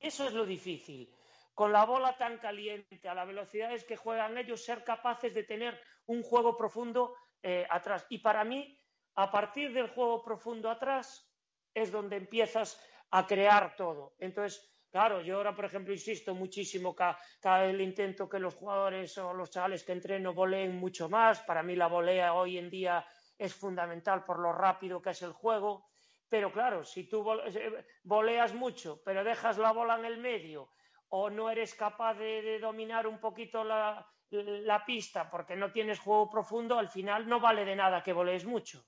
Eso 0.00 0.26
es 0.26 0.34
lo 0.34 0.44
difícil. 0.44 1.14
Con 1.54 1.72
la 1.72 1.84
bola 1.84 2.16
tan 2.16 2.38
caliente, 2.38 3.08
a 3.08 3.14
las 3.14 3.26
velocidades 3.26 3.84
que 3.84 3.96
juegan 3.96 4.36
ellos, 4.36 4.64
ser 4.64 4.84
capaces 4.84 5.32
de 5.34 5.44
tener 5.44 5.80
un 6.06 6.22
juego 6.22 6.56
profundo 6.56 7.14
eh, 7.42 7.66
atrás. 7.70 8.06
Y 8.10 8.18
para 8.18 8.44
mí, 8.44 8.78
a 9.18 9.32
partir 9.32 9.72
del 9.72 9.88
juego 9.88 10.22
profundo 10.22 10.70
atrás, 10.70 11.28
es 11.74 11.90
donde 11.90 12.14
empiezas 12.14 12.80
a 13.10 13.26
crear 13.26 13.74
todo. 13.74 14.14
Entonces, 14.20 14.72
claro, 14.92 15.22
yo 15.22 15.38
ahora, 15.38 15.56
por 15.56 15.64
ejemplo, 15.64 15.92
insisto 15.92 16.36
muchísimo 16.36 16.94
cada, 16.94 17.18
cada 17.40 17.66
vez 17.66 17.80
intento 17.80 18.28
que 18.28 18.38
los 18.38 18.54
jugadores 18.54 19.18
o 19.18 19.34
los 19.34 19.50
chavales 19.50 19.82
que 19.82 19.90
entreno 19.90 20.34
voleen 20.34 20.76
mucho 20.76 21.08
más. 21.08 21.40
Para 21.40 21.64
mí 21.64 21.74
la 21.74 21.88
volea 21.88 22.34
hoy 22.34 22.58
en 22.58 22.70
día 22.70 23.04
es 23.36 23.52
fundamental 23.52 24.22
por 24.22 24.38
lo 24.38 24.52
rápido 24.52 25.02
que 25.02 25.10
es 25.10 25.22
el 25.22 25.32
juego. 25.32 25.88
Pero 26.28 26.52
claro, 26.52 26.84
si 26.84 27.08
tú 27.08 27.26
eh, 27.44 27.84
voleas 28.04 28.54
mucho, 28.54 29.02
pero 29.04 29.24
dejas 29.24 29.58
la 29.58 29.72
bola 29.72 29.98
en 29.98 30.04
el 30.04 30.18
medio 30.18 30.70
o 31.08 31.28
no 31.28 31.50
eres 31.50 31.74
capaz 31.74 32.14
de, 32.14 32.60
dominar 32.60 33.08
un 33.08 33.18
poquito 33.18 33.64
la, 33.64 34.06
la, 34.30 34.84
pista 34.84 35.28
porque 35.28 35.56
no 35.56 35.72
tienes 35.72 35.98
juego 35.98 36.30
profundo, 36.30 36.78
al 36.78 36.88
final 36.88 37.26
no 37.26 37.40
vale 37.40 37.64
de 37.64 37.74
nada 37.74 38.04
que 38.04 38.12
volees 38.12 38.44
mucho. 38.44 38.84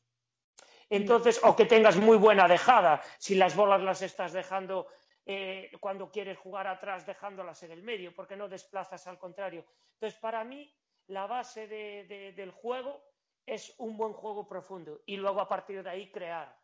Entonces, 0.91 1.41
o 1.45 1.55
que 1.55 1.67
tengas 1.67 1.97
muy 1.97 2.17
buena 2.17 2.49
dejada, 2.49 3.01
si 3.19 3.37
las 3.37 3.55
bolas 3.55 3.81
las 3.81 4.03
estás 4.03 4.33
dejando 4.33 4.89
eh, 5.25 5.71
cuando 5.79 6.11
quieres 6.11 6.37
jugar 6.37 6.67
atrás, 6.67 7.07
dejándolas 7.07 7.63
en 7.63 7.71
el 7.71 7.83
medio, 7.83 8.13
porque 8.13 8.37
no 8.37 8.49
desplazas 8.49 9.07
al 9.07 9.17
contrario. 9.17 9.65
Entonces, 9.95 10.19
para 10.19 10.43
mí, 10.43 10.75
la 11.07 11.27
base 11.27 11.69
del 11.69 12.51
juego 12.51 13.05
es 13.47 13.73
un 13.79 13.97
buen 13.97 14.13
juego 14.13 14.49
profundo 14.49 15.03
y 15.07 15.17
luego 15.17 15.41
a 15.41 15.49
partir 15.49 15.83
de 15.83 15.91
ahí 15.91 16.11
crear. 16.11 16.57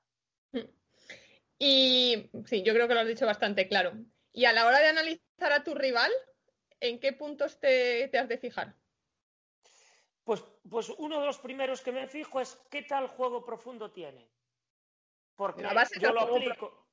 Y 1.59 2.29
sí, 2.47 2.63
yo 2.63 2.75
creo 2.75 2.89
que 2.89 2.95
lo 2.95 3.01
has 3.01 3.07
dicho 3.07 3.27
bastante 3.27 3.69
claro. 3.69 3.93
Y 4.33 4.45
a 4.45 4.53
la 4.53 4.67
hora 4.67 4.81
de 4.81 4.89
analizar 4.89 5.53
a 5.53 5.63
tu 5.63 5.75
rival, 5.75 6.11
¿en 6.81 6.99
qué 6.99 7.13
puntos 7.13 7.59
te 7.61 8.11
has 8.19 8.29
de 8.29 8.39
fijar? 8.39 8.75
Pues, 10.27 10.43
pues, 10.69 10.89
uno 10.99 11.21
de 11.21 11.27
los 11.27 11.39
primeros 11.39 11.81
que 11.81 11.93
me 11.93 12.09
fijo 12.09 12.41
es 12.41 12.61
qué 12.69 12.83
tal 12.83 13.07
juego 13.07 13.45
profundo 13.45 13.93
tiene. 13.93 14.29
Porque 15.37 15.63
yo 16.01 16.13
lo 16.13 16.23
aplico. 16.23 16.89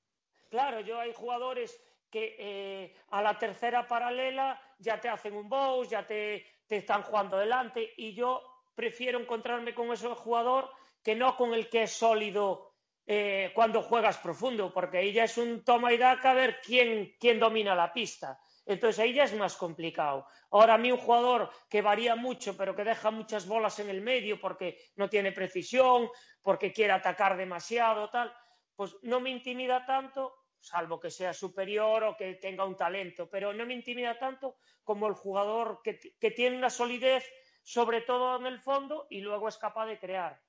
Claro, 0.52 0.82
yo 0.82 1.00
hay 1.00 1.14
jugadores 1.14 1.82
que 2.12 2.36
eh, 2.38 2.96
a 3.10 3.24
la 3.24 3.40
tercera 3.40 3.88
paralela 3.88 4.62
ya 4.78 5.02
te 5.02 5.10
hacen 5.10 5.34
un 5.34 5.50
bow, 5.50 5.84
ya 5.84 6.06
te, 6.06 6.46
están 6.70 7.02
jugando 7.02 7.40
delante 7.40 7.94
y 7.98 8.14
yo 8.14 8.44
prefiero 8.76 9.20
encontrarme 9.20 9.74
con 9.74 9.92
ese 9.92 10.10
jugador 10.10 10.70
que 11.02 11.16
no 11.16 11.36
con 11.36 11.56
el 11.56 11.70
que 11.70 11.84
es 11.84 11.92
sólido 11.92 12.76
eh, 13.08 13.52
cuando 13.56 13.82
juegas 13.82 14.20
profundo, 14.20 14.72
porque 14.72 15.00
ahí 15.00 15.12
ya 15.12 15.24
es 15.24 15.40
un 15.40 15.64
toma 15.64 15.92
y 15.92 15.98
daca 15.98 16.32
a 16.32 16.36
ver 16.36 16.62
quién, 16.62 17.16
quién 17.20 17.40
domina 17.40 17.74
la 17.74 17.92
pista. 17.92 18.40
Entonces 18.66 19.00
ahí 19.00 19.14
ya 19.14 19.26
es 19.26 19.34
más 19.34 19.58
complicado. 19.58 20.26
Ahora 20.52 20.76
a 20.76 20.78
mí 20.78 20.92
un 20.92 20.98
jugador 20.98 21.50
que 21.70 21.82
varía 21.82 22.16
mucho, 22.16 22.56
pero 22.56 22.76
que 22.76 22.84
deja 22.84 23.12
muchas 23.12 23.46
bolas 23.46 23.80
en 23.80 23.90
el 23.90 24.02
medio 24.02 24.40
porque 24.40 24.78
no 24.96 25.10
tiene 25.10 25.32
precisión, 25.32 26.10
porque 26.42 26.72
quiere 26.72 26.94
atacar 26.94 27.36
demasiado, 27.36 28.10
tal, 28.10 28.34
pues 28.76 28.96
no 29.02 29.20
me 29.20 29.30
intimida 29.30 29.86
tanto, 29.86 30.34
salvo 30.60 31.00
que 31.00 31.12
sea 31.12 31.34
superior 31.34 32.04
o 32.04 32.16
que 32.16 32.36
tenga 32.36 32.64
un 32.66 32.78
talento, 32.78 33.30
pero 33.30 33.54
no 33.54 33.66
me 33.66 33.74
intimida 33.74 34.18
tanto 34.18 34.58
como 34.84 35.08
el 35.08 35.14
jugador 35.14 35.82
que, 35.84 36.32
tiene 36.32 36.58
una 36.58 36.70
solidez, 36.70 37.30
sobre 37.64 38.02
todo 38.02 38.38
en 38.38 38.46
el 38.46 38.60
fondo, 38.60 39.08
y 39.10 39.22
luego 39.22 39.50
es 39.50 39.58
capaz 39.58 39.88
de 39.88 40.00
crear. 40.00 40.42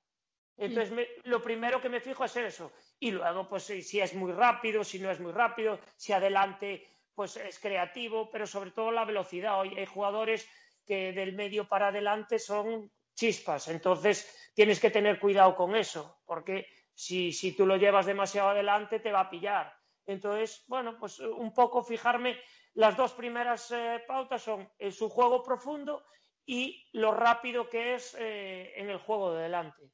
Entonces, 0.56 1.08
lo 1.24 1.42
primero 1.42 1.80
que 1.80 1.88
me 1.88 2.00
fijo 2.00 2.24
es 2.24 2.36
eso. 2.36 2.72
Y 3.00 3.10
luego, 3.10 3.48
pues 3.48 3.64
si 3.64 4.00
es 4.00 4.14
muy 4.14 4.30
rápido, 4.30 4.84
si 4.84 5.00
no 5.00 5.10
es 5.10 5.18
muy 5.18 5.32
rápido, 5.32 5.80
si 5.96 6.12
adelante 6.12 6.86
pues 7.14 7.36
es 7.36 7.58
creativo, 7.58 8.30
pero 8.30 8.46
sobre 8.46 8.70
todo 8.70 8.90
la 8.90 9.04
velocidad. 9.04 9.60
Hoy 9.60 9.76
hay 9.78 9.86
jugadores 9.86 10.48
que 10.86 11.12
del 11.12 11.34
medio 11.34 11.68
para 11.68 11.88
adelante 11.88 12.38
son 12.38 12.90
chispas, 13.14 13.68
entonces 13.68 14.50
tienes 14.54 14.80
que 14.80 14.90
tener 14.90 15.20
cuidado 15.20 15.54
con 15.54 15.76
eso, 15.76 16.18
porque 16.26 16.66
si, 16.94 17.32
si 17.32 17.52
tú 17.52 17.64
lo 17.64 17.76
llevas 17.76 18.06
demasiado 18.06 18.50
adelante 18.50 19.00
te 19.00 19.12
va 19.12 19.20
a 19.20 19.30
pillar. 19.30 19.72
Entonces, 20.06 20.64
bueno, 20.66 20.98
pues 20.98 21.20
un 21.20 21.54
poco 21.54 21.82
fijarme 21.82 22.36
las 22.74 22.96
dos 22.96 23.12
primeras 23.12 23.70
eh, 23.70 24.02
pautas 24.06 24.42
son 24.42 24.68
su 24.90 25.08
juego 25.08 25.42
profundo 25.42 26.04
y 26.44 26.86
lo 26.92 27.12
rápido 27.12 27.68
que 27.68 27.94
es 27.94 28.16
eh, 28.18 28.72
en 28.76 28.90
el 28.90 28.98
juego 28.98 29.34
de 29.34 29.44
delante. 29.44 29.90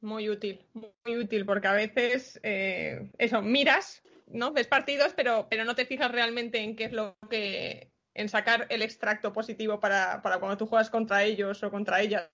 Muy 0.00 0.28
útil, 0.28 0.64
muy 0.74 1.16
útil, 1.16 1.44
porque 1.44 1.66
a 1.66 1.72
veces 1.72 2.38
eh, 2.44 3.10
eso, 3.18 3.42
miras, 3.42 4.02
¿no? 4.30 4.52
Ves 4.52 4.66
partidos, 4.66 5.12
pero, 5.14 5.46
pero 5.48 5.64
no 5.64 5.74
te 5.74 5.86
fijas 5.86 6.10
realmente 6.10 6.58
en 6.58 6.76
qué 6.76 6.84
es 6.84 6.92
lo 6.92 7.16
que. 7.30 7.90
en 8.14 8.28
sacar 8.28 8.66
el 8.68 8.82
extracto 8.82 9.32
positivo 9.32 9.80
para, 9.80 10.22
para 10.22 10.38
cuando 10.38 10.56
tú 10.56 10.66
juegas 10.66 10.90
contra 10.90 11.22
ellos 11.22 11.62
o 11.62 11.70
contra 11.70 12.00
ellas. 12.00 12.28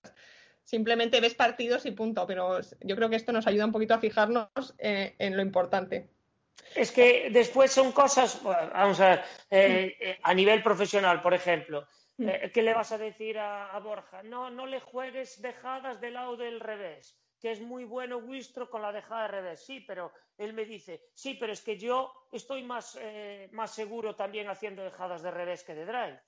Simplemente 0.65 1.21
ves 1.21 1.35
partidos 1.35 1.85
y 1.85 1.91
punto, 1.91 2.25
pero 2.25 2.59
yo 2.81 2.95
creo 2.95 3.07
que 3.07 3.15
esto 3.15 3.31
nos 3.31 3.45
ayuda 3.45 3.67
un 3.67 3.71
poquito 3.71 3.93
a 3.93 3.99
fijarnos 3.99 4.49
eh, 4.79 5.15
en 5.19 5.37
lo 5.37 5.43
importante. 5.43 6.09
Es 6.73 6.91
que 6.91 7.29
después 7.29 7.71
son 7.71 7.91
cosas, 7.91 8.41
vamos 8.43 8.99
a 8.99 9.09
ver, 9.09 9.23
eh, 9.51 9.95
eh, 9.99 10.19
a 10.23 10.33
nivel 10.33 10.63
profesional, 10.63 11.21
por 11.21 11.35
ejemplo, 11.35 11.87
mm. 12.17 12.27
¿qué 12.51 12.63
le 12.63 12.73
vas 12.73 12.91
a 12.91 12.97
decir 12.97 13.37
a, 13.37 13.77
Borja? 13.79 14.23
No, 14.23 14.49
no 14.49 14.65
le 14.65 14.79
juegues 14.79 15.39
dejadas 15.39 16.01
del 16.01 16.15
lado 16.15 16.35
del 16.35 16.59
revés, 16.59 17.15
que 17.45 17.51
es 17.51 17.61
muy 17.61 17.83
bueno 17.85 18.17
Wistro 18.17 18.71
con 18.71 18.81
la 18.81 18.91
dejada 18.91 19.21
de 19.21 19.27
revés. 19.27 19.63
Sí, 19.63 19.79
pero 19.81 20.11
él 20.35 20.53
me 20.53 20.65
dice, 20.65 21.11
sí, 21.13 21.35
pero 21.35 21.53
es 21.53 21.61
que 21.61 21.77
yo 21.77 22.11
estoy 22.31 22.63
más, 22.63 22.97
más 23.51 23.69
seguro 23.69 24.15
también 24.15 24.49
haciendo 24.49 24.83
dejadas 24.83 25.21
de 25.21 25.29
revés 25.29 25.63
que 25.63 25.75
de 25.75 25.85
drive. 25.85 26.19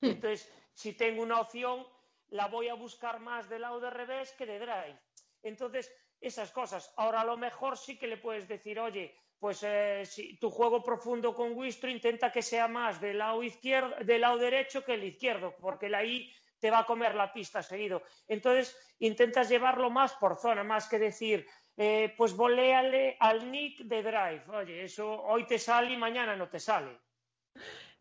Mm. 0.00 0.06
Entonces, 0.06 0.52
si 0.72 0.94
tengo 0.94 1.22
una 1.22 1.40
opción, 1.40 1.86
la 2.30 2.48
voy 2.48 2.66
a 2.66 2.74
buscar 2.74 3.20
más 3.20 3.48
del 3.48 3.62
lado 3.62 3.78
de 3.78 3.90
revés 3.90 4.32
que 4.32 4.44
de 4.44 4.58
drive. 4.58 4.98
Entonces, 5.44 5.88
esas 6.20 6.50
cosas. 6.50 6.92
Ahora 6.96 7.20
a 7.20 7.24
lo 7.24 7.36
mejor 7.36 7.78
sí 7.78 7.96
que 7.96 8.08
le 8.08 8.16
puedes 8.16 8.48
decir, 8.48 8.80
oye, 8.80 9.16
pues 9.38 9.62
eh, 9.62 10.04
si 10.04 10.36
tu 10.40 10.50
juego 10.50 10.82
profundo 10.82 11.32
con 11.32 11.52
Wistro 11.52 11.88
intenta 11.88 12.32
que 12.32 12.42
sea 12.42 12.66
más 12.66 13.00
del 13.00 13.18
lado 13.18 13.40
izquierdo, 13.40 13.94
del 14.04 14.22
lado 14.22 14.38
derecho 14.38 14.84
que 14.84 14.94
el 14.94 15.04
izquierdo, 15.04 15.54
porque 15.60 15.88
la 15.88 16.04
I 16.04 16.34
te 16.64 16.70
va 16.70 16.78
a 16.78 16.86
comer 16.86 17.14
la 17.14 17.30
pista 17.30 17.62
seguido. 17.62 18.02
Entonces, 18.26 18.74
intentas 18.98 19.50
llevarlo 19.50 19.90
más 19.90 20.14
por 20.14 20.38
zona, 20.38 20.64
más 20.64 20.88
que 20.88 20.98
decir, 20.98 21.46
eh, 21.76 22.14
pues 22.16 22.34
voléale 22.34 23.18
al 23.20 23.50
nick 23.52 23.80
de 23.80 24.02
drive. 24.02 24.44
Oye, 24.48 24.82
eso 24.82 25.12
hoy 25.24 25.46
te 25.46 25.58
sale 25.58 25.92
y 25.92 25.98
mañana 25.98 26.34
no 26.36 26.48
te 26.48 26.58
sale. 26.58 26.98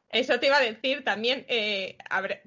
Eso 0.08 0.40
te 0.40 0.46
iba 0.46 0.56
a 0.56 0.62
decir 0.62 1.04
también, 1.04 1.46
eh, 1.50 1.98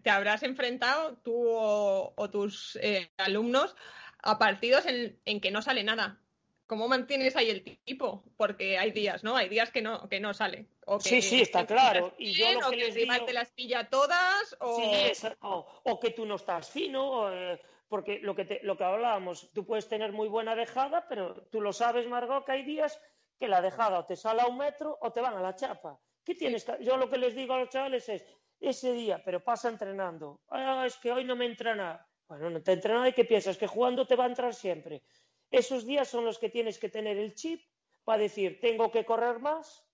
te 0.03 0.09
habrás 0.09 0.43
enfrentado 0.43 1.19
tú 1.19 1.35
o, 1.37 2.31
tus 2.31 2.79
eh, 2.81 3.11
alumnos 3.19 3.77
a 4.23 4.39
partidos 4.39 4.87
en, 4.87 5.41
que 5.43 5.51
no 5.51 5.61
sale 5.61 5.85
nada. 5.85 6.19
¿Cómo 6.67 6.89
mantienes 6.89 7.37
ahí 7.37 7.51
el 7.51 7.63
tipo? 7.85 8.25
Porque 8.37 8.77
hay 8.77 8.91
días, 8.91 9.23
¿no? 9.23 9.37
Hay 9.37 9.49
días 9.49 9.71
que 9.71 9.83
no, 9.83 10.09
que 10.09 10.19
no 10.19 10.35
sale. 10.35 10.67
sí, 11.01 11.23
sí, 11.23 11.41
está 11.41 11.65
claro. 11.67 12.15
Y 12.19 12.33
yo 12.33 12.53
lo 12.61 12.71
que, 12.71 12.77
les 12.77 12.95
te 12.95 13.33
las 13.33 13.51
pilla 13.53 13.89
todas, 13.89 14.57
o... 14.61 15.67
o, 15.85 16.01
que 16.01 16.11
tú 16.11 16.27
no 16.27 16.35
estás 16.37 16.69
fino, 16.69 17.33
eh, 17.33 17.61
porque 17.89 18.19
lo 18.19 18.35
que, 18.35 18.61
lo 18.63 18.77
que 18.77 18.85
hablábamos, 18.85 19.53
tú 19.53 19.65
puedes 19.65 19.89
tener 19.89 20.13
muy 20.13 20.29
buena 20.29 20.57
dejada, 20.57 21.07
pero 21.09 21.47
tú 21.53 21.61
lo 21.61 21.73
sabes, 21.73 22.09
Margot, 22.09 22.45
que 22.45 22.53
hay 22.53 22.65
días 22.65 23.01
que 23.39 23.49
la 23.49 23.63
dejada 23.63 24.01
o 24.01 24.07
te 24.07 24.17
sale 24.17 24.43
a 24.43 24.47
un 24.47 24.59
metro 24.59 24.99
o 25.01 25.13
te 25.13 25.21
van 25.21 25.35
a 25.35 25.43
la 25.43 25.55
chapa. 25.55 26.01
¿Qué 26.25 26.35
tienes 26.35 26.67
Yo 26.81 26.97
lo 26.97 27.09
que 27.09 27.19
les 27.19 27.37
digo 27.37 27.55
a 27.55 27.61
los 27.61 27.69
chavales 27.69 28.09
es, 28.09 28.25
ese 28.61 28.93
día, 28.93 29.23
pero 29.25 29.45
pasa 29.45 29.69
entrenando. 29.69 30.41
Ah, 30.49 30.85
es 30.87 30.97
que 30.97 31.13
hoy 31.13 31.25
no 31.25 31.37
me 31.37 31.47
entrena. 31.47 32.05
Bueno, 32.29 32.51
no 32.51 32.63
te 32.63 32.73
entrena 32.73 33.09
y 33.09 33.13
¿qué 33.13 33.25
piensas? 33.25 33.57
Que 33.57 33.67
jugando 33.67 34.07
te 34.07 34.17
va 34.17 34.25
a 34.25 34.29
entrar 34.29 34.55
siempre. 34.55 35.03
Esos 35.51 35.87
días 35.87 36.09
son 36.09 36.25
los 36.25 36.39
que 36.39 36.51
tienes 36.51 36.79
que 36.79 36.89
tener 36.89 37.17
el 37.19 37.35
chip 37.35 37.63
para 38.05 38.23
decir, 38.23 38.61
tengo 38.61 38.91
que 38.91 39.05
correr 39.05 39.39
más, 39.41 39.85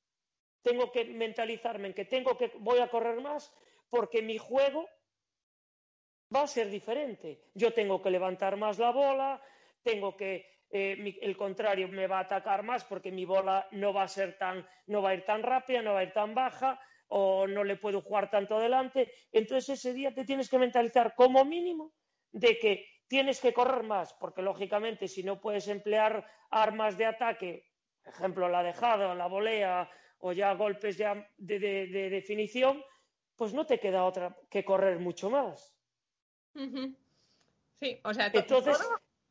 tengo 0.62 0.92
que 0.92 1.04
mentalizarme 1.04 1.88
en 1.88 1.94
que 1.94 2.04
tengo 2.04 2.36
que, 2.36 2.52
voy 2.58 2.78
a 2.78 2.88
correr 2.88 3.20
más, 3.20 3.52
porque 3.90 4.22
mi 4.22 4.38
juego 4.38 4.88
va 6.34 6.42
a 6.42 6.46
ser 6.46 6.70
diferente. 6.70 7.42
Yo 7.54 7.72
tengo 7.72 8.00
que 8.00 8.10
levantar 8.10 8.56
más 8.56 8.78
la 8.78 8.90
bola, 8.90 9.42
tengo 9.82 10.16
que 10.16 10.46
eh, 10.70 11.18
el 11.20 11.36
contrario 11.36 11.88
me 11.88 12.06
va 12.06 12.18
a 12.18 12.22
atacar 12.22 12.62
más 12.62 12.84
porque 12.84 13.10
mi 13.10 13.26
bola 13.26 13.68
no 13.72 13.92
va 13.92 14.04
a 14.04 14.08
ser 14.08 14.38
tan, 14.38 14.66
no 14.86 15.02
va 15.02 15.10
a 15.10 15.14
ir 15.14 15.24
tan 15.24 15.42
rápida, 15.42 15.82
no 15.82 15.92
va 15.92 16.00
a 16.00 16.04
ir 16.04 16.12
tan 16.12 16.34
baja 16.34 16.80
o 17.08 17.46
no 17.46 17.62
le 17.62 17.76
puedo 17.76 18.00
jugar 18.00 18.30
tanto 18.30 18.56
adelante. 18.56 19.12
Entonces 19.32 19.78
ese 19.78 19.92
día 19.92 20.14
te 20.14 20.24
tienes 20.24 20.48
que 20.48 20.58
mentalizar 20.58 21.14
como 21.14 21.44
mínimo 21.44 21.92
de 22.30 22.58
que 22.58 22.86
tienes 23.12 23.40
que 23.40 23.52
correr 23.52 23.82
más, 23.82 24.14
porque 24.14 24.40
lógicamente 24.40 25.06
si 25.06 25.22
no 25.22 25.38
puedes 25.38 25.68
emplear 25.68 26.26
armas 26.48 26.96
de 26.96 27.04
ataque, 27.04 27.68
por 28.02 28.14
ejemplo 28.14 28.48
la 28.48 28.62
dejada, 28.62 29.14
la 29.14 29.26
volea 29.26 29.90
o 30.20 30.32
ya 30.32 30.54
golpes 30.54 30.96
de, 30.96 32.08
definición, 32.10 32.82
pues 33.36 33.52
no 33.52 33.66
te 33.66 33.78
queda 33.78 34.06
otra 34.06 34.34
que 34.48 34.64
correr 34.64 34.98
mucho 34.98 35.28
más. 35.28 35.76
Sí, 36.54 38.00
o 38.02 38.14
sea, 38.14 38.30
Entonces, 38.32 38.78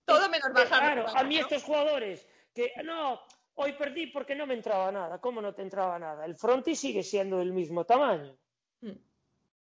todo 0.06 0.30
menos 0.30 0.54
bajar. 0.54 0.94
Claro, 0.94 1.08
a 1.18 1.24
mí 1.24 1.40
estos 1.40 1.64
jugadores 1.64 2.30
que 2.54 2.72
no, 2.84 3.20
hoy 3.56 3.74
perdí 3.74 4.08
porque 4.08 4.36
no 4.36 4.46
me 4.46 4.54
entraba 4.54 4.92
nada. 4.92 5.20
¿Cómo 5.20 5.42
no 5.42 5.56
te 5.56 5.64
entraba 5.64 5.98
nada? 5.98 6.24
El 6.26 6.36
frontis 6.36 6.80
sigue 6.80 7.02
siendo 7.02 7.40
del 7.40 7.52
mismo 7.52 7.84
tamaño. 7.84 8.38
Hmm. 8.82 9.00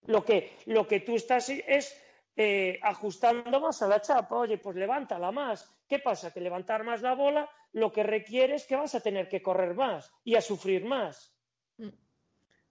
Lo, 0.07 0.25
que, 0.25 0.57
lo 0.65 0.87
que 0.87 1.01
tú 1.01 1.17
estás 1.17 1.51
es 1.51 2.06
eh, 2.37 2.79
ajustando 2.83 3.61
más 3.61 3.81
a 3.83 3.89
la 3.89 4.01
chapa. 4.01 4.37
Oye, 4.37 4.59
pues 4.59 4.77
levántala 4.77 5.33
más. 5.33 5.75
¿Qué 5.89 5.99
pasa? 5.99 6.33
Que 6.33 6.41
levantar 6.41 6.85
más 6.85 7.01
la 7.01 7.15
bola 7.15 7.49
lo 7.73 7.93
que 7.93 8.03
requiere 8.03 8.55
es 8.55 8.67
que 8.67 8.77
vas 8.77 8.95
a 8.95 9.01
tener 9.01 9.29
que 9.29 9.43
correr 9.43 9.75
más 9.75 10.13
y 10.25 10.35
a 10.35 10.41
sufrir 10.41 10.85
más. 10.85 11.33
Hmm. 11.77 11.91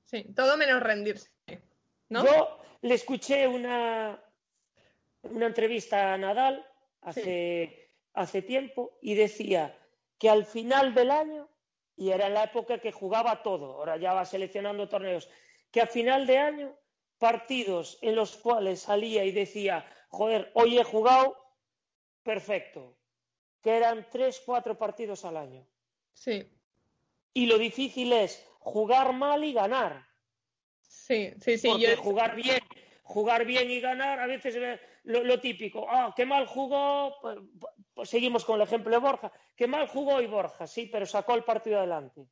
Sí, 0.04 0.34
todo 0.36 0.58
menos 0.58 0.82
rendirse. 0.82 1.32
Yo 2.10 2.60
le 2.82 2.94
escuché 2.94 3.48
una, 3.48 4.20
una 5.24 5.46
entrevista 5.48 6.14
a 6.14 6.18
Nadal 6.18 6.66
hace, 7.02 7.90
hace 8.14 8.42
tiempo 8.42 8.98
y 9.02 9.16
decía 9.16 9.78
que 10.18 10.30
al 10.30 10.46
final 10.46 10.94
del 10.94 11.12
año, 11.12 11.50
y 11.96 12.12
era 12.12 12.30
la 12.30 12.44
época 12.44 12.80
que 12.80 12.92
jugaba 12.92 13.42
todo, 13.44 13.74
ahora 13.74 13.98
ya 13.98 14.14
va 14.14 14.26
seleccionando 14.26 14.88
torneos, 14.88 15.30
que 15.72 15.82
a 15.82 15.88
final 15.88 16.26
de 16.26 16.38
año 16.38 16.76
partidos 17.18 17.98
en 18.02 18.16
los 18.16 18.36
cuales 18.38 18.82
salía 18.82 19.24
y 19.26 19.32
decía, 19.32 19.86
joder, 20.10 20.52
hoy 20.54 20.78
he 20.78 20.84
jugado 20.84 21.36
perfecto, 22.24 22.98
que 23.62 23.78
eran 23.78 24.08
tres, 24.12 24.42
cuatro 24.46 24.78
partidos 24.78 25.26
al 25.26 25.38
año. 25.38 25.68
Sí. 26.14 26.50
Y 27.34 27.46
lo 27.46 27.58
difícil 27.58 28.14
es 28.14 28.46
jugar 28.60 29.14
mal 29.14 29.44
y 29.44 29.54
ganar. 29.54 30.06
Sí, 30.82 31.34
sí, 31.40 31.58
sí. 31.58 31.68
Porque 31.68 31.96
jugar 31.96 32.36
bien, 32.36 32.60
jugar 33.04 33.46
bien 33.46 33.70
y 33.70 33.80
ganar, 33.80 34.20
a 34.20 34.28
veces 34.28 34.80
lo, 35.04 35.40
típico, 35.40 35.86
ah, 35.90 36.14
qué 36.16 36.26
mal 36.26 36.48
jugó, 36.48 37.20
pues, 37.22 37.38
pues, 37.94 38.10
seguimos 38.10 38.44
con 38.44 38.56
el 38.56 38.68
ejemplo 38.68 38.92
de 38.92 38.98
Borja, 38.98 39.32
qué 39.56 39.68
mal 39.68 39.88
jugó 39.88 40.22
y 40.22 40.28
Borja, 40.28 40.66
sí, 40.66 40.90
pero 40.92 41.06
sacó 41.06 41.36
el 41.36 41.44
partido 41.44 41.78
adelante. 41.78 42.28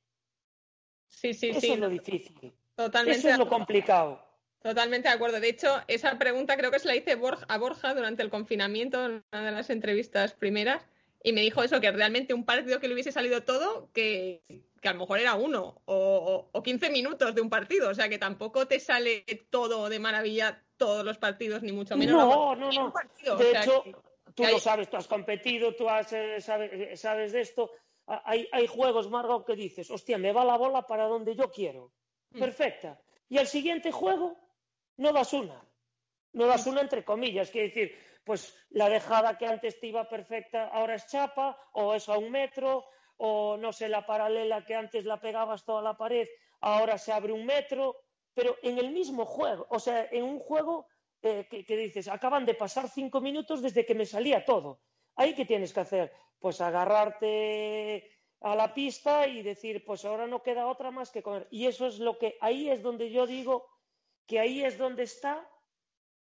Sí, 1.07 1.33
sí, 1.33 1.49
Eso 1.49 1.61
sí. 1.61 1.71
es 1.73 1.79
lo 1.79 1.89
difícil. 1.89 2.57
Totalmente. 2.75 3.19
Eso 3.19 3.29
es 3.29 3.37
lo 3.37 3.47
complicado. 3.47 4.32
Totalmente 4.63 5.09
de 5.09 5.13
acuerdo. 5.13 5.41
De 5.41 5.49
hecho, 5.49 5.81
esa 5.89 6.17
pregunta 6.17 6.55
creo 6.55 6.71
que 6.71 6.79
se 6.79 6.87
la 6.87 6.95
hice 6.95 7.17
a 7.49 7.57
Borja 7.57 7.93
durante 7.93 8.23
el 8.23 8.29
confinamiento, 8.29 9.05
en 9.05 9.23
una 9.33 9.45
de 9.45 9.51
las 9.51 9.69
entrevistas 9.69 10.33
primeras, 10.33 10.81
y 11.21 11.33
me 11.33 11.41
dijo 11.41 11.63
eso, 11.63 11.81
que 11.81 11.91
realmente 11.91 12.33
un 12.33 12.45
partido 12.45 12.79
que 12.79 12.87
le 12.87 12.93
hubiese 12.93 13.11
salido 13.11 13.43
todo, 13.43 13.89
que, 13.93 14.41
que 14.81 14.87
a 14.87 14.93
lo 14.93 14.99
mejor 14.99 15.19
era 15.19 15.35
uno 15.35 15.81
o, 15.83 16.49
o, 16.49 16.63
15 16.63 16.89
minutos 16.91 17.35
de 17.35 17.41
un 17.41 17.49
partido, 17.49 17.89
o 17.89 17.93
sea 17.93 18.07
que 18.07 18.17
tampoco 18.17 18.65
te 18.65 18.79
sale 18.79 19.25
todo 19.49 19.89
de 19.89 19.99
maravilla 19.99 20.63
todos 20.77 21.03
los 21.03 21.17
partidos, 21.17 21.61
ni 21.61 21.73
mucho 21.73 21.97
menos. 21.97 22.15
No, 22.15 22.55
no, 22.55 22.71
no. 22.71 23.37
de 23.37 23.51
hecho, 23.51 23.83
tú 24.33 24.43
lo 24.43 24.59
sabes, 24.59 24.89
tú 24.89 24.95
has 24.95 25.09
competido, 25.09 25.75
tú 25.75 25.89
has, 25.89 26.13
eh, 26.13 26.39
sabes, 26.39 26.99
sabes, 27.01 27.33
de 27.33 27.41
esto. 27.41 27.69
Hay, 28.05 28.47
hay 28.53 28.67
juegos, 28.67 29.09
Margot, 29.09 29.45
que 29.45 29.55
dices, 29.55 29.91
hostia, 29.91 30.17
me 30.17 30.31
va 30.31 30.45
la 30.45 30.57
bola 30.57 30.83
para 30.87 31.03
donde 31.03 31.35
yo 31.35 31.51
quiero. 31.51 31.91
Mm. 32.31 32.39
Perfecta. 32.39 33.01
Y 33.27 33.37
al 33.37 33.47
siguiente 33.47 33.91
juego 33.91 34.37
no 34.97 35.11
das 35.13 35.33
una. 35.33 35.61
No 36.33 36.47
das 36.47 36.65
una 36.65 36.81
entre 36.81 37.05
comillas, 37.05 37.51
quiere 37.51 37.67
decir, 37.67 37.95
pues 38.23 38.55
la 38.69 38.89
dejada 38.89 39.37
que 39.37 39.45
antes 39.45 39.79
te 39.79 39.87
iba 39.87 40.09
perfecta 40.09 40.67
ahora 40.67 40.95
es 40.95 41.07
chapa, 41.07 41.57
o 41.73 41.93
es 41.93 42.09
a 42.09 42.17
un 42.17 42.31
metro, 42.31 42.85
o 43.17 43.57
no 43.57 43.71
sé, 43.71 43.87
la 43.87 44.05
paralela 44.05 44.65
que 44.65 44.75
antes 44.75 45.05
la 45.05 45.19
pegabas 45.21 45.63
toda 45.63 45.81
la 45.81 45.95
pared, 45.95 46.27
ahora 46.61 46.97
se 46.97 47.11
abre 47.11 47.33
un 47.33 47.45
metro, 47.45 47.97
pero 48.33 48.57
en 48.63 48.79
el 48.79 48.91
mismo 48.91 49.25
juego, 49.25 49.67
o 49.69 49.79
sea, 49.79 50.07
en 50.11 50.23
un 50.23 50.39
juego 50.39 50.87
eh, 51.21 51.47
que, 51.49 51.77
dices, 51.77 52.07
acaban 52.07 52.45
de 52.45 52.55
pasar 52.55 52.89
cinco 52.89 53.21
minutos 53.21 53.61
desde 53.61 53.85
que 53.85 53.95
me 53.95 54.05
salía 54.05 54.43
todo. 54.43 54.81
Ahí 55.15 55.35
qué 55.35 55.45
tienes 55.45 55.71
que 55.71 55.81
hacer? 55.81 56.11
Pues 56.39 56.59
agarrarte 56.59 58.11
a 58.41 58.55
la 58.55 58.73
pista 58.73 59.27
y 59.27 59.41
decir, 59.41 59.85
pues 59.85 60.03
ahora 60.03 60.27
no 60.27 60.41
queda 60.41 60.67
otra 60.67 60.91
más 60.91 61.11
que 61.11 61.23
comer. 61.23 61.47
Y 61.51 61.67
eso 61.67 61.87
es 61.87 61.99
lo 61.99 62.17
que, 62.17 62.37
ahí 62.41 62.69
es 62.69 62.81
donde 62.81 63.09
yo 63.11 63.25
digo 63.25 63.67
que 64.27 64.39
ahí 64.39 64.63
es 64.63 64.77
donde 64.77 65.03
está, 65.03 65.47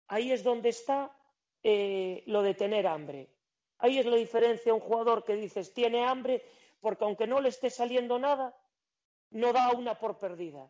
ahí 0.07 0.31
es 0.31 0.43
donde 0.43 0.69
está 0.69 1.15
eh, 1.63 2.23
lo 2.27 2.41
de 2.41 2.53
tener 2.53 2.87
hambre. 2.87 3.29
Ahí 3.77 3.99
es 3.99 4.05
la 4.05 4.15
diferencia 4.15 4.73
un 4.73 4.79
jugador 4.79 5.23
que 5.23 5.35
dices 5.35 5.73
tiene 5.73 6.05
hambre 6.05 6.43
porque 6.79 7.05
aunque 7.05 7.27
no 7.27 7.39
le 7.39 7.49
esté 7.49 7.69
saliendo 7.69 8.19
nada, 8.19 8.55
no 9.31 9.53
da 9.53 9.71
una 9.71 9.97
por 9.97 10.17
perdida. 10.17 10.69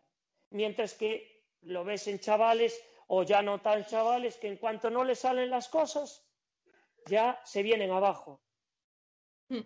mientras 0.52 0.94
que 0.94 1.44
lo 1.64 1.84
ves 1.84 2.08
en 2.08 2.20
chavales 2.20 2.80
o 3.08 3.24
ya 3.24 3.42
no 3.42 3.60
tan 3.62 3.86
chavales 3.86 4.38
que 4.38 4.48
en 4.48 4.58
cuanto 4.58 4.90
no 4.92 5.04
les 5.04 5.20
salen 5.20 5.50
las 5.50 5.68
cosas, 5.70 6.24
ya 7.08 7.42
se 7.44 7.64
vienen 7.64 7.92
abajo. 7.92 8.40
Hmm. 9.50 9.62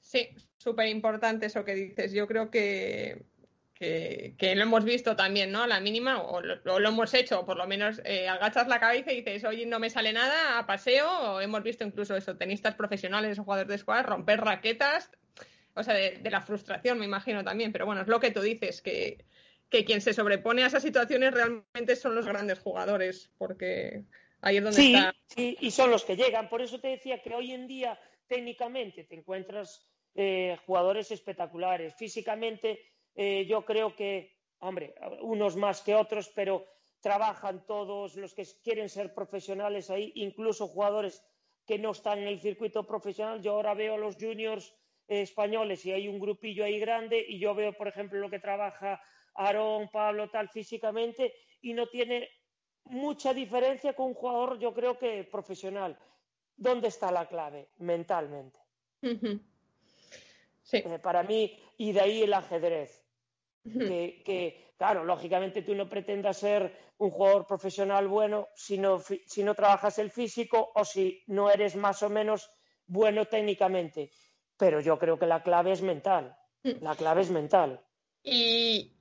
Sí, 0.00 0.28
súper 0.56 0.88
importante 0.88 1.46
eso 1.46 1.64
que 1.64 1.74
dices. 1.74 2.12
Yo 2.12 2.26
creo 2.26 2.50
que, 2.50 3.24
que, 3.78 4.54
lo 4.56 4.62
hemos 4.62 4.84
visto 4.84 5.14
también, 5.14 5.52
¿no? 5.52 5.62
A 5.62 5.66
la 5.68 5.80
mínima, 5.80 6.20
o 6.20 6.40
lo, 6.40 6.88
hemos 6.88 7.14
hecho, 7.14 7.40
o 7.40 7.46
por 7.46 7.56
lo 7.56 7.66
menos 7.66 8.00
eh, 8.04 8.28
agachas 8.28 8.66
la 8.66 8.80
cabeza 8.80 9.12
y 9.12 9.22
dices, 9.22 9.44
oye, 9.44 9.66
no 9.66 9.78
me 9.78 9.88
sale 9.88 10.12
nada, 10.12 10.58
a 10.58 10.66
paseo, 10.66 11.08
o 11.08 11.40
hemos 11.40 11.62
visto 11.62 11.84
incluso 11.84 12.16
eso, 12.16 12.36
tenistas 12.36 12.74
profesionales 12.74 13.38
o 13.38 13.44
jugadores 13.44 13.68
de 13.68 13.78
squad 13.78 14.04
romper 14.04 14.40
raquetas, 14.40 15.10
o 15.74 15.82
sea, 15.84 15.94
de, 15.94 16.20
la 16.28 16.40
frustración, 16.40 16.98
me 16.98 17.04
imagino 17.04 17.44
también, 17.44 17.70
pero 17.70 17.86
bueno, 17.86 18.02
es 18.02 18.08
lo 18.08 18.18
que 18.18 18.32
tú 18.32 18.40
dices, 18.40 18.82
que, 18.82 19.24
que 19.70 19.84
quien 19.84 20.00
se 20.00 20.12
sobrepone 20.12 20.64
a 20.64 20.66
esas 20.66 20.82
situaciones 20.82 21.32
realmente 21.32 21.94
son 21.94 22.16
los 22.16 22.26
grandes 22.26 22.58
jugadores, 22.58 23.30
porque 23.38 24.02
ahí 24.40 24.56
es 24.56 24.64
donde 24.64 24.80
sí, 24.80 24.94
está. 24.94 25.14
Sí, 25.26 25.56
y 25.60 25.70
son 25.70 25.90
los 25.90 26.04
que 26.04 26.16
llegan. 26.16 26.48
Por 26.48 26.62
eso 26.62 26.80
te 26.80 26.88
decía 26.88 27.22
que 27.22 27.32
hoy 27.32 27.52
en 27.52 27.68
día, 27.68 27.96
técnicamente, 28.26 29.04
te 29.04 29.14
encuentras 29.14 29.86
eh, 30.16 30.56
jugadores 30.66 31.12
espectaculares. 31.12 31.94
Físicamente, 31.94 32.80
eh, 33.20 33.46
yo 33.46 33.64
creo 33.64 33.96
que, 33.96 34.30
hombre, 34.60 34.94
unos 35.22 35.56
más 35.56 35.82
que 35.82 35.96
otros, 35.96 36.30
pero 36.36 36.64
trabajan 37.00 37.66
todos 37.66 38.14
los 38.14 38.32
que 38.32 38.46
quieren 38.62 38.88
ser 38.88 39.12
profesionales 39.12 39.90
ahí, 39.90 40.12
incluso 40.14 40.68
jugadores 40.68 41.24
que 41.66 41.80
no 41.80 41.90
están 41.90 42.20
en 42.20 42.28
el 42.28 42.38
circuito 42.38 42.86
profesional. 42.86 43.42
Yo 43.42 43.54
ahora 43.54 43.74
veo 43.74 43.94
a 43.94 43.98
los 43.98 44.14
juniors 44.14 44.72
eh, 45.08 45.22
españoles 45.22 45.84
y 45.84 45.90
hay 45.90 46.06
un 46.06 46.20
grupillo 46.20 46.64
ahí 46.64 46.78
grande 46.78 47.24
y 47.28 47.40
yo 47.40 47.56
veo, 47.56 47.72
por 47.72 47.88
ejemplo, 47.88 48.20
lo 48.20 48.30
que 48.30 48.38
trabaja 48.38 49.02
Aarón, 49.34 49.88
Pablo, 49.88 50.30
tal, 50.30 50.48
físicamente, 50.48 51.34
y 51.60 51.72
no 51.72 51.88
tiene 51.88 52.28
mucha 52.84 53.34
diferencia 53.34 53.94
con 53.94 54.06
un 54.06 54.14
jugador, 54.14 54.60
yo 54.60 54.72
creo 54.72 54.96
que 54.96 55.24
profesional. 55.24 55.98
¿Dónde 56.56 56.86
está 56.86 57.10
la 57.10 57.26
clave? 57.26 57.70
Mentalmente. 57.78 58.60
sí. 60.62 60.76
Eh, 60.76 61.00
para 61.00 61.24
mí, 61.24 61.58
y 61.78 61.90
de 61.90 62.00
ahí 62.00 62.22
el 62.22 62.32
ajedrez. 62.32 63.07
Que, 63.72 64.72
claro, 64.76 65.04
lógicamente 65.04 65.62
tú 65.62 65.74
no 65.74 65.88
pretendas 65.88 66.38
ser 66.38 66.88
un 66.98 67.10
jugador 67.10 67.46
profesional 67.46 68.08
bueno 68.08 68.48
si 68.54 68.78
no, 68.78 69.00
si 69.00 69.42
no 69.42 69.54
trabajas 69.54 69.98
el 69.98 70.10
físico 70.10 70.72
o 70.74 70.84
si 70.84 71.22
no 71.26 71.50
eres 71.50 71.76
más 71.76 72.02
o 72.02 72.10
menos 72.10 72.50
bueno 72.86 73.26
técnicamente. 73.26 74.10
Pero 74.56 74.80
yo 74.80 74.98
creo 74.98 75.18
que 75.18 75.26
la 75.26 75.42
clave 75.42 75.72
es 75.72 75.82
mental. 75.82 76.36
La 76.80 76.96
clave 76.96 77.22
es 77.22 77.30
mental. 77.30 77.80
Y, 78.22 78.92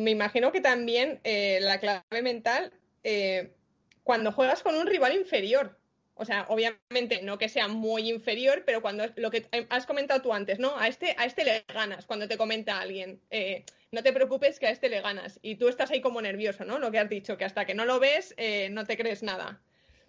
me 0.00 0.10
imagino 0.10 0.52
que 0.52 0.60
también 0.60 1.20
eh, 1.24 1.58
la 1.60 1.78
clave 1.80 2.22
mental, 2.22 2.72
eh, 3.02 3.54
cuando 4.02 4.32
juegas 4.32 4.62
con 4.62 4.74
un 4.74 4.86
rival 4.86 5.14
inferior, 5.14 5.78
o 6.14 6.24
sea, 6.24 6.46
obviamente 6.48 7.22
no 7.22 7.38
que 7.38 7.48
sea 7.48 7.66
muy 7.68 8.08
inferior, 8.08 8.62
pero 8.64 8.80
cuando 8.80 9.04
lo 9.16 9.30
que 9.30 9.46
has 9.68 9.84
comentado 9.84 10.22
tú 10.22 10.32
antes, 10.32 10.58
¿no? 10.58 10.78
A 10.78 10.86
este, 10.88 11.14
a 11.18 11.24
este 11.24 11.44
le 11.44 11.64
ganas, 11.72 12.06
cuando 12.06 12.28
te 12.28 12.38
comenta 12.38 12.80
alguien, 12.80 13.20
eh, 13.30 13.64
no 13.94 14.02
te 14.02 14.12
preocupes 14.12 14.58
que 14.58 14.66
a 14.66 14.70
este 14.70 14.88
le 14.88 15.00
ganas. 15.00 15.38
Y 15.40 15.56
tú 15.56 15.68
estás 15.68 15.90
ahí 15.90 16.00
como 16.00 16.20
nervioso, 16.20 16.64
¿no? 16.64 16.78
Lo 16.78 16.90
que 16.90 16.98
has 16.98 17.08
dicho, 17.08 17.38
que 17.38 17.44
hasta 17.44 17.64
que 17.64 17.74
no 17.74 17.84
lo 17.86 18.00
ves, 18.00 18.34
no 18.70 18.84
te 18.84 18.96
crees 18.96 19.22
nada. 19.22 19.62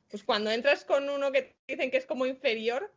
Pues 0.09 0.23
cuando 0.23 0.51
entras 0.51 0.83
con 0.85 1.09
uno 1.09 1.31
que 1.31 1.55
dicen 1.67 1.89
que 1.91 1.97
es 1.97 2.05
como 2.05 2.25
inferior, 2.25 2.91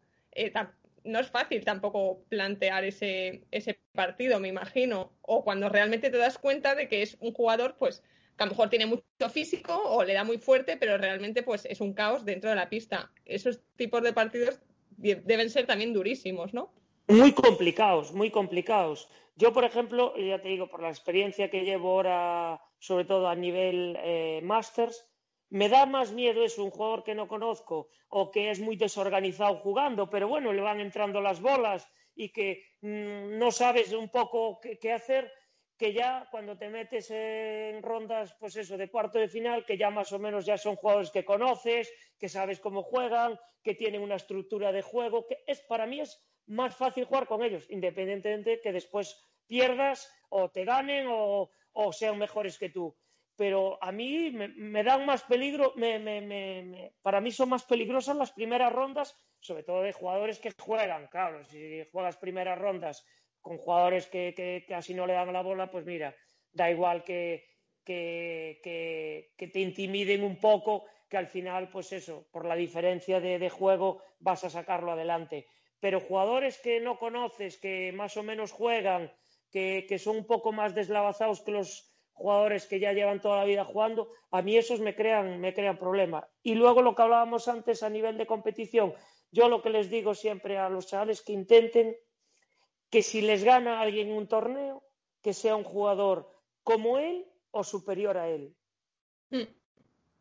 no 1.05 1.21
es 1.21 1.29
fácil 1.29 1.65
tampoco 1.65 2.25
plantear 2.29 2.85
ese, 2.85 3.45
ese 3.51 3.81
partido, 3.93 4.41
me 4.41 4.49
imagino. 4.49 5.13
O 5.23 5.45
cuando 5.45 5.69
realmente 5.69 6.11
te 6.11 6.19
das 6.19 6.39
cuenta 6.39 6.75
de 6.75 6.89
que 6.89 7.03
es 7.03 7.17
un 7.21 7.33
jugador, 7.33 7.77
pues, 7.79 8.03
que 8.37 8.43
a 8.43 8.47
lo 8.47 8.53
mejor 8.53 8.71
tiene 8.71 8.87
mucho 8.87 9.31
físico 9.31 9.75
o 9.75 10.05
le 10.05 10.15
da 10.15 10.25
muy 10.25 10.39
fuerte, 10.39 10.77
pero 10.77 10.99
realmente, 10.99 11.43
pues, 11.43 11.65
es 11.67 11.81
un 11.81 11.95
caos 11.95 12.25
dentro 12.25 12.51
de 12.51 12.57
la 12.57 12.69
pista. 12.69 13.11
Esos 13.25 13.61
tipos 13.77 14.03
de 14.03 14.13
partidos 14.13 14.61
deben 14.97 15.51
ser 15.51 15.67
también 15.67 15.93
durísimos, 15.93 16.53
¿no? 16.55 16.73
Muy 17.09 17.33
complicados, 17.33 18.13
muy 18.13 18.31
complicados. 18.31 19.09
Yo, 19.35 19.55
por 19.55 19.65
ejemplo, 19.65 20.15
ya 20.17 20.43
te 20.43 20.49
digo, 20.49 20.69
por 20.69 20.83
la 20.83 20.91
experiencia 20.91 21.49
que 21.49 21.65
llevo 21.65 21.93
ahora, 21.93 22.61
sobre 22.79 23.07
todo 23.07 23.29
a 23.29 23.35
nivel 23.35 23.97
eh, 24.03 24.41
Masters, 24.43 25.09
me 25.49 25.71
da 25.71 25.87
más 25.87 26.13
miedo 26.13 26.45
eso, 26.45 26.63
un 26.63 26.71
jugador 26.71 27.05
que 27.05 27.15
no 27.15 27.27
conozco 27.27 27.89
o 28.11 28.31
que 28.31 28.51
es 28.51 28.61
muy 28.61 28.77
desorganizado 28.77 29.57
jugando, 29.57 30.11
pero 30.11 30.29
bueno, 30.29 30.53
le 30.53 30.61
van 30.61 30.81
entrando 30.81 31.23
las 31.23 31.41
bolas 31.41 31.89
y 32.15 32.31
que 32.31 32.63
mm, 32.83 33.39
no 33.39 33.51
sabes 33.53 33.95
un 33.95 34.11
poco 34.11 34.61
qué, 34.61 34.93
hacer, 34.93 35.33
que 35.79 35.95
ya 35.95 36.29
cuando 36.31 36.59
te 36.59 36.69
metes 36.69 37.11
en 37.11 37.83
rondas, 37.83 38.37
pues 38.39 38.55
eso, 38.57 38.77
de 38.77 38.91
cuarto 38.91 39.19
de 39.19 39.29
final, 39.29 39.65
que 39.65 39.79
ya 39.79 39.89
más 39.89 40.13
o 40.13 40.19
menos 40.19 40.45
ya 40.45 40.59
son 40.59 40.77
jugadores 40.77 41.11
que 41.11 41.25
conoces, 41.25 41.91
que 42.19 42.29
sabes 42.29 42.61
cómo 42.61 42.83
juegan, 42.83 43.41
que 43.63 43.75
tienen 43.75 44.03
una 44.03 44.17
estructura 44.17 44.73
de 44.73 44.83
juego, 44.83 45.27
que 45.27 45.39
es 45.47 45.63
para 45.63 45.87
mí 45.87 46.01
es 46.01 46.21
más 46.49 46.77
fácil 46.77 47.05
jugar 47.05 47.27
con 47.27 47.43
ellos, 47.43 47.67
independientemente 47.71 48.61
que 48.61 48.73
después 48.73 49.25
pierdas 49.47 50.13
o 50.29 50.51
te 50.51 50.65
ganen 50.65 51.07
o 51.09 51.51
sean 51.93 52.19
mejores 52.19 52.59
que 52.59 52.71
tú 52.71 52.97
pero 53.39 53.79
a 53.81 53.93
mí 53.93 54.33
me, 54.33 54.83
dan 54.83 55.07
más 55.07 55.23
peligro, 55.23 55.73
para 57.03 57.21
mí 57.21 57.31
son 57.31 57.51
más 57.51 57.63
peligrosas 57.63 58.17
las 58.17 58.33
primeras 58.33 58.73
rondas, 58.73 59.17
sobre 59.39 59.63
todo 59.63 59.83
de 59.83 59.93
jugadores 59.93 60.41
que 60.41 60.51
juegan, 60.59 61.07
claro, 61.07 61.45
si 61.45 61.85
juegas 61.93 62.17
primeras 62.17 62.59
rondas 62.59 63.07
con 63.41 63.57
jugadores 63.57 64.09
que, 64.09 64.65
casi 64.69 64.93
no 64.93 65.07
le 65.07 65.13
dan 65.13 65.33
la 65.33 65.43
bola, 65.43 65.71
pues 65.71 65.87
mira, 65.87 66.17
da 66.51 66.69
igual 66.69 67.05
que, 67.05 67.47
que, 67.85 69.31
te 69.37 69.61
intimiden 69.61 70.25
un 70.25 70.41
poco, 70.41 70.87
que 71.09 71.17
al 71.17 71.29
final, 71.29 71.69
pues 71.71 71.93
eso, 71.93 72.27
por 72.33 72.45
la 72.45 72.57
diferencia 72.57 73.21
de 73.21 73.51
juego 73.51 74.03
vas 74.19 74.43
a 74.43 74.51
sacarlo 74.51 74.91
adelante. 74.91 75.47
Pero 75.81 76.01
jugadores 76.01 76.59
que 76.59 76.81
no 76.81 76.99
conoces, 76.99 77.59
que 77.59 77.93
más 77.93 78.17
o 78.17 78.23
menos 78.23 78.53
juegan, 78.53 79.13
que, 79.51 79.99
son 79.99 80.19
un 80.19 80.27
poco 80.27 80.53
más 80.53 80.75
deslavazados 80.75 81.41
que 81.43 81.53
los 81.53 81.93
jugadores 82.13 82.67
que 82.67 82.81
ya 82.81 82.93
llevan 82.93 83.21
toda 83.21 83.39
la 83.39 83.45
vida 83.45 83.65
jugando, 83.65 84.11
a 84.31 84.43
mí 84.43 84.57
esos 84.57 84.81
me 84.81 84.95
crean, 84.95 85.41
me 85.41 85.55
crean 85.55 85.79
problemas. 85.79 86.25
Y 86.43 86.55
luego 86.55 86.83
lo 86.83 86.95
que 86.95 87.03
hablábamos 87.03 87.47
antes 87.49 87.83
a 87.83 87.91
nivel 87.91 88.19
de 88.19 88.27
competición, 88.27 88.93
yo 89.31 89.49
lo 89.49 89.63
que 89.63 89.71
les 89.71 89.89
digo 89.89 90.15
siempre 90.15 90.59
a 90.59 90.69
los 90.69 90.87
chavales 90.87 91.23
que 91.23 91.33
intenten 91.33 91.97
que 92.91 93.03
si 93.03 93.21
les 93.21 93.45
gana 93.45 93.81
alguien 93.81 94.11
un 94.11 94.27
torneo, 94.27 94.83
que 95.23 95.33
sea 95.33 95.57
un 95.57 95.65
jugador 95.65 96.31
como 96.63 96.99
él 96.99 97.27
o 97.51 97.63
superior 97.65 98.17
a 98.17 98.29
él. 98.29 98.55
Hmm. 99.31 99.45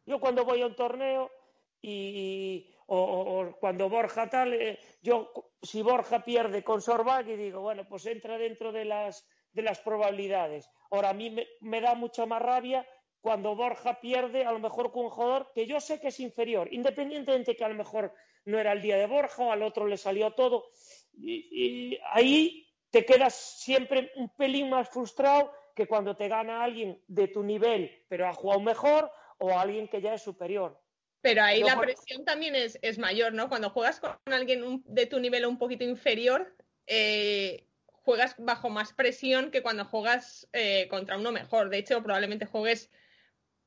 Yo 0.05 0.20
cuando 0.20 0.45
voy 0.45 0.62
a 0.62 0.68
un 0.68 0.76
torneo 0.76 1.32
y, 1.82 2.74
o, 2.88 3.56
cuando 3.60 3.90
Borja 3.90 4.30
tal, 4.30 4.54
eh, 4.54 4.80
yo 5.02 5.32
si 5.62 5.82
Borja 5.82 6.24
pierde 6.24 6.64
con 6.64 6.82
Sorbag 6.82 7.30
y 7.30 7.36
digo, 7.36 7.62
bueno, 7.62 7.88
pues 7.88 8.06
entra 8.06 8.38
dentro 8.38 8.72
de 8.72 8.86
las, 8.86 9.28
de 9.52 9.62
las 9.62 9.80
probabilidades 9.80 10.70
Ahora, 10.92 11.10
a 11.10 11.14
mí 11.14 11.36
me, 11.62 11.82
da 11.82 11.96
mucha 11.96 12.26
más 12.26 12.42
rabia 12.42 12.88
cuando 13.22 13.56
Borja 13.56 14.00
pierde, 14.00 14.46
a 14.46 14.52
lo 14.52 14.60
mejor 14.60 14.92
con 14.92 15.06
un 15.06 15.10
jugador 15.10 15.52
que 15.54 15.66
yo 15.66 15.80
sé 15.80 16.00
que 16.00 16.08
es 16.08 16.20
inferior, 16.20 16.70
independientemente 16.72 17.56
que 17.56 17.66
a 17.66 17.70
lo 17.70 17.76
mejor 17.76 18.14
no 18.46 18.58
era 18.58 18.72
el 18.72 18.82
día 18.82 18.96
de 18.96 19.08
Borja 19.08 19.44
o 19.44 19.52
al 19.52 19.64
otro 19.64 19.86
le 19.86 19.98
salió 19.98 20.32
todo. 20.32 20.70
Y, 21.14 21.98
ahí 22.12 22.66
te 22.90 23.06
quedas 23.06 23.34
siempre 23.36 24.12
un 24.16 24.30
pelín 24.30 24.70
más 24.70 24.90
frustrado 24.90 25.52
que 25.76 25.88
cuando 25.88 26.16
te 26.16 26.28
gana 26.28 26.64
alguien 26.64 27.02
de 27.08 27.28
tu 27.28 27.44
nivel, 27.44 28.06
pero 28.08 28.28
ha 28.28 28.34
jugado 28.34 28.62
mejor, 28.62 29.12
o 29.40 29.52
alguien 29.52 29.88
que 29.88 30.02
ya 30.02 30.14
es 30.14 30.22
superior. 30.22 30.80
Pero 31.28 31.44
ahí 31.44 31.62
la 31.62 31.80
presión 31.80 32.24
también 32.24 32.56
es, 32.56 32.98
mayor, 32.98 33.34
¿no? 33.34 33.50
Cuando 33.50 33.70
juegas 33.70 34.00
con 34.00 34.18
alguien 34.26 34.82
de 34.86 35.06
tu 35.06 35.20
nivel 35.20 35.46
un 35.46 35.58
poquito 35.58 35.84
inferior, 35.84 36.56
eh, 36.86 37.66
juegas 37.90 38.36
bajo 38.38 38.70
más 38.70 38.94
presión 38.94 39.52
que 39.52 39.62
cuando 39.62 39.84
juegas 39.84 40.48
eh, 40.54 40.88
contra 40.90 41.18
uno 41.18 41.34
mejor. 41.34 41.70
De 41.70 41.80
hecho, 41.80 42.02
probablemente 42.02 42.46
juegues 42.46 42.90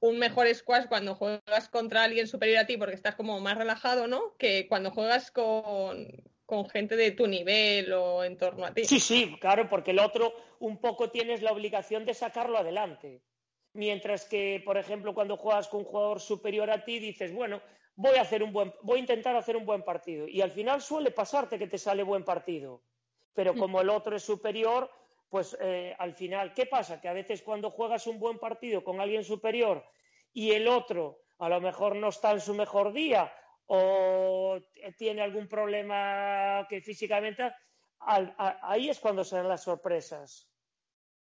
un 0.00 0.18
mejor 0.18 0.52
squash 0.54 0.86
cuando 0.86 1.14
juegas 1.14 1.68
contra 1.68 2.04
alguien 2.04 2.26
superior 2.26 2.60
a 2.60 2.66
ti 2.66 2.78
porque 2.78 2.94
estás 2.94 3.14
como 3.14 3.38
más 3.40 3.58
relajado, 3.58 4.06
¿no? 4.06 4.34
Que 4.38 4.66
cuando 4.66 4.90
juegas 4.90 5.30
con, 5.30 6.08
gente 6.72 6.96
de 6.96 7.12
tu 7.12 7.26
nivel 7.26 7.92
o 7.92 8.24
en 8.24 8.38
torno 8.38 8.64
a 8.64 8.72
ti. 8.72 8.84
Sí, 8.84 8.98
sí, 8.98 9.36
claro, 9.38 9.68
porque 9.68 9.90
el 9.90 9.98
otro 9.98 10.32
un 10.58 10.80
poco 10.80 11.10
tienes 11.10 11.42
la 11.42 11.52
obligación 11.52 12.06
de 12.06 12.14
sacarlo 12.14 12.58
adelante. 12.58 13.20
Mientras 13.72 14.24
que, 14.24 14.62
por 14.64 14.76
ejemplo, 14.76 15.14
cuando 15.14 15.36
juegas 15.36 15.68
con 15.68 15.80
un 15.80 15.86
jugador 15.86 16.20
superior 16.20 16.70
a 16.70 16.84
ti, 16.84 16.98
dices, 16.98 17.32
bueno, 17.32 17.62
voy 17.94 18.16
a 18.16 18.22
hacer 18.22 18.42
un 18.42 18.52
buen, 18.52 18.74
voy 18.82 18.98
a 18.98 19.00
intentar 19.00 19.36
hacer 19.36 19.56
un 19.56 19.64
buen 19.64 19.82
partido. 19.82 20.26
Y 20.26 20.40
al 20.40 20.50
final 20.50 20.80
suele 20.80 21.10
pasarte 21.10 21.58
que 21.58 21.68
te 21.68 21.78
sale 21.78 22.02
buen 22.02 22.24
partido 22.24 22.82
pero 23.34 23.54
mm. 23.54 23.58
como 23.58 23.80
el 23.80 23.88
otro 23.88 24.16
es 24.16 24.22
superior, 24.22 24.90
pues 25.28 25.56
eh, 25.60 25.94
al 25.98 26.14
final, 26.14 26.52
¿qué 26.54 26.66
pasa? 26.66 27.00
Que 27.00 27.08
a 27.08 27.12
veces 27.12 27.42
cuando 27.42 27.70
juegas 27.70 28.06
un 28.06 28.18
buen 28.18 28.38
partido 28.38 28.82
con 28.82 29.00
alguien 29.00 29.24
superior 29.24 29.84
y 30.32 30.52
el 30.52 30.68
otro 30.68 31.22
a 31.38 31.48
lo 31.48 31.60
mejor 31.60 31.96
no 31.96 32.08
está 32.08 32.32
en 32.32 32.40
su 32.40 32.54
mejor 32.54 32.92
día 32.92 33.32
o 33.66 34.58
tiene 34.98 35.22
algún 35.22 35.48
problema 35.48 36.66
que 36.68 36.82
físicamente, 36.82 37.50
ahí 38.00 38.90
es 38.90 38.98
cuando 38.98 39.24
se 39.24 39.36
dan 39.36 39.48
las 39.48 39.62
sorpresas. 39.62 40.49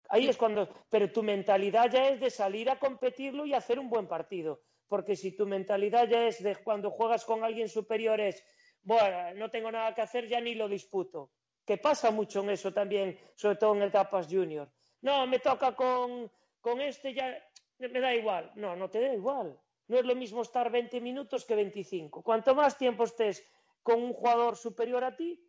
Ahí 0.09 0.27
es 0.27 0.37
cuando, 0.37 0.67
pero 0.89 1.11
tu 1.11 1.21
mentalidad 1.21 1.89
ya 1.91 2.09
es 2.09 2.19
de 2.19 2.31
salir 2.31 2.69
a 2.69 2.79
competirlo 2.79 3.45
y 3.45 3.53
hacer 3.53 3.79
un 3.79 3.89
buen 3.89 4.07
partido. 4.07 4.61
Porque 4.87 5.15
si 5.15 5.35
tu 5.35 5.45
mentalidad 5.45 6.07
ya 6.07 6.27
es 6.27 6.41
de 6.41 6.55
cuando 6.55 6.89
juegas 6.89 7.23
con 7.23 7.43
alguien 7.43 7.69
superior 7.69 8.19
es, 8.19 8.43
bueno, 8.81 9.35
no 9.35 9.51
tengo 9.51 9.71
nada 9.71 9.93
que 9.93 10.01
hacer, 10.01 10.27
ya 10.27 10.41
ni 10.41 10.55
lo 10.55 10.67
disputo. 10.67 11.31
Que 11.63 11.77
pasa 11.77 12.09
mucho 12.09 12.41
en 12.41 12.49
eso 12.49 12.73
también, 12.73 13.19
sobre 13.35 13.57
todo 13.57 13.75
en 13.75 13.83
etapas 13.83 14.27
junior. 14.27 14.71
No, 15.01 15.27
me 15.27 15.37
toca 15.37 15.75
con, 15.75 16.31
con 16.59 16.81
este, 16.81 17.13
ya 17.13 17.37
me 17.77 17.99
da 17.99 18.15
igual. 18.15 18.51
No, 18.55 18.75
no 18.75 18.89
te 18.89 18.99
da 18.99 19.13
igual. 19.13 19.59
No 19.87 19.99
es 19.99 20.05
lo 20.05 20.15
mismo 20.15 20.41
estar 20.41 20.71
20 20.71 21.01
minutos 21.01 21.45
que 21.45 21.55
25. 21.55 22.23
Cuanto 22.23 22.55
más 22.55 22.77
tiempo 22.77 23.03
estés 23.03 23.45
con 23.83 24.01
un 24.01 24.13
jugador 24.13 24.57
superior 24.57 25.03
a 25.03 25.15
ti, 25.15 25.39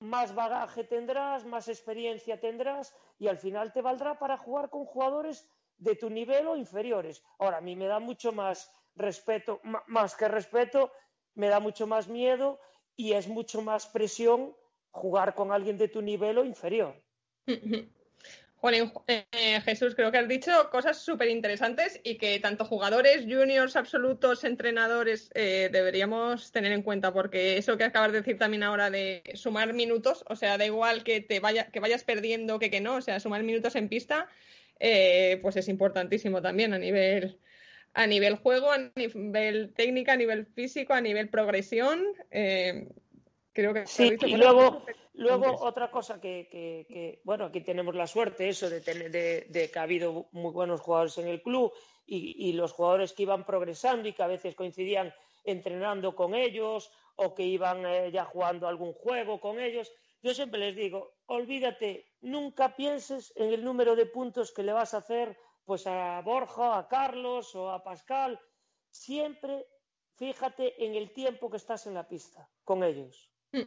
más 0.00 0.34
bagaje 0.34 0.84
tendrás, 0.84 1.44
más 1.44 1.68
experiencia 1.68 2.40
tendrás 2.40 2.94
y 3.18 3.28
al 3.28 3.38
final 3.38 3.72
te 3.72 3.82
valdrá 3.82 4.18
para 4.18 4.36
jugar 4.36 4.70
con 4.70 4.84
jugadores 4.84 5.50
de 5.76 5.96
tu 5.96 6.10
nivel 6.10 6.46
o 6.46 6.56
inferiores. 6.56 7.22
Ahora, 7.38 7.58
a 7.58 7.60
mí 7.60 7.76
me 7.76 7.86
da 7.86 7.98
mucho 7.98 8.32
más 8.32 8.70
respeto, 8.94 9.60
más 9.86 10.16
que 10.16 10.28
respeto, 10.28 10.92
me 11.34 11.48
da 11.48 11.60
mucho 11.60 11.86
más 11.86 12.08
miedo 12.08 12.60
y 12.96 13.12
es 13.12 13.28
mucho 13.28 13.62
más 13.62 13.86
presión 13.86 14.56
jugar 14.90 15.34
con 15.34 15.52
alguien 15.52 15.78
de 15.78 15.88
tu 15.88 16.02
nivel 16.02 16.38
o 16.38 16.44
inferior. 16.44 16.94
Eh, 19.06 19.60
Jesús, 19.64 19.94
creo 19.94 20.10
que 20.10 20.18
has 20.18 20.28
dicho 20.28 20.50
cosas 20.70 20.98
súper 20.98 21.28
interesantes 21.28 22.00
y 22.02 22.16
que 22.18 22.40
tanto 22.40 22.64
jugadores, 22.64 23.22
juniors, 23.22 23.76
absolutos, 23.76 24.42
entrenadores 24.42 25.30
eh, 25.34 25.68
deberíamos 25.70 26.50
tener 26.50 26.72
en 26.72 26.82
cuenta, 26.82 27.12
porque 27.12 27.56
eso 27.56 27.76
que 27.78 27.84
acabas 27.84 28.10
de 28.10 28.18
decir 28.18 28.36
también 28.36 28.64
ahora 28.64 28.90
de 28.90 29.22
sumar 29.34 29.74
minutos, 29.74 30.24
o 30.28 30.34
sea, 30.34 30.58
da 30.58 30.66
igual 30.66 31.04
que 31.04 31.20
te 31.20 31.38
vaya, 31.38 31.70
que 31.70 31.78
vayas 31.78 32.02
perdiendo 32.02 32.58
que 32.58 32.68
que 32.70 32.80
no, 32.80 32.96
o 32.96 33.00
sea, 33.00 33.20
sumar 33.20 33.44
minutos 33.44 33.76
en 33.76 33.88
pista, 33.88 34.28
eh, 34.80 35.38
pues 35.40 35.56
es 35.56 35.68
importantísimo 35.68 36.42
también 36.42 36.72
a 36.74 36.78
nivel 36.78 37.38
a 37.94 38.06
nivel 38.06 38.36
juego, 38.36 38.70
a 38.72 38.78
nivel 38.96 39.72
técnica, 39.74 40.12
a 40.12 40.16
nivel 40.16 40.46
físico, 40.46 40.94
a 40.94 41.00
nivel 41.00 41.28
progresión. 41.28 42.04
Creo 43.58 43.74
que 43.74 43.86
sí, 43.88 44.16
y 44.24 44.36
luego 44.36 44.84
Luego, 45.18 45.64
otra 45.64 45.90
cosa 45.90 46.20
que, 46.20 47.20
bueno, 47.24 47.46
aquí 47.46 47.60
tenemos 47.60 47.92
la 47.96 48.06
suerte, 48.06 48.48
eso, 48.48 48.70
de, 48.70 48.80
tener, 48.80 49.10
de, 49.10 49.70
que 49.70 49.78
ha 49.80 49.82
habido 49.82 50.28
muy 50.30 50.52
buenos 50.52 50.80
jugadores 50.80 51.18
en 51.18 51.26
el 51.26 51.42
club 51.42 51.72
y, 52.06 52.52
los 52.52 52.72
jugadores 52.72 53.12
que 53.12 53.24
iban 53.24 53.44
progresando 53.44 54.08
y 54.08 54.12
que 54.12 54.22
a 54.22 54.28
veces 54.28 54.54
coincidían 54.54 55.12
entrenando 55.42 56.14
con 56.14 56.36
ellos 56.36 56.92
o 57.16 57.34
que 57.34 57.42
iban 57.42 57.84
eh, 57.84 58.12
ya 58.12 58.24
jugando 58.24 58.68
algún 58.68 58.92
juego 58.92 59.40
con 59.40 59.58
ellos. 59.58 59.90
Yo 60.22 60.34
siempre 60.34 60.60
les 60.60 60.76
digo, 60.76 61.14
olvídate, 61.26 62.06
nunca 62.20 62.76
pienses 62.76 63.32
en 63.34 63.52
el 63.52 63.64
número 63.64 63.96
de 63.96 64.06
puntos 64.06 64.52
que 64.52 64.62
le 64.62 64.72
vas 64.72 64.94
a 64.94 64.98
hacer 64.98 65.36
pues 65.64 65.84
a 65.88 66.22
Borja, 66.24 66.78
a 66.78 66.86
Carlos 66.86 67.56
o 67.56 67.70
a 67.70 67.82
Pascal. 67.82 68.38
Siempre 68.88 69.66
fíjate 70.14 70.84
en 70.84 70.94
el 70.94 71.12
tiempo 71.12 71.50
que 71.50 71.56
estás 71.56 71.88
en 71.88 71.94
la 71.94 72.06
pista 72.06 72.48
con 72.62 72.84
ellos. 72.84 73.28
Mm. 73.52 73.62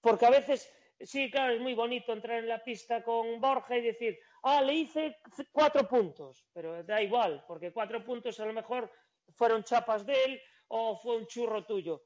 Porque 0.00 0.26
a 0.26 0.30
veces, 0.30 0.72
sí, 1.00 1.30
claro, 1.30 1.54
es 1.54 1.60
muy 1.60 1.74
bonito 1.74 2.12
entrar 2.12 2.38
en 2.38 2.48
la 2.48 2.62
pista 2.64 3.02
con 3.02 3.40
Borja 3.40 3.76
y 3.76 3.82
decir, 3.82 4.18
ah, 4.42 4.62
le 4.62 4.74
hice 4.74 5.18
cuatro 5.52 5.86
puntos, 5.86 6.46
pero 6.52 6.82
da 6.84 7.02
igual, 7.02 7.44
porque 7.46 7.72
cuatro 7.72 8.02
puntos 8.04 8.40
a 8.40 8.46
lo 8.46 8.52
mejor 8.52 8.90
fueron 9.36 9.64
chapas 9.64 10.06
de 10.06 10.24
él 10.24 10.42
o 10.68 10.96
fue 10.96 11.16
un 11.16 11.26
churro 11.26 11.64
tuyo. 11.66 12.04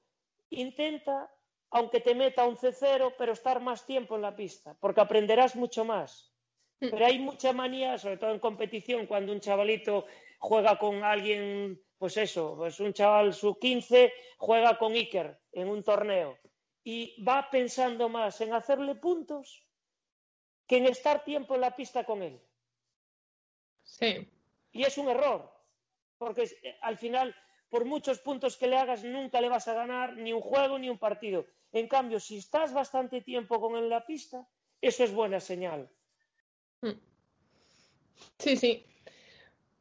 Intenta, 0.50 1.30
aunque 1.70 2.00
te 2.00 2.14
meta 2.14 2.46
un 2.46 2.56
C0, 2.56 3.14
pero 3.16 3.32
estar 3.32 3.60
más 3.60 3.86
tiempo 3.86 4.16
en 4.16 4.22
la 4.22 4.34
pista, 4.34 4.76
porque 4.80 5.00
aprenderás 5.00 5.54
mucho 5.54 5.84
más. 5.84 6.32
Hmm. 6.80 6.88
Pero 6.90 7.06
hay 7.06 7.18
mucha 7.18 7.52
manía, 7.52 7.98
sobre 7.98 8.16
todo 8.16 8.32
en 8.32 8.40
competición, 8.40 9.06
cuando 9.06 9.32
un 9.32 9.40
chavalito 9.40 10.06
juega 10.38 10.78
con 10.78 11.04
alguien, 11.04 11.80
pues 11.96 12.16
eso, 12.16 12.56
pues 12.56 12.80
un 12.80 12.92
chaval 12.92 13.32
sub 13.32 13.58
15 13.60 14.12
juega 14.38 14.76
con 14.78 14.92
Iker 14.94 15.38
en 15.52 15.68
un 15.68 15.82
torneo 15.82 16.38
y 16.84 17.22
va 17.24 17.50
pensando 17.50 18.08
más 18.10 18.40
en 18.42 18.52
hacerle 18.52 18.94
puntos 18.94 19.66
que 20.66 20.76
en 20.76 20.86
estar 20.86 21.24
tiempo 21.24 21.54
en 21.54 21.62
la 21.62 21.74
pista 21.74 22.04
con 22.04 22.22
él. 22.22 22.40
Sí. 23.82 24.28
Y 24.72 24.82
es 24.84 24.98
un 24.98 25.08
error, 25.08 25.50
porque 26.18 26.42
eh, 26.42 26.78
al 26.82 26.98
final, 26.98 27.34
por 27.70 27.86
muchos 27.86 28.20
puntos 28.20 28.56
que 28.56 28.66
le 28.66 28.76
hagas, 28.76 29.02
nunca 29.02 29.40
le 29.40 29.48
vas 29.48 29.66
a 29.68 29.74
ganar 29.74 30.16
ni 30.16 30.32
un 30.32 30.40
juego 30.40 30.78
ni 30.78 30.90
un 30.90 30.98
partido. 30.98 31.46
En 31.72 31.88
cambio, 31.88 32.20
si 32.20 32.38
estás 32.38 32.72
bastante 32.72 33.22
tiempo 33.22 33.60
con 33.60 33.76
él 33.76 33.84
en 33.84 33.90
la 33.90 34.06
pista, 34.06 34.46
eso 34.80 35.04
es 35.04 35.12
buena 35.12 35.40
señal. 35.40 35.90
Hmm. 36.80 36.98
Sí, 38.38 38.56
sí. 38.56 38.86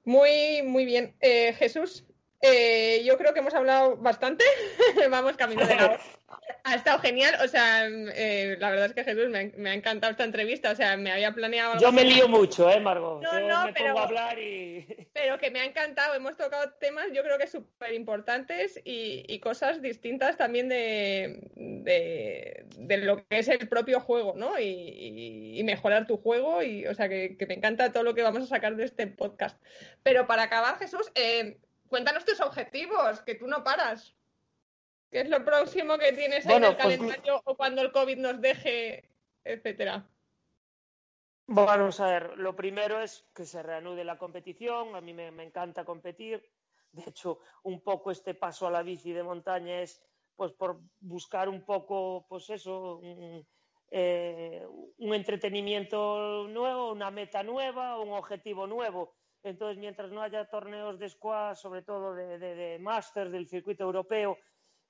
Muy, 0.06 0.62
muy 0.64 0.86
bien. 0.86 1.16
Eh, 1.20 1.54
Jesús, 1.54 2.06
eh, 2.41 3.04
yo 3.06 3.18
creo 3.18 3.34
que 3.34 3.39
hemos 3.39 3.54
hablado 3.54 3.95
bastante. 3.97 4.43
Vamos 5.10 5.38
camino 5.38 5.66
de 5.66 5.76
la 5.76 5.99
ha 6.64 6.76
estado 6.76 7.00
genial, 7.00 7.36
o 7.44 7.48
sea, 7.48 7.88
eh, 7.88 8.56
la 8.60 8.70
verdad 8.70 8.86
es 8.88 8.94
que 8.94 9.04
Jesús 9.04 9.30
me 9.30 9.70
ha, 9.70 9.74
encantado 9.74 10.12
esta 10.12 10.24
entrevista, 10.24 10.72
o 10.72 10.76
sea, 10.76 10.96
me 10.98 11.12
había 11.12 11.34
planeado... 11.34 11.78
Yo 11.80 11.92
me 11.92 12.04
lío 12.04 12.28
mucho, 12.28 12.70
¿eh, 12.70 12.80
Margot? 12.80 13.22
No, 13.22 13.40
no, 13.42 13.66
me 13.66 13.74
pero, 13.74 13.88
pongo 13.88 14.00
a 14.00 14.04
hablar 14.04 14.40
y... 14.40 15.08
Pero 15.14 15.38
que 15.38 15.52
me 15.52 15.60
ha 15.60 15.66
encantado, 15.66 16.14
hemos 16.16 16.38
tocado 16.38 16.72
temas 16.80 17.08
yo 17.14 17.24
creo 17.24 17.38
que 17.38 17.48
súper 17.48 17.94
importantes 17.94 18.80
y, 18.84 19.40
cosas 19.40 19.82
distintas 19.82 20.38
también 20.38 20.70
de, 20.70 21.50
de, 21.56 22.98
lo 22.98 23.18
que 23.28 23.40
es 23.40 23.48
el 23.50 23.68
propio 23.68 24.00
juego, 24.00 24.34
¿no? 24.38 24.60
Y, 24.60 25.62
mejorar 25.66 26.08
tu 26.08 26.18
juego, 26.18 26.62
y 26.62 26.86
o 26.88 26.94
sea, 26.94 27.10
que, 27.10 27.38
me 27.48 27.56
encanta 27.56 27.92
todo 27.92 28.04
lo 28.04 28.14
que 28.14 28.22
vamos 28.22 28.44
a 28.44 28.48
sacar 28.48 28.76
de 28.76 28.86
este 28.86 29.08
podcast. 29.08 29.62
Pero 30.04 30.28
para 30.28 30.44
acabar, 30.44 30.78
Jesús, 30.78 31.12
eh, 31.16 31.58
cuéntanos 31.88 32.26
tus 32.26 32.42
objetivos, 32.42 33.22
que 33.22 33.36
tú 33.36 33.48
no 33.48 33.64
paras. 33.64 34.16
¿Qué 35.14 35.22
es 35.22 35.30
lo 35.30 35.45
próximo 35.45 35.95
que 35.99 36.11
tienes 36.14 36.43
en 36.43 36.51
el 36.64 36.74
pues 36.74 36.76
calendario 36.76 37.39
o 37.45 37.55
cuando 37.55 37.84
el 37.84 37.91
COVID 37.91 38.18
nos 38.18 38.41
deje, 38.41 39.07
etcétera? 39.43 40.03
Vamos 41.45 41.99
a 41.99 42.07
ver, 42.07 42.39
lo 42.39 42.55
primero 42.55 42.99
es 42.99 43.24
que 43.36 43.45
se 43.45 43.61
reanude 43.61 44.03
la 44.03 44.18
competición. 44.18 44.95
A 44.95 45.01
mí 45.01 45.14
me, 45.14 45.28
encanta 45.43 45.86
competir. 45.86 46.43
De 46.91 47.03
hecho, 47.07 47.38
un 47.61 47.82
poco 47.82 48.09
este 48.09 48.34
paso 48.34 48.66
a 48.66 48.72
la 48.72 48.82
bici 48.82 49.11
de 49.11 49.22
montaña 49.22 49.82
es 49.82 50.01
pues 50.36 50.51
por 50.51 50.80
buscar 50.99 51.47
un 51.47 51.61
poco, 51.64 52.26
pues 52.28 52.49
eso, 52.49 52.97
un, 52.97 53.45
eh, 53.91 54.66
entretenimiento 54.97 56.47
nuevo, 56.49 56.91
una 56.91 57.11
meta 57.11 57.43
nueva, 57.43 57.99
un 57.99 58.14
objetivo 58.14 58.66
nuevo. 58.66 59.14
Entonces, 59.43 59.78
mientras 59.78 60.09
no 60.09 60.24
haya 60.24 60.49
torneos 60.49 60.97
de 60.97 61.07
squash, 61.07 61.57
sobre 61.57 61.84
todo 61.84 62.16
de, 62.16 62.39
de, 62.39 62.55
de 62.55 62.80
Masters 62.80 63.32
del 63.32 63.47
circuito 63.47 63.84
europeo, 63.84 64.39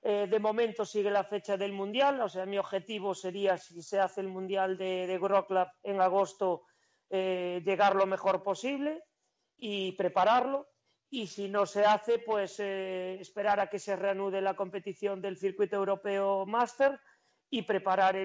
eh, 0.06 0.28
de 0.30 0.39
momento 0.39 0.86
sigue 0.86 1.10
la 1.10 1.24
fecha 1.24 1.56
del 1.56 1.72
Mundial, 1.72 2.20
o 2.20 2.28
sea, 2.28 2.45
mi 2.45 2.58
objetivo 2.58 3.16
sería, 3.16 3.58
si 3.58 3.82
se 3.82 4.01
hace 4.01 4.20
el 4.20 4.28
Mundial 4.28 4.78
de, 4.78 5.08
de 5.08 5.68
en 5.84 6.01
agosto, 6.01 6.64
eh, 7.10 7.62
llegar 7.64 7.95
lo 7.95 8.06
mejor 8.06 8.43
posible 8.43 9.01
y 9.56 9.93
prepararlo. 9.93 10.68
Y 11.10 11.28
si 11.28 11.47
no 11.47 11.66
se 11.66 11.86
hace, 11.86 12.20
pues 12.20 12.60
eh, 12.60 13.18
esperar 13.22 13.62
a 13.62 13.68
que 13.68 13.80
se 13.80 13.95
reanude 13.95 14.41
la 14.41 14.58
competición 14.58 15.22
del 15.22 15.38
circuito 15.38 15.78
europeo 15.78 16.45
Master 16.47 16.99
y 17.49 17.62
preparar 17.62 18.18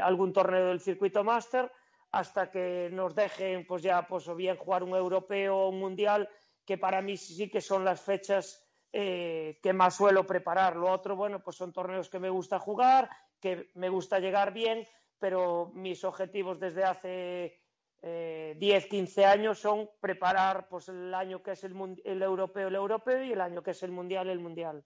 algún 0.00 0.32
torneo 0.32 0.68
del 0.68 0.80
circuito 0.80 1.22
Master 1.22 1.70
hasta 2.10 2.50
que 2.50 2.88
nos 2.90 3.14
dejen, 3.14 3.64
pues 3.64 3.82
ya, 3.82 4.08
pues 4.08 4.26
o 4.26 4.34
bien 4.34 4.56
jugar 4.56 4.82
un 4.82 4.96
europeo 4.96 5.56
o 5.56 5.68
un 5.68 5.78
mundial, 5.78 6.28
que 6.64 6.78
para 6.78 7.00
mí 7.00 7.16
sí 7.16 7.48
que 7.48 7.60
son 7.60 7.84
las 7.84 8.00
fechas 8.00 8.67
eh, 8.92 9.58
que 9.62 9.72
más 9.72 9.96
suelo 9.96 10.26
preparar. 10.26 10.76
Lo 10.76 10.90
otro, 10.90 11.16
bueno, 11.16 11.42
pues 11.42 11.56
son 11.56 11.72
torneos 11.72 12.08
que 12.08 12.18
me 12.18 12.30
gusta 12.30 12.58
jugar, 12.58 13.10
que 13.40 13.70
me 13.74 13.88
gusta 13.88 14.18
llegar 14.18 14.52
bien, 14.52 14.86
pero 15.18 15.70
mis 15.74 16.04
objetivos 16.04 16.58
desde 16.58 16.84
hace 16.84 17.60
eh, 18.02 18.54
10, 18.58 18.86
15 18.86 19.24
años 19.24 19.58
son 19.58 19.90
preparar 20.00 20.68
pues, 20.68 20.88
el 20.88 21.12
año 21.12 21.42
que 21.42 21.52
es 21.52 21.64
el, 21.64 21.74
europeo, 22.22 22.68
el 22.68 22.74
europeo 22.74 23.24
y 23.24 23.32
el 23.32 23.40
año 23.40 23.62
que 23.62 23.72
es 23.72 23.82
el 23.82 23.90
mundial, 23.90 24.28
el 24.28 24.38
mundial. 24.38 24.84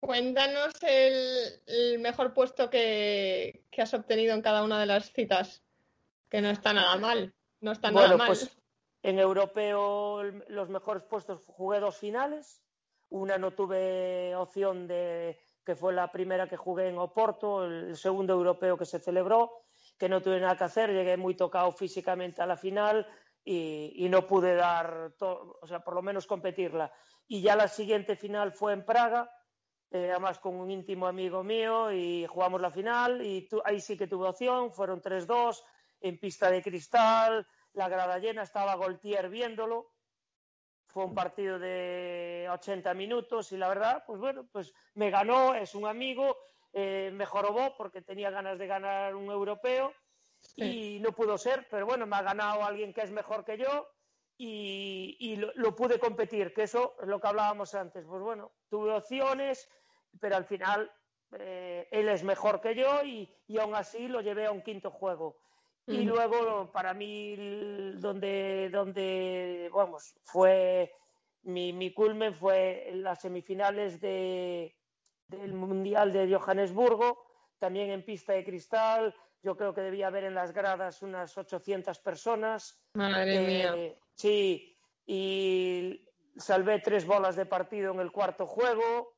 Cuéntanos 0.00 0.74
el, 0.82 1.98
mejor 2.00 2.34
puesto 2.34 2.68
que, 2.68 3.64
has 3.78 3.94
obtenido 3.94 4.34
en 4.34 4.42
cada 4.42 4.64
una 4.64 4.80
de 4.80 4.86
las 4.86 5.12
citas, 5.12 5.64
que 6.28 6.40
no 6.40 6.50
está 6.50 6.72
nada 6.72 6.96
mal. 6.96 7.34
No 7.60 7.72
está 7.72 7.90
nada 7.90 8.16
mal. 8.16 8.26
Pues 8.26 8.56
en 9.04 9.18
europeo 9.18 10.22
los 10.48 10.68
mejores 10.68 11.04
puestos 11.04 11.44
jugué 11.46 11.80
dos 11.80 11.96
finales, 11.96 12.61
una 13.12 13.38
no 13.38 13.52
tuve 13.52 14.34
opción 14.34 14.86
de, 14.86 15.38
que 15.64 15.76
fue 15.76 15.92
la 15.92 16.10
primera 16.10 16.48
que 16.48 16.56
jugué 16.56 16.88
en 16.88 16.98
Oporto, 16.98 17.64
el 17.64 17.96
segundo 17.96 18.32
europeo 18.32 18.76
que 18.76 18.86
se 18.86 18.98
celebró, 18.98 19.64
que 19.98 20.08
no 20.08 20.22
tuve 20.22 20.40
nada 20.40 20.56
que 20.56 20.64
hacer, 20.64 20.90
llegué 20.90 21.16
muy 21.16 21.34
tocado 21.34 21.70
físicamente 21.72 22.42
a 22.42 22.46
la 22.46 22.56
final 22.56 23.06
y, 23.44 24.06
no 24.08 24.26
pude 24.26 24.54
dar, 24.54 25.12
o 25.20 25.66
sea, 25.66 25.80
por 25.80 25.94
lo 25.94 26.02
menos 26.02 26.26
competirla. 26.26 26.92
Y 27.28 27.42
ya 27.42 27.54
la 27.54 27.68
siguiente 27.68 28.16
final 28.16 28.52
fue 28.52 28.72
en 28.72 28.84
Praga, 28.84 29.30
eh, 29.90 30.10
además 30.10 30.38
con 30.38 30.54
un 30.56 30.70
íntimo 30.70 31.06
amigo 31.06 31.44
mío 31.44 31.92
y 31.92 32.26
jugamos 32.26 32.60
la 32.60 32.70
final 32.70 33.20
y 33.24 33.46
ahí 33.64 33.78
sí 33.80 33.96
que 33.96 34.06
tuve 34.06 34.28
opción, 34.28 34.72
fueron 34.72 35.02
3-2 35.02 35.62
en 36.00 36.18
pista 36.18 36.50
de 36.50 36.62
cristal, 36.62 37.46
la 37.74 37.88
grada 37.88 38.18
llena, 38.18 38.42
estaba 38.42 38.74
Goltier 38.74 39.28
viéndolo. 39.28 39.91
Fue 40.92 41.06
un 41.06 41.14
partido 41.14 41.58
de 41.58 42.46
80 42.50 42.92
minutos 42.92 43.50
y 43.52 43.56
la 43.56 43.68
verdad, 43.68 44.04
pues 44.06 44.20
bueno, 44.20 44.46
pues 44.52 44.74
me 44.94 45.10
ganó, 45.10 45.54
es 45.54 45.74
un 45.74 45.86
amigo, 45.86 46.36
eh, 46.72 47.10
me 47.14 47.24
jorobó 47.24 47.74
porque 47.78 48.02
tenía 48.02 48.30
ganas 48.30 48.58
de 48.58 48.66
ganar 48.66 49.14
un 49.14 49.30
europeo 49.30 49.94
y 50.54 50.98
no 51.00 51.12
pudo 51.12 51.38
ser, 51.38 51.66
pero 51.70 51.86
bueno, 51.86 52.06
me 52.06 52.16
ha 52.16 52.22
ganado 52.22 52.62
alguien 52.62 52.92
que 52.92 53.00
es 53.00 53.10
mejor 53.10 53.44
que 53.44 53.56
yo 53.56 53.88
y, 54.36 55.36
lo, 55.36 55.74
pude 55.74 55.98
competir, 55.98 56.52
que 56.52 56.64
eso 56.64 56.96
es 57.00 57.08
lo 57.08 57.20
que 57.20 57.28
hablábamos 57.28 57.74
antes. 57.74 58.04
Pues 58.04 58.20
bueno, 58.20 58.52
tuve 58.68 58.92
opciones, 58.92 59.70
pero 60.20 60.36
al 60.36 60.44
final 60.44 60.92
eh, 61.38 61.88
él 61.90 62.08
es 62.08 62.22
mejor 62.22 62.60
que 62.60 62.74
yo 62.74 63.02
y, 63.02 63.34
y, 63.46 63.58
aún 63.58 63.74
así 63.74 64.08
lo 64.08 64.20
llevé 64.20 64.46
a 64.46 64.52
un 64.52 64.62
quinto 64.62 64.90
juego. 64.90 65.38
Y 65.86 66.02
luego, 66.04 66.70
para 66.70 66.94
mí, 66.94 67.34
donde, 67.96 68.70
donde 68.70 69.68
vamos, 69.72 70.14
fue 70.22 70.92
mi, 71.42 71.72
mi 71.72 71.92
culmen 71.92 72.34
fue 72.34 72.88
en 72.88 73.02
las 73.02 73.20
semifinales 73.20 74.00
de, 74.00 74.76
del 75.26 75.52
Mundial 75.52 76.12
de 76.12 76.32
Johannesburgo, 76.32 77.26
también 77.58 77.90
en 77.90 78.04
pista 78.04 78.32
de 78.32 78.44
cristal. 78.44 79.14
Yo 79.42 79.56
creo 79.56 79.74
que 79.74 79.80
debía 79.80 80.06
haber 80.06 80.24
en 80.24 80.34
las 80.34 80.52
gradas 80.52 81.02
unas 81.02 81.36
800 81.36 81.98
personas. 81.98 82.80
Madre 82.94 83.36
eh, 83.36 83.46
mía. 83.46 83.94
Sí, 84.14 84.76
y 85.04 86.08
salvé 86.36 86.78
tres 86.78 87.04
bolas 87.04 87.34
de 87.34 87.46
partido 87.46 87.92
en 87.92 88.00
el 88.00 88.12
cuarto 88.12 88.46
juego. 88.46 89.16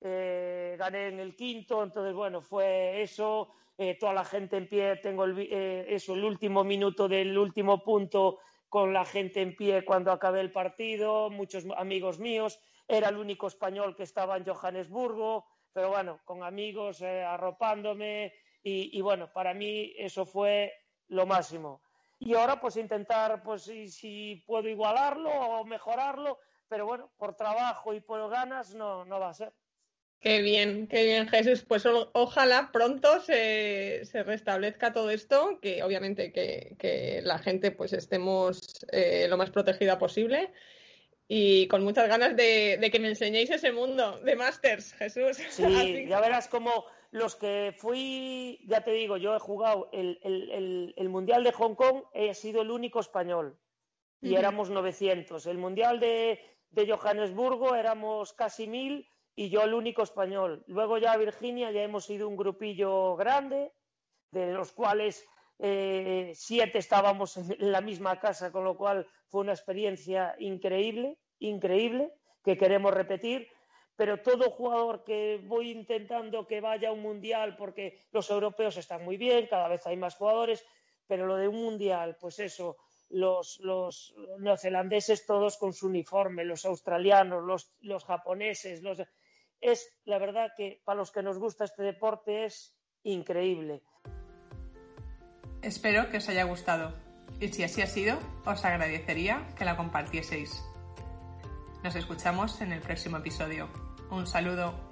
Eh, 0.00 0.76
gané 0.78 1.08
en 1.08 1.20
el 1.20 1.36
quinto, 1.36 1.82
entonces 1.82 2.14
bueno, 2.14 2.40
fue 2.40 3.02
eso. 3.02 3.52
Eh, 3.78 3.98
toda 4.00 4.14
la 4.14 4.24
gente 4.24 4.56
en 4.56 4.68
pie, 4.68 4.96
tengo 4.96 5.24
el, 5.24 5.38
eh, 5.38 5.84
eso, 5.88 6.14
el 6.14 6.24
último 6.24 6.64
minuto 6.64 7.08
del 7.08 7.36
último 7.36 7.84
punto 7.84 8.38
con 8.70 8.92
la 8.92 9.04
gente 9.04 9.42
en 9.42 9.54
pie 9.54 9.84
cuando 9.84 10.10
acabé 10.12 10.40
el 10.40 10.50
partido, 10.50 11.28
muchos 11.28 11.66
amigos 11.76 12.18
míos, 12.18 12.58
era 12.88 13.10
el 13.10 13.18
único 13.18 13.48
español 13.48 13.94
que 13.94 14.04
estaba 14.04 14.36
en 14.38 14.46
Johannesburgo, 14.46 15.44
pero 15.72 15.90
bueno, 15.90 16.20
con 16.24 16.42
amigos 16.42 17.02
eh, 17.02 17.22
arropándome 17.22 18.32
y, 18.68 19.00
bueno, 19.00 19.32
para 19.32 19.54
mí 19.54 19.92
eso 19.96 20.26
fue 20.26 20.72
lo 21.06 21.24
máximo. 21.24 21.82
Y 22.18 22.34
ahora 22.34 22.60
pues 22.60 22.76
intentar, 22.76 23.40
pues 23.44 23.62
si, 23.62 23.88
si 23.88 24.42
puedo 24.44 24.68
igualarlo 24.68 25.30
o 25.30 25.64
mejorarlo, 25.64 26.40
pero 26.66 26.84
bueno, 26.84 27.12
por 27.16 27.36
trabajo 27.36 27.94
y 27.94 28.00
por 28.00 28.28
ganas 28.28 28.74
no, 28.74 29.04
no 29.04 29.20
va 29.20 29.28
a 29.28 29.34
ser. 29.34 29.52
Qué 30.26 30.42
bien, 30.42 30.88
qué 30.88 31.04
bien, 31.04 31.28
Jesús. 31.28 31.62
Pues 31.62 31.86
ojalá 31.86 32.70
pronto 32.72 33.20
se, 33.20 34.02
restablezca 34.24 34.92
todo 34.92 35.10
esto, 35.10 35.60
que 35.62 35.84
obviamente 35.84 36.32
que, 36.32 37.20
la 37.22 37.38
gente 37.38 37.70
pues 37.70 37.92
estemos 37.92 38.84
eh, 38.90 39.28
lo 39.30 39.36
más 39.36 39.50
protegida 39.50 40.00
posible 40.00 40.50
y 41.28 41.68
con 41.68 41.84
muchas 41.84 42.08
ganas 42.08 42.34
de, 42.34 42.88
que 42.90 42.98
me 42.98 43.06
enseñéis 43.06 43.50
ese 43.50 43.70
mundo 43.70 44.18
de 44.18 44.34
Masters, 44.34 44.94
Jesús. 44.94 45.36
Sí, 45.48 45.62
ya 46.08 46.20
verás 46.20 46.48
como 46.48 46.86
los 47.12 47.36
que 47.36 47.72
fui, 47.78 48.58
ya 48.66 48.80
te 48.80 48.90
digo, 48.90 49.18
yo 49.18 49.36
he 49.36 49.38
jugado 49.38 49.90
el, 49.92 50.18
el, 50.96 51.08
Mundial 51.08 51.44
de 51.44 51.52
Hong 51.52 51.76
Kong, 51.76 52.02
he 52.14 52.34
sido 52.34 52.62
el 52.62 52.72
único 52.72 52.98
español 52.98 53.56
y 54.20 54.34
éramos 54.34 54.70
900. 54.70 55.46
El 55.46 55.58
Mundial 55.58 56.00
de, 56.00 56.40
de 56.72 56.90
Johannesburgo 56.90 57.76
éramos 57.76 58.32
casi 58.32 58.66
mil 58.66 59.08
y 59.36 59.50
yo 59.50 59.62
el 59.62 59.74
único 59.74 60.02
español. 60.02 60.64
Luego 60.66 60.96
ya 60.96 61.16
Virginia 61.16 61.70
ya 61.70 61.82
hemos 61.82 62.06
sido 62.06 62.26
un 62.26 62.36
grupillo 62.36 63.14
grande, 63.16 63.70
de 64.30 64.52
los 64.52 64.72
cuales 64.72 65.24
eh, 65.58 66.32
siete 66.34 66.78
estábamos 66.78 67.36
en 67.36 67.70
la 67.70 67.82
misma 67.82 68.18
casa, 68.18 68.50
con 68.50 68.64
lo 68.64 68.76
cual 68.76 69.06
fue 69.28 69.42
una 69.42 69.52
experiencia 69.52 70.34
increíble, 70.38 71.18
increíble, 71.38 72.12
que 72.42 72.56
queremos 72.56 72.94
repetir. 72.94 73.48
Pero 73.94 74.20
todo 74.20 74.50
jugador 74.50 75.04
que 75.04 75.40
voy 75.44 75.70
intentando 75.70 76.46
que 76.46 76.60
vaya 76.60 76.88
a 76.88 76.92
un 76.92 77.00
mundial, 77.00 77.56
porque 77.56 78.06
los 78.12 78.28
europeos 78.30 78.76
están 78.78 79.04
muy 79.04 79.16
bien, 79.18 79.46
cada 79.48 79.68
vez 79.68 79.86
hay 79.86 79.96
más 79.96 80.16
jugadores, 80.16 80.64
pero 81.06 81.26
lo 81.26 81.36
de 81.36 81.48
un 81.48 81.62
mundial, 81.62 82.16
pues 82.20 82.38
eso, 82.38 82.76
los, 83.10 83.58
los 83.60 84.14
neozelandeses 84.38 85.24
todos 85.24 85.56
con 85.56 85.72
su 85.72 85.86
uniforme, 85.86 86.44
los 86.44 86.64
australianos, 86.64 87.44
los, 87.44 87.74
los 87.80 88.04
japoneses, 88.04 88.82
los 88.82 88.98
es, 89.60 89.88
la 90.04 90.18
verdad 90.18 90.50
que 90.56 90.80
para 90.84 90.98
los 90.98 91.10
que 91.10 91.22
nos 91.22 91.38
gusta 91.38 91.64
este 91.64 91.82
deporte 91.82 92.44
es 92.44 92.76
increíble. 93.02 93.82
Espero 95.62 96.08
que 96.10 96.18
os 96.18 96.28
haya 96.28 96.44
gustado 96.44 96.94
y 97.40 97.48
si 97.48 97.62
así 97.62 97.82
ha 97.82 97.86
sido, 97.86 98.18
os 98.44 98.64
agradecería 98.64 99.46
que 99.56 99.64
la 99.64 99.76
compartieseis. 99.76 100.62
Nos 101.82 101.94
escuchamos 101.94 102.60
en 102.60 102.72
el 102.72 102.80
próximo 102.80 103.18
episodio. 103.18 103.68
Un 104.10 104.26
saludo. 104.26 104.85